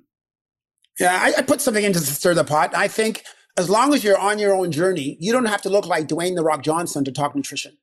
Yeah, 0.99 1.17
I, 1.19 1.39
I 1.39 1.41
put 1.41 1.59
something 1.59 1.83
into 1.83 1.99
stir 1.99 2.35
the 2.35 2.43
pot. 2.43 2.75
I 2.75 2.87
think 2.87 3.23
as 3.57 3.67
long 3.67 3.95
as 3.95 4.03
you're 4.03 4.17
on 4.17 4.37
your 4.37 4.53
own 4.53 4.71
journey, 4.71 5.17
you 5.19 5.31
don't 5.31 5.45
have 5.45 5.63
to 5.63 5.69
look 5.69 5.87
like 5.87 6.07
Dwayne 6.07 6.35
the 6.35 6.43
Rock 6.43 6.61
Johnson 6.61 7.03
to 7.05 7.11
talk 7.11 7.35
nutrition. 7.35 7.77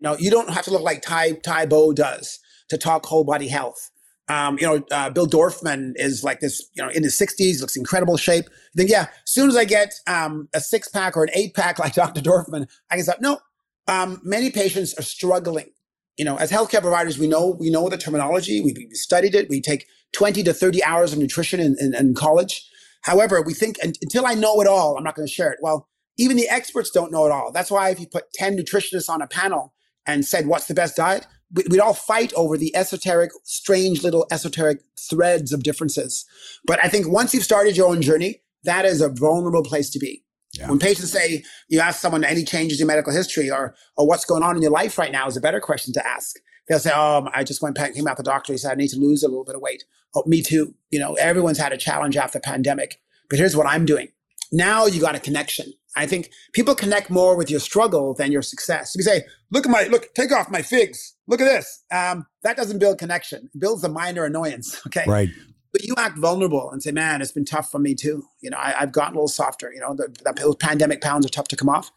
No, 0.00 0.16
you 0.16 0.30
don't 0.30 0.50
have 0.50 0.64
to 0.66 0.70
look 0.70 0.82
like 0.82 1.02
Ty 1.02 1.32
Tae 1.32 1.66
Bo 1.66 1.92
does 1.92 2.38
to 2.68 2.78
talk 2.78 3.06
whole 3.06 3.24
body 3.24 3.48
health. 3.48 3.90
Um, 4.28 4.58
you 4.58 4.66
know, 4.66 4.84
uh, 4.90 5.10
Bill 5.10 5.26
Dorfman 5.26 5.92
is 5.96 6.22
like 6.22 6.40
this, 6.40 6.68
you 6.74 6.82
know, 6.82 6.90
in 6.90 7.02
his 7.02 7.18
60s, 7.18 7.60
looks 7.60 7.76
incredible 7.76 8.16
shape. 8.16 8.44
Then, 8.74 8.86
yeah, 8.88 9.02
as 9.02 9.30
soon 9.30 9.48
as 9.48 9.56
I 9.56 9.64
get 9.64 9.94
um, 10.06 10.48
a 10.54 10.60
six 10.60 10.88
pack 10.88 11.16
or 11.16 11.24
an 11.24 11.30
eight 11.34 11.54
pack 11.54 11.78
like 11.78 11.94
Dr. 12.02 12.20
Dorfman, 12.20 12.66
I 12.90 12.96
can 12.96 13.04
say, 13.04 13.14
no, 13.20 13.38
um, 13.86 14.20
many 14.22 14.50
patients 14.50 14.94
are 14.98 15.02
struggling. 15.02 15.70
You 16.18 16.24
know, 16.24 16.36
as 16.36 16.50
healthcare 16.50 16.82
providers, 16.82 17.18
we 17.18 17.28
know 17.28 17.56
we 17.58 17.70
know 17.70 17.88
the 17.88 17.96
terminology. 17.96 18.60
We, 18.60 18.74
we 18.76 18.88
studied 18.92 19.34
it. 19.34 19.48
We 19.48 19.60
take 19.60 19.86
20 20.12 20.42
to 20.42 20.52
30 20.52 20.82
hours 20.84 21.12
of 21.12 21.18
nutrition 21.18 21.60
in, 21.60 21.76
in, 21.78 21.94
in 21.94 22.14
college. 22.14 22.68
However, 23.02 23.40
we 23.40 23.54
think 23.54 23.76
until 23.82 24.26
I 24.26 24.34
know 24.34 24.60
it 24.60 24.66
all, 24.66 24.96
I'm 24.96 25.04
not 25.04 25.14
going 25.14 25.26
to 25.26 25.32
share 25.32 25.52
it. 25.52 25.58
Well, 25.62 25.88
even 26.18 26.36
the 26.36 26.48
experts 26.48 26.90
don't 26.90 27.12
know 27.12 27.24
it 27.26 27.32
all. 27.32 27.52
That's 27.52 27.70
why 27.70 27.90
if 27.90 28.00
you 28.00 28.06
put 28.06 28.32
10 28.34 28.56
nutritionists 28.56 29.08
on 29.08 29.22
a 29.22 29.28
panel 29.28 29.72
and 30.04 30.24
said, 30.24 30.46
what's 30.46 30.66
the 30.66 30.74
best 30.74 30.96
diet? 30.96 31.26
We'd 31.52 31.80
all 31.80 31.94
fight 31.94 32.32
over 32.34 32.56
the 32.56 32.74
esoteric, 32.76 33.30
strange 33.44 34.02
little 34.02 34.26
esoteric 34.30 34.80
threads 34.98 35.52
of 35.52 35.62
differences. 35.62 36.26
But 36.66 36.82
I 36.84 36.88
think 36.88 37.08
once 37.08 37.32
you've 37.32 37.44
started 37.44 37.76
your 37.76 37.88
own 37.88 38.02
journey, 38.02 38.42
that 38.64 38.84
is 38.84 39.00
a 39.00 39.08
vulnerable 39.08 39.62
place 39.62 39.90
to 39.90 39.98
be. 39.98 40.24
Yeah. 40.54 40.68
When 40.68 40.78
patients 40.78 41.12
say, 41.12 41.44
you 41.68 41.80
ask 41.80 42.00
someone 42.00 42.24
any 42.24 42.44
changes 42.44 42.80
in 42.80 42.86
medical 42.86 43.12
history 43.12 43.50
or, 43.50 43.74
or 43.96 44.06
what's 44.06 44.24
going 44.24 44.42
on 44.42 44.56
in 44.56 44.62
your 44.62 44.70
life 44.70 44.98
right 44.98 45.12
now 45.12 45.26
is 45.26 45.36
a 45.36 45.40
better 45.40 45.60
question 45.60 45.92
to 45.94 46.06
ask. 46.06 46.36
They'll 46.68 46.78
say, 46.78 46.90
oh, 46.94 47.28
I 47.32 47.44
just 47.44 47.62
went 47.62 47.76
back, 47.76 47.94
came 47.94 48.06
out 48.06 48.16
the 48.16 48.22
doctor. 48.22 48.52
He 48.52 48.58
said, 48.58 48.72
I 48.72 48.74
need 48.74 48.88
to 48.88 48.98
lose 48.98 49.22
a 49.22 49.28
little 49.28 49.44
bit 49.44 49.54
of 49.54 49.62
weight. 49.62 49.84
Oh, 50.14 50.22
me 50.26 50.42
too. 50.42 50.74
You 50.90 50.98
know, 50.98 51.14
everyone's 51.14 51.58
had 51.58 51.72
a 51.72 51.78
challenge 51.78 52.16
after 52.16 52.38
the 52.38 52.42
pandemic, 52.42 53.00
but 53.30 53.38
here's 53.38 53.56
what 53.56 53.66
I'm 53.66 53.84
doing. 53.84 54.08
Now 54.50 54.86
you 54.86 55.00
got 55.00 55.14
a 55.14 55.20
connection. 55.20 55.72
I 55.96 56.06
think 56.06 56.30
people 56.52 56.74
connect 56.74 57.10
more 57.10 57.36
with 57.36 57.50
your 57.50 57.60
struggle 57.60 58.14
than 58.14 58.32
your 58.32 58.42
success. 58.42 58.94
If 58.94 59.00
you 59.00 59.04
say, 59.04 59.22
look 59.50 59.66
at 59.66 59.72
my, 59.72 59.84
look, 59.84 60.14
take 60.14 60.32
off 60.32 60.50
my 60.50 60.62
figs. 60.62 61.14
Look 61.28 61.40
at 61.40 61.44
this. 61.44 61.84
Um, 61.92 62.26
that 62.42 62.56
doesn't 62.56 62.78
build 62.78 62.98
connection. 62.98 63.50
It 63.54 63.60
builds 63.60 63.84
a 63.84 63.88
minor 63.88 64.24
annoyance. 64.24 64.80
Okay. 64.88 65.04
Right. 65.06 65.28
But 65.70 65.84
you 65.84 65.94
act 65.98 66.16
vulnerable 66.16 66.70
and 66.70 66.82
say, 66.82 66.92
man, 66.92 67.20
it's 67.20 67.32
been 67.32 67.44
tough 67.44 67.70
for 67.70 67.78
me 67.78 67.94
too. 67.94 68.24
You 68.40 68.48
know, 68.48 68.56
I, 68.56 68.70
have 68.70 68.90
gotten 68.90 69.14
a 69.14 69.18
little 69.18 69.28
softer. 69.28 69.70
You 69.70 69.80
know, 69.80 69.94
the, 69.94 70.08
the 70.24 70.56
pandemic 70.58 71.02
pounds 71.02 71.26
are 71.26 71.28
tough 71.28 71.48
to 71.48 71.56
come 71.56 71.68
off. 71.68 71.90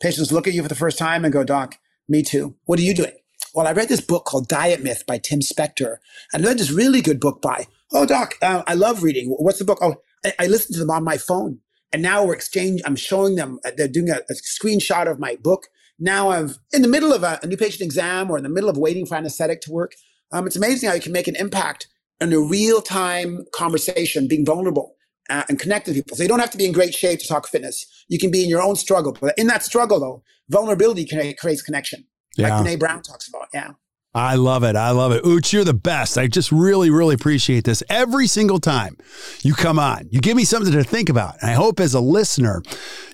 Patients 0.00 0.30
look 0.30 0.46
at 0.46 0.54
you 0.54 0.62
for 0.62 0.68
the 0.68 0.76
first 0.76 0.98
time 0.98 1.24
and 1.24 1.32
go, 1.32 1.42
doc, 1.42 1.76
me 2.08 2.22
too. 2.22 2.54
What 2.66 2.78
are 2.78 2.82
you 2.82 2.94
doing? 2.94 3.14
Well, 3.54 3.66
I 3.66 3.72
read 3.72 3.88
this 3.88 4.00
book 4.00 4.24
called 4.24 4.46
Diet 4.46 4.84
Myth 4.84 5.02
by 5.04 5.18
Tim 5.18 5.40
Spector. 5.40 5.96
And 6.32 6.44
I 6.44 6.48
read 6.48 6.58
this 6.58 6.70
really 6.70 7.00
good 7.00 7.18
book 7.18 7.42
by, 7.42 7.66
oh, 7.92 8.06
doc, 8.06 8.36
uh, 8.40 8.62
I 8.68 8.74
love 8.74 9.02
reading. 9.02 9.30
What's 9.30 9.58
the 9.58 9.64
book? 9.64 9.78
Oh, 9.82 9.96
I, 10.24 10.34
I 10.38 10.46
listened 10.46 10.74
to 10.74 10.80
them 10.80 10.90
on 10.90 11.02
my 11.02 11.18
phone. 11.18 11.58
And 11.92 12.02
now 12.02 12.24
we're 12.24 12.34
exchanging, 12.34 12.84
I'm 12.86 12.96
showing 12.96 13.34
them, 13.34 13.58
uh, 13.64 13.72
they're 13.76 13.88
doing 13.88 14.10
a, 14.10 14.18
a 14.30 14.34
screenshot 14.34 15.10
of 15.10 15.18
my 15.18 15.36
book. 15.36 15.66
Now 15.98 16.30
I'm 16.30 16.54
in 16.72 16.82
the 16.82 16.88
middle 16.88 17.12
of 17.12 17.22
a, 17.22 17.38
a, 17.42 17.46
new 17.46 17.56
patient 17.56 17.82
exam 17.82 18.30
or 18.30 18.36
in 18.36 18.44
the 18.44 18.48
middle 18.48 18.70
of 18.70 18.76
waiting 18.76 19.06
for 19.06 19.16
anesthetic 19.16 19.60
to 19.62 19.72
work. 19.72 19.94
Um, 20.30 20.46
it's 20.46 20.56
amazing 20.56 20.88
how 20.88 20.94
you 20.94 21.00
can 21.00 21.12
make 21.12 21.26
an 21.26 21.36
impact 21.36 21.88
in 22.20 22.32
a 22.32 22.40
real 22.40 22.80
time 22.80 23.44
conversation, 23.54 24.28
being 24.28 24.44
vulnerable 24.44 24.94
uh, 25.28 25.44
and 25.48 25.58
connecting 25.58 25.94
people. 25.94 26.16
So 26.16 26.22
you 26.22 26.28
don't 26.28 26.40
have 26.40 26.50
to 26.50 26.58
be 26.58 26.66
in 26.66 26.72
great 26.72 26.94
shape 26.94 27.20
to 27.20 27.26
talk 27.26 27.48
fitness. 27.48 27.86
You 28.08 28.18
can 28.18 28.30
be 28.30 28.42
in 28.42 28.48
your 28.48 28.62
own 28.62 28.76
struggle. 28.76 29.16
But 29.20 29.34
in 29.36 29.46
that 29.48 29.62
struggle, 29.62 30.00
though, 30.00 30.22
vulnerability 30.48 31.06
creates 31.06 31.62
connection. 31.62 32.06
Yeah. 32.36 32.58
Like 32.58 32.66
Brene 32.66 32.78
Brown 32.78 33.02
talks 33.02 33.28
about. 33.28 33.48
Yeah. 33.52 33.72
I 34.18 34.34
love 34.34 34.64
it. 34.64 34.74
I 34.74 34.90
love 34.90 35.12
it. 35.12 35.22
Ooch, 35.22 35.52
you're 35.52 35.62
the 35.62 35.72
best. 35.72 36.18
I 36.18 36.26
just 36.26 36.50
really, 36.50 36.90
really 36.90 37.14
appreciate 37.14 37.62
this. 37.62 37.84
Every 37.88 38.26
single 38.26 38.58
time 38.58 38.96
you 39.44 39.54
come 39.54 39.78
on, 39.78 40.08
you 40.10 40.20
give 40.20 40.36
me 40.36 40.44
something 40.44 40.72
to 40.72 40.82
think 40.82 41.08
about. 41.08 41.36
And 41.40 41.48
I 41.48 41.54
hope 41.54 41.78
as 41.78 41.94
a 41.94 42.00
listener, 42.00 42.60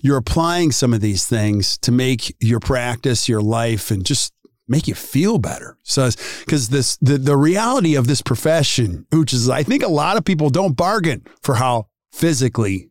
you're 0.00 0.16
applying 0.16 0.72
some 0.72 0.94
of 0.94 1.02
these 1.02 1.26
things 1.26 1.76
to 1.78 1.92
make 1.92 2.34
your 2.40 2.58
practice, 2.58 3.28
your 3.28 3.42
life, 3.42 3.90
and 3.90 4.02
just 4.02 4.32
make 4.66 4.88
you 4.88 4.94
feel 4.94 5.36
better. 5.36 5.76
So, 5.82 6.08
because 6.40 6.70
this, 6.70 6.96
the, 7.02 7.18
the 7.18 7.36
reality 7.36 7.96
of 7.96 8.06
this 8.06 8.22
profession, 8.22 9.06
Ooch, 9.12 9.34
is 9.34 9.50
I 9.50 9.62
think 9.62 9.82
a 9.82 9.88
lot 9.88 10.16
of 10.16 10.24
people 10.24 10.48
don't 10.48 10.72
bargain 10.72 11.26
for 11.42 11.56
how 11.56 11.88
physically 12.12 12.88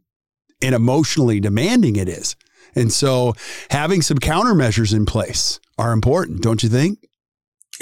and 0.61 0.75
emotionally 0.75 1.39
demanding 1.39 1.95
it 1.95 2.07
is. 2.07 2.35
And 2.75 2.93
so 2.93 3.33
having 3.71 4.03
some 4.03 4.19
countermeasures 4.19 4.95
in 4.95 5.07
place 5.07 5.59
are 5.79 5.93
important, 5.93 6.43
don't 6.43 6.61
you 6.61 6.69
think? 6.69 6.99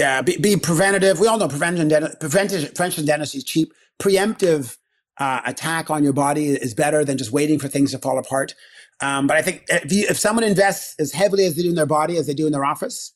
Yeah, 0.02 0.24
be, 0.24 0.36
be 0.36 0.58
preventative. 0.58 1.20
We 1.20 1.28
all 1.28 1.38
know 1.38 1.48
prevention, 1.48 1.88
preventive, 2.20 2.74
prevention 2.74 3.06
dentistry 3.06 3.38
is 3.38 3.44
cheap. 3.44 3.72
Preemptive 4.00 4.78
uh, 5.20 5.42
attack 5.46 5.92
on 5.92 6.04
your 6.04 6.12
body 6.12 6.48
is 6.48 6.74
better 6.74 7.06
than 7.06 7.20
just 7.20 7.32
waiting 7.32 7.60
for 7.60 7.68
things 7.68 7.92
to 7.92 8.00
fall 8.00 8.18
apart. 8.18 8.56
Um, 9.00 9.28
but 9.28 9.38
I 9.38 9.44
think 9.44 9.64
if, 9.68 9.92
you, 9.92 10.08
if 10.10 10.18
someone 10.18 10.44
invests 10.44 10.96
as 10.98 11.12
heavily 11.12 11.46
as 11.46 11.56
they 11.56 11.62
do 11.62 11.70
in 11.70 11.76
their 11.76 11.86
body 11.86 12.18
as 12.18 12.26
they 12.26 12.34
do 12.34 12.48
in 12.48 12.52
their 12.52 12.66
office, 12.66 13.14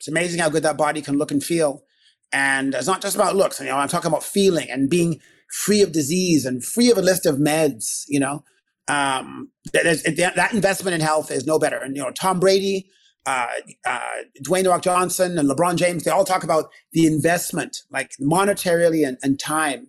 it's 0.00 0.08
amazing 0.08 0.40
how 0.40 0.48
good 0.48 0.64
that 0.64 0.76
body 0.76 1.00
can 1.00 1.16
look 1.16 1.30
and 1.30 1.44
feel. 1.44 1.84
And 2.32 2.74
it's 2.74 2.88
not 2.88 3.02
just 3.02 3.14
about 3.14 3.36
looks. 3.36 3.60
You 3.60 3.66
know, 3.66 3.76
I'm 3.76 3.86
talking 3.86 4.08
about 4.08 4.24
feeling 4.24 4.68
and 4.68 4.90
being 4.90 5.20
free 5.52 5.80
of 5.80 5.92
disease 5.92 6.44
and 6.44 6.64
free 6.64 6.90
of 6.90 6.98
a 6.98 7.02
list 7.02 7.24
of 7.24 7.36
meds, 7.36 8.02
you 8.08 8.18
know, 8.18 8.42
um, 8.88 9.52
that, 9.72 10.32
that 10.34 10.52
investment 10.54 10.96
in 10.96 11.02
health 11.02 11.30
is 11.30 11.46
no 11.46 11.60
better. 11.60 11.78
And, 11.78 11.94
you 11.94 12.02
know, 12.02 12.10
Tom 12.10 12.40
Brady, 12.40 12.90
uh, 13.26 13.46
uh, 13.84 14.00
Dwayne 14.42 14.68
Rock 14.68 14.82
Johnson 14.82 15.38
and 15.38 15.48
LeBron 15.48 15.76
James, 15.76 16.04
they 16.04 16.10
all 16.10 16.24
talk 16.24 16.42
about 16.42 16.70
the 16.92 17.06
investment, 17.06 17.78
like 17.90 18.12
monetarily 18.20 19.06
and, 19.06 19.18
and 19.22 19.38
time 19.38 19.88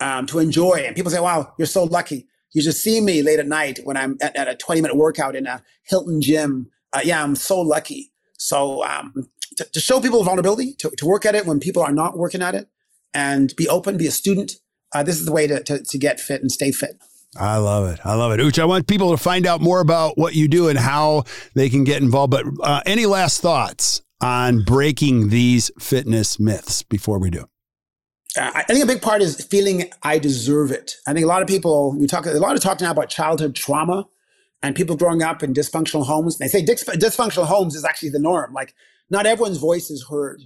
um, 0.00 0.26
to 0.26 0.38
enjoy. 0.38 0.84
And 0.86 0.96
people 0.96 1.10
say, 1.10 1.20
wow, 1.20 1.52
you're 1.58 1.66
so 1.66 1.84
lucky. 1.84 2.26
You 2.52 2.62
just 2.62 2.82
see 2.82 3.00
me 3.00 3.22
late 3.22 3.38
at 3.38 3.46
night 3.46 3.80
when 3.84 3.96
I'm 3.96 4.16
at, 4.20 4.34
at 4.34 4.48
a 4.48 4.56
20 4.56 4.80
minute 4.80 4.96
workout 4.96 5.36
in 5.36 5.46
a 5.46 5.62
Hilton 5.84 6.20
gym. 6.20 6.70
Uh, 6.92 7.00
yeah, 7.04 7.22
I'm 7.22 7.36
so 7.36 7.60
lucky. 7.60 8.12
So 8.38 8.84
um, 8.84 9.28
to, 9.56 9.64
to, 9.64 9.80
show 9.80 10.00
people 10.00 10.24
vulnerability, 10.24 10.74
to, 10.78 10.90
to 10.96 11.06
work 11.06 11.24
at 11.24 11.34
it 11.34 11.46
when 11.46 11.60
people 11.60 11.82
are 11.82 11.92
not 11.92 12.16
working 12.16 12.42
at 12.42 12.54
it, 12.54 12.68
and 13.12 13.54
be 13.56 13.68
open, 13.68 13.96
be 13.96 14.06
a 14.06 14.10
student. 14.10 14.54
Uh, 14.92 15.02
this 15.02 15.20
is 15.20 15.26
the 15.26 15.32
way 15.32 15.46
to, 15.46 15.62
to, 15.62 15.82
to 15.84 15.98
get 15.98 16.18
fit 16.18 16.40
and 16.40 16.50
stay 16.50 16.72
fit. 16.72 17.00
I 17.36 17.58
love 17.58 17.88
it. 17.92 18.00
I 18.04 18.14
love 18.14 18.32
it. 18.32 18.40
Ooch, 18.40 18.58
I 18.58 18.64
want 18.64 18.88
people 18.88 19.12
to 19.12 19.16
find 19.16 19.46
out 19.46 19.60
more 19.60 19.80
about 19.80 20.18
what 20.18 20.34
you 20.34 20.48
do 20.48 20.68
and 20.68 20.78
how 20.78 21.24
they 21.54 21.68
can 21.68 21.84
get 21.84 22.02
involved. 22.02 22.32
But 22.32 22.46
uh, 22.62 22.82
any 22.86 23.06
last 23.06 23.40
thoughts 23.40 24.02
on 24.20 24.64
breaking 24.64 25.28
these 25.28 25.70
fitness 25.78 26.40
myths 26.40 26.82
before 26.82 27.18
we 27.18 27.30
do? 27.30 27.46
I 28.36 28.62
think 28.62 28.82
a 28.82 28.86
big 28.86 29.02
part 29.02 29.22
is 29.22 29.44
feeling 29.44 29.90
I 30.02 30.18
deserve 30.18 30.70
it. 30.70 30.96
I 31.06 31.12
think 31.12 31.24
a 31.24 31.28
lot 31.28 31.42
of 31.42 31.48
people, 31.48 31.96
we 31.98 32.06
talk 32.06 32.26
a 32.26 32.30
lot 32.32 32.54
of 32.54 32.62
talk 32.62 32.80
now 32.80 32.92
about 32.92 33.08
childhood 33.08 33.56
trauma 33.56 34.06
and 34.62 34.76
people 34.76 34.96
growing 34.96 35.22
up 35.22 35.42
in 35.42 35.52
dysfunctional 35.52 36.06
homes. 36.06 36.38
They 36.38 36.46
say 36.46 36.64
dysfunctional 36.64 37.46
homes 37.46 37.74
is 37.74 37.84
actually 37.84 38.10
the 38.10 38.20
norm. 38.20 38.52
Like 38.52 38.74
not 39.08 39.26
everyone's 39.26 39.58
voice 39.58 39.90
is 39.90 40.06
heard. 40.08 40.42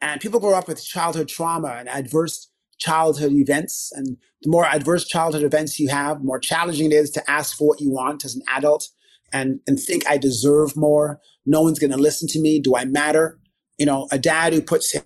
And 0.00 0.20
people 0.20 0.38
grow 0.38 0.54
up 0.54 0.68
with 0.68 0.84
childhood 0.84 1.28
trauma 1.28 1.68
and 1.68 1.88
adverse 1.88 2.48
childhood 2.78 3.32
events. 3.32 3.92
And 3.94 4.16
the 4.42 4.50
more 4.50 4.66
adverse 4.66 5.04
childhood 5.04 5.42
events 5.42 5.78
you 5.78 5.88
have, 5.88 6.18
the 6.18 6.24
more 6.24 6.38
challenging 6.38 6.86
it 6.86 6.94
is 6.94 7.10
to 7.10 7.30
ask 7.30 7.56
for 7.56 7.68
what 7.68 7.80
you 7.80 7.90
want 7.90 8.24
as 8.24 8.34
an 8.34 8.42
adult 8.48 8.88
and, 9.32 9.60
and 9.66 9.78
think 9.78 10.08
I 10.08 10.16
deserve 10.16 10.76
more. 10.76 11.20
No 11.44 11.60
one's 11.60 11.78
going 11.78 11.90
to 11.90 11.98
listen 11.98 12.28
to 12.28 12.40
me. 12.40 12.60
Do 12.60 12.76
I 12.76 12.84
matter? 12.84 13.38
You 13.78 13.86
know, 13.86 14.06
a 14.12 14.18
dad 14.18 14.52
who 14.52 14.62
puts 14.62 14.92
him, 14.92 15.02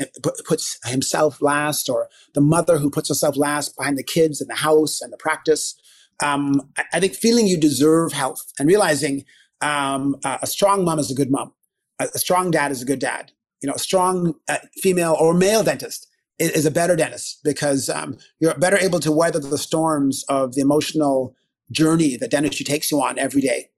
puts 0.46 0.78
himself 0.86 1.40
last, 1.40 1.88
or 1.88 2.08
the 2.34 2.42
mother 2.42 2.76
who 2.76 2.90
puts 2.90 3.08
herself 3.08 3.36
last 3.36 3.74
behind 3.76 3.96
the 3.96 4.02
kids 4.02 4.40
and 4.40 4.50
the 4.50 4.56
house 4.56 5.00
and 5.00 5.10
the 5.10 5.16
practice. 5.16 5.74
Um, 6.22 6.70
I, 6.76 6.84
I, 6.94 7.00
think 7.00 7.14
feeling 7.14 7.46
you 7.46 7.56
deserve 7.56 8.12
health 8.12 8.42
and 8.58 8.68
realizing 8.68 9.24
um, 9.62 10.16
a 10.24 10.46
strong 10.46 10.84
mom 10.84 10.98
is 10.98 11.10
a 11.10 11.14
good 11.14 11.30
mom, 11.30 11.52
a, 11.98 12.08
a 12.14 12.18
strong 12.18 12.50
dad 12.50 12.70
is 12.70 12.82
a 12.82 12.84
good 12.84 12.98
dad. 12.98 13.32
You 13.62 13.68
know, 13.68 13.74
a 13.74 13.78
strong 13.78 14.34
uh, 14.48 14.58
female 14.82 15.16
or 15.18 15.32
male 15.32 15.64
dentist 15.64 16.08
is 16.38 16.66
a 16.66 16.70
better 16.70 16.96
dentist 16.96 17.40
because 17.42 17.88
um, 17.88 18.16
you're 18.40 18.54
better 18.54 18.78
able 18.78 19.00
to 19.00 19.12
weather 19.12 19.38
the 19.38 19.58
storms 19.58 20.24
of 20.28 20.54
the 20.54 20.60
emotional 20.60 21.34
journey 21.70 22.16
that 22.16 22.30
dentistry 22.30 22.64
takes 22.64 22.90
you 22.90 23.02
on 23.02 23.18
every 23.18 23.40
day, 23.40 23.70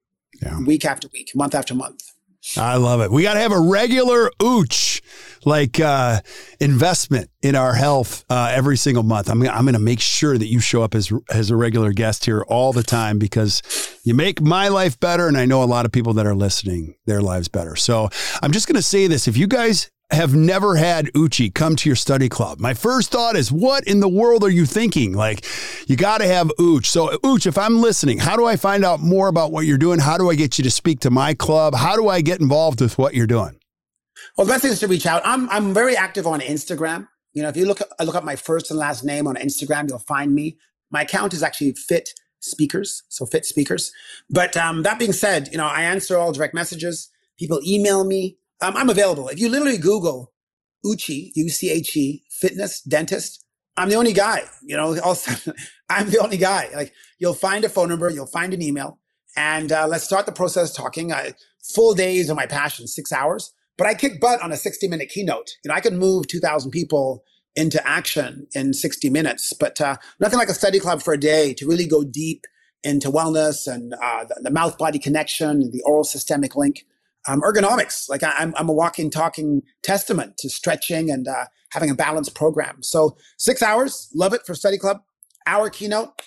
yeah. 0.42 0.58
week 0.60 0.84
after 0.84 1.08
week, 1.12 1.30
month 1.34 1.54
after 1.54 1.74
month. 1.74 2.12
I 2.56 2.76
love 2.76 3.00
it. 3.02 3.10
We 3.10 3.22
got 3.22 3.34
to 3.34 3.40
have 3.40 3.52
a 3.52 3.60
regular 3.60 4.30
ooch 4.38 5.02
like 5.44 5.78
uh, 5.78 6.20
investment 6.58 7.30
in 7.42 7.54
our 7.54 7.74
health 7.74 8.24
uh, 8.30 8.50
every 8.54 8.76
single 8.76 9.02
month. 9.02 9.28
I'm, 9.28 9.42
I'm 9.46 9.64
going 9.64 9.74
to 9.74 9.78
make 9.78 10.00
sure 10.00 10.38
that 10.38 10.46
you 10.46 10.58
show 10.58 10.82
up 10.82 10.94
as, 10.94 11.12
as 11.30 11.50
a 11.50 11.56
regular 11.56 11.92
guest 11.92 12.24
here 12.24 12.42
all 12.42 12.72
the 12.72 12.82
time 12.82 13.18
because 13.18 13.62
you 14.04 14.14
make 14.14 14.40
my 14.40 14.68
life 14.68 14.98
better. 14.98 15.28
And 15.28 15.36
I 15.36 15.44
know 15.44 15.62
a 15.62 15.64
lot 15.64 15.84
of 15.84 15.92
people 15.92 16.14
that 16.14 16.26
are 16.26 16.34
listening, 16.34 16.94
their 17.06 17.20
lives 17.20 17.48
better. 17.48 17.76
So 17.76 18.08
I'm 18.42 18.52
just 18.52 18.66
going 18.66 18.76
to 18.76 18.82
say 18.82 19.06
this. 19.06 19.28
If 19.28 19.36
you 19.36 19.46
guys 19.46 19.90
have 20.10 20.34
never 20.34 20.76
had 20.76 21.06
Uche 21.12 21.54
come 21.54 21.76
to 21.76 21.88
your 21.88 21.96
study 21.96 22.28
club. 22.28 22.58
My 22.58 22.74
first 22.74 23.10
thought 23.10 23.36
is, 23.36 23.52
what 23.52 23.84
in 23.86 24.00
the 24.00 24.08
world 24.08 24.42
are 24.42 24.50
you 24.50 24.66
thinking? 24.66 25.12
Like, 25.12 25.44
you 25.86 25.96
got 25.96 26.18
to 26.18 26.26
have 26.26 26.50
Uch. 26.58 26.86
So, 26.86 27.18
Uch, 27.22 27.46
if 27.46 27.56
I'm 27.56 27.80
listening, 27.80 28.18
how 28.18 28.36
do 28.36 28.44
I 28.44 28.56
find 28.56 28.84
out 28.84 29.00
more 29.00 29.28
about 29.28 29.52
what 29.52 29.66
you're 29.66 29.78
doing? 29.78 30.00
How 30.00 30.18
do 30.18 30.30
I 30.30 30.34
get 30.34 30.58
you 30.58 30.64
to 30.64 30.70
speak 30.70 31.00
to 31.00 31.10
my 31.10 31.34
club? 31.34 31.74
How 31.74 31.96
do 31.96 32.08
I 32.08 32.20
get 32.20 32.40
involved 32.40 32.80
with 32.80 32.98
what 32.98 33.14
you're 33.14 33.26
doing? 33.26 33.58
Well, 34.36 34.46
the 34.46 34.52
best 34.52 34.62
thing 34.62 34.72
is 34.72 34.80
to 34.80 34.88
reach 34.88 35.06
out. 35.06 35.22
I'm 35.24 35.48
I'm 35.50 35.72
very 35.72 35.96
active 35.96 36.26
on 36.26 36.40
Instagram. 36.40 37.08
You 37.32 37.42
know, 37.42 37.48
if 37.48 37.56
you 37.56 37.66
look 37.66 37.80
look 38.02 38.14
up 38.14 38.24
my 38.24 38.36
first 38.36 38.70
and 38.70 38.78
last 38.78 39.04
name 39.04 39.26
on 39.26 39.36
Instagram, 39.36 39.88
you'll 39.88 39.98
find 39.98 40.34
me. 40.34 40.58
My 40.90 41.02
account 41.02 41.32
is 41.32 41.42
actually 41.42 41.72
Fit 41.72 42.10
Speakers, 42.40 43.02
so 43.08 43.26
Fit 43.26 43.44
Speakers. 43.44 43.92
But 44.28 44.56
um, 44.56 44.82
that 44.82 44.98
being 44.98 45.12
said, 45.12 45.48
you 45.52 45.58
know, 45.58 45.66
I 45.66 45.82
answer 45.82 46.18
all 46.18 46.32
direct 46.32 46.54
messages. 46.54 47.10
People 47.38 47.60
email 47.64 48.04
me 48.04 48.38
um, 48.62 48.76
I'm 48.76 48.90
available. 48.90 49.28
If 49.28 49.38
you 49.38 49.48
literally 49.48 49.78
Google 49.78 50.32
Uche, 50.84 51.30
U-C-H-E, 51.34 52.24
fitness 52.30 52.82
dentist, 52.82 53.44
I'm 53.76 53.88
the 53.88 53.96
only 53.96 54.12
guy, 54.12 54.42
you 54.62 54.76
know, 54.76 54.98
also, 55.04 55.52
I'm 55.88 56.10
the 56.10 56.18
only 56.18 56.36
guy. 56.36 56.68
Like 56.74 56.92
you'll 57.18 57.34
find 57.34 57.64
a 57.64 57.68
phone 57.68 57.88
number, 57.88 58.10
you'll 58.10 58.26
find 58.26 58.52
an 58.52 58.62
email 58.62 58.98
and 59.36 59.72
uh, 59.72 59.86
let's 59.86 60.04
start 60.04 60.26
the 60.26 60.32
process 60.32 60.74
talking. 60.74 61.12
Uh, 61.12 61.30
full 61.74 61.94
days 61.94 62.30
of 62.30 62.36
my 62.36 62.46
passion, 62.46 62.86
six 62.86 63.12
hours, 63.12 63.52
but 63.76 63.86
I 63.86 63.94
kick 63.94 64.20
butt 64.20 64.42
on 64.42 64.52
a 64.52 64.56
60 64.56 64.88
minute 64.88 65.08
keynote. 65.08 65.56
You 65.64 65.68
know, 65.68 65.74
I 65.74 65.80
can 65.80 65.98
move 65.98 66.26
2000 66.26 66.70
people 66.70 67.24
into 67.56 67.84
action 67.86 68.46
in 68.54 68.72
60 68.72 69.10
minutes, 69.10 69.52
but 69.52 69.80
uh, 69.80 69.96
nothing 70.20 70.38
like 70.38 70.48
a 70.48 70.54
study 70.54 70.78
club 70.78 71.02
for 71.02 71.14
a 71.14 71.18
day 71.18 71.52
to 71.54 71.66
really 71.66 71.86
go 71.86 72.04
deep 72.04 72.46
into 72.82 73.10
wellness 73.10 73.66
and 73.66 73.94
uh, 73.94 74.24
the, 74.24 74.40
the 74.42 74.50
mouth 74.50 74.78
body 74.78 74.98
connection, 74.98 75.70
the 75.70 75.82
oral 75.84 76.04
systemic 76.04 76.56
link 76.56 76.84
um, 77.30 77.40
ergonomics. 77.42 78.08
Like 78.08 78.22
I, 78.22 78.34
am 78.38 78.54
I'm 78.56 78.68
a 78.68 78.72
walking, 78.72 79.10
talking 79.10 79.62
testament 79.82 80.36
to 80.38 80.50
stretching 80.50 81.10
and 81.10 81.28
uh, 81.28 81.46
having 81.70 81.90
a 81.90 81.94
balanced 81.94 82.34
program. 82.34 82.82
So 82.82 83.16
six 83.38 83.62
hours, 83.62 84.10
love 84.14 84.34
it 84.34 84.42
for 84.44 84.54
study 84.54 84.78
club. 84.78 85.02
Hour 85.46 85.70
keynote, 85.70 86.20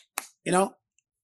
you 0.44 0.52
know, 0.52 0.74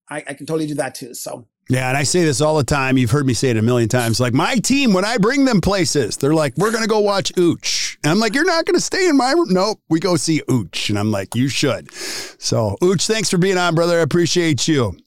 I, 0.10 0.18
I 0.18 0.34
can 0.34 0.46
totally 0.46 0.68
do 0.68 0.76
that 0.76 0.96
too. 0.96 1.14
So 1.14 1.48
yeah, 1.70 1.88
and 1.88 1.98
I 1.98 2.04
say 2.04 2.24
this 2.24 2.42
all 2.42 2.58
the 2.58 2.64
time. 2.64 2.98
You've 2.98 3.12
heard 3.12 3.28
me 3.28 3.34
say 3.36 3.50
it 3.50 3.58
a 3.58 3.62
million 3.62 3.90
times. 3.90 4.20
Like 4.20 4.34
my 4.34 4.56
team, 4.56 4.92
when 4.92 5.06
I 5.06 5.18
bring 5.18 5.46
them 5.46 5.62
places, 5.62 6.18
they're 6.18 6.34
like, 6.34 6.58
"We're 6.58 6.72
gonna 6.72 6.88
go 6.88 7.00
watch 7.00 7.32
Ooch," 7.38 7.98
and 8.04 8.12
I'm 8.12 8.20
like, 8.20 8.34
"You're 8.34 8.46
not 8.46 8.66
gonna 8.66 8.80
stay 8.80 9.08
in 9.08 9.16
my 9.16 9.32
room." 9.34 9.54
Nope, 9.54 9.80
we 9.88 10.00
go 10.00 10.16
see 10.16 10.42
Ooch, 10.50 10.90
and 10.90 10.98
I'm 10.98 11.12
like, 11.12 11.36
"You 11.36 11.48
should." 11.48 11.94
So 11.94 12.76
Ooch, 12.82 13.06
thanks 13.06 13.30
for 13.30 13.38
being 13.38 13.60
on, 13.60 13.76
brother. 13.76 14.00
I 14.00 14.02
appreciate 14.02 14.68
you. 14.68 14.98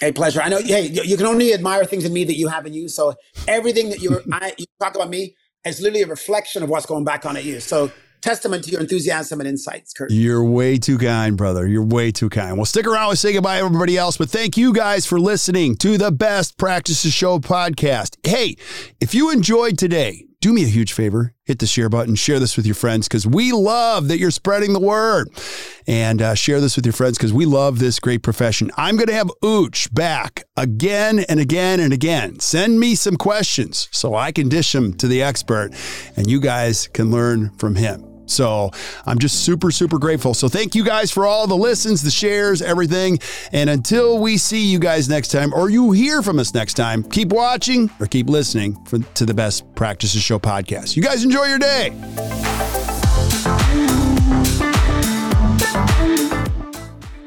Hey, 0.00 0.12
pleasure. 0.12 0.40
I 0.40 0.48
know. 0.48 0.60
Hey, 0.62 0.86
you 0.86 1.16
can 1.16 1.26
only 1.26 1.52
admire 1.52 1.84
things 1.84 2.04
in 2.04 2.12
me 2.12 2.24
that 2.24 2.36
you 2.36 2.48
have 2.48 2.64
in 2.64 2.72
you. 2.72 2.88
So 2.88 3.14
everything 3.46 3.90
that 3.90 4.00
you're, 4.00 4.22
I, 4.32 4.54
you 4.56 4.64
talk 4.80 4.94
about 4.94 5.10
me 5.10 5.36
is 5.66 5.80
literally 5.80 6.02
a 6.02 6.06
reflection 6.06 6.62
of 6.62 6.70
what's 6.70 6.86
going 6.86 7.04
back 7.04 7.26
on 7.26 7.36
at 7.36 7.44
you. 7.44 7.60
So 7.60 7.92
testament 8.22 8.64
to 8.64 8.70
your 8.70 8.80
enthusiasm 8.80 9.40
and 9.40 9.48
insights, 9.48 9.92
Kirk. 9.92 10.08
You're 10.10 10.44
way 10.44 10.78
too 10.78 10.96
kind, 10.96 11.36
brother. 11.36 11.66
You're 11.66 11.84
way 11.84 12.12
too 12.12 12.30
kind. 12.30 12.56
Well, 12.56 12.64
stick 12.64 12.86
around 12.86 13.10
and 13.10 13.18
say 13.18 13.32
goodbye 13.32 13.58
to 13.58 13.64
everybody 13.66 13.98
else. 13.98 14.16
But 14.16 14.30
thank 14.30 14.56
you 14.56 14.72
guys 14.72 15.06
for 15.06 15.20
listening 15.20 15.76
to 15.76 15.98
the 15.98 16.10
Best 16.10 16.56
Practices 16.56 17.12
Show 17.12 17.38
podcast. 17.38 18.16
Hey, 18.26 18.56
if 19.00 19.14
you 19.14 19.30
enjoyed 19.30 19.78
today, 19.78 20.24
do 20.40 20.52
me 20.52 20.64
a 20.64 20.68
huge 20.68 20.92
favor 20.92 21.34
hit 21.50 21.58
the 21.58 21.66
share 21.66 21.88
button, 21.88 22.14
share 22.14 22.38
this 22.38 22.56
with 22.56 22.64
your 22.64 22.76
friends 22.76 23.08
because 23.08 23.26
we 23.26 23.50
love 23.50 24.06
that 24.06 24.18
you're 24.18 24.30
spreading 24.30 24.72
the 24.72 24.78
word. 24.78 25.28
And 25.88 26.22
uh, 26.22 26.36
share 26.36 26.60
this 26.60 26.76
with 26.76 26.86
your 26.86 26.92
friends 26.92 27.18
because 27.18 27.32
we 27.32 27.44
love 27.44 27.80
this 27.80 27.98
great 27.98 28.22
profession. 28.22 28.70
I'm 28.76 28.94
going 28.94 29.08
to 29.08 29.14
have 29.14 29.32
Ooch 29.42 29.92
back 29.92 30.44
again 30.56 31.18
and 31.28 31.40
again 31.40 31.80
and 31.80 31.92
again. 31.92 32.38
Send 32.38 32.78
me 32.78 32.94
some 32.94 33.16
questions 33.16 33.88
so 33.90 34.14
I 34.14 34.30
can 34.30 34.48
dish 34.48 34.70
them 34.70 34.94
to 34.94 35.08
the 35.08 35.22
expert 35.22 35.70
and 36.16 36.30
you 36.30 36.40
guys 36.40 36.86
can 36.86 37.10
learn 37.10 37.50
from 37.58 37.74
him. 37.74 38.09
So 38.30 38.70
I'm 39.06 39.18
just 39.18 39.44
super, 39.44 39.70
super 39.70 39.98
grateful. 39.98 40.34
So 40.34 40.48
thank 40.48 40.74
you 40.74 40.84
guys 40.84 41.10
for 41.10 41.26
all 41.26 41.46
the 41.46 41.56
listens, 41.56 42.02
the 42.02 42.10
shares, 42.10 42.62
everything. 42.62 43.18
And 43.52 43.68
until 43.68 44.18
we 44.18 44.36
see 44.36 44.64
you 44.64 44.78
guys 44.78 45.08
next 45.08 45.28
time, 45.28 45.52
or 45.52 45.70
you 45.70 45.92
hear 45.92 46.22
from 46.22 46.38
us 46.38 46.54
next 46.54 46.74
time, 46.74 47.02
keep 47.02 47.28
watching 47.30 47.90
or 48.00 48.06
keep 48.06 48.28
listening 48.28 48.82
for, 48.84 48.98
to 48.98 49.26
the 49.26 49.34
Best 49.34 49.74
Practices 49.74 50.22
Show 50.22 50.38
podcast. 50.38 50.96
You 50.96 51.02
guys 51.02 51.24
enjoy 51.24 51.46
your 51.46 51.58
day. 51.58 51.90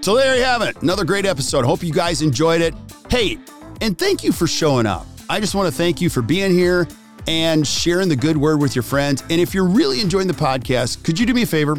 So 0.01 0.17
there 0.17 0.35
you 0.35 0.43
have 0.43 0.61
it. 0.61 0.81
Another 0.81 1.05
great 1.05 1.25
episode. 1.25 1.63
Hope 1.63 1.81
you 1.81 1.93
guys 1.93 2.21
enjoyed 2.21 2.61
it. 2.61 2.73
Hey, 3.09 3.37
and 3.79 3.97
thank 3.97 4.23
you 4.23 4.33
for 4.33 4.47
showing 4.47 4.85
up. 4.85 5.07
I 5.29 5.39
just 5.39 5.55
want 5.55 5.67
to 5.67 5.71
thank 5.71 6.01
you 6.01 6.09
for 6.09 6.21
being 6.21 6.51
here 6.51 6.87
and 7.27 7.65
sharing 7.65 8.09
the 8.09 8.15
good 8.15 8.37
word 8.37 8.61
with 8.61 8.75
your 8.75 8.83
friends. 8.83 9.21
And 9.29 9.39
if 9.39 9.53
you're 9.53 9.67
really 9.67 10.01
enjoying 10.01 10.27
the 10.27 10.33
podcast, 10.33 11.03
could 11.03 11.19
you 11.19 11.25
do 11.25 11.33
me 11.33 11.43
a 11.43 11.45
favor? 11.45 11.75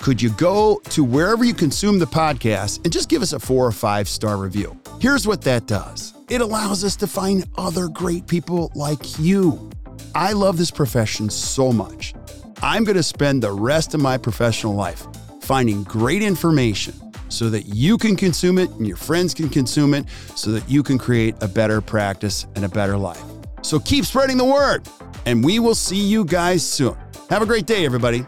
Could 0.00 0.22
you 0.22 0.30
go 0.30 0.80
to 0.90 1.04
wherever 1.04 1.44
you 1.44 1.52
consume 1.52 1.98
the 1.98 2.06
podcast 2.06 2.82
and 2.84 2.92
just 2.92 3.08
give 3.08 3.20
us 3.20 3.34
a 3.34 3.38
four 3.40 3.66
or 3.66 3.72
five 3.72 4.08
star 4.08 4.36
review? 4.38 4.78
Here's 5.00 5.26
what 5.26 5.42
that 5.42 5.66
does 5.66 6.14
it 6.28 6.40
allows 6.40 6.84
us 6.84 6.96
to 6.96 7.06
find 7.06 7.44
other 7.56 7.88
great 7.88 8.26
people 8.26 8.70
like 8.74 9.18
you. 9.18 9.70
I 10.14 10.32
love 10.32 10.56
this 10.58 10.70
profession 10.70 11.28
so 11.28 11.72
much. 11.72 12.14
I'm 12.62 12.84
going 12.84 12.96
to 12.96 13.02
spend 13.02 13.42
the 13.42 13.52
rest 13.52 13.94
of 13.94 14.00
my 14.00 14.16
professional 14.16 14.74
life 14.74 15.06
finding 15.40 15.82
great 15.84 16.22
information 16.22 16.94
so 17.28 17.48
that 17.50 17.62
you 17.62 17.96
can 17.96 18.16
consume 18.16 18.58
it 18.58 18.70
and 18.70 18.86
your 18.86 18.96
friends 18.96 19.34
can 19.34 19.48
consume 19.48 19.94
it 19.94 20.04
so 20.34 20.50
that 20.50 20.68
you 20.68 20.82
can 20.82 20.98
create 20.98 21.34
a 21.40 21.48
better 21.48 21.80
practice 21.80 22.46
and 22.54 22.64
a 22.64 22.68
better 22.68 22.96
life. 22.96 23.29
So 23.62 23.78
keep 23.78 24.04
spreading 24.04 24.36
the 24.36 24.44
word, 24.44 24.88
and 25.26 25.44
we 25.44 25.58
will 25.58 25.74
see 25.74 26.00
you 26.00 26.24
guys 26.24 26.66
soon. 26.66 26.96
Have 27.28 27.42
a 27.42 27.46
great 27.46 27.66
day, 27.66 27.84
everybody. 27.84 28.24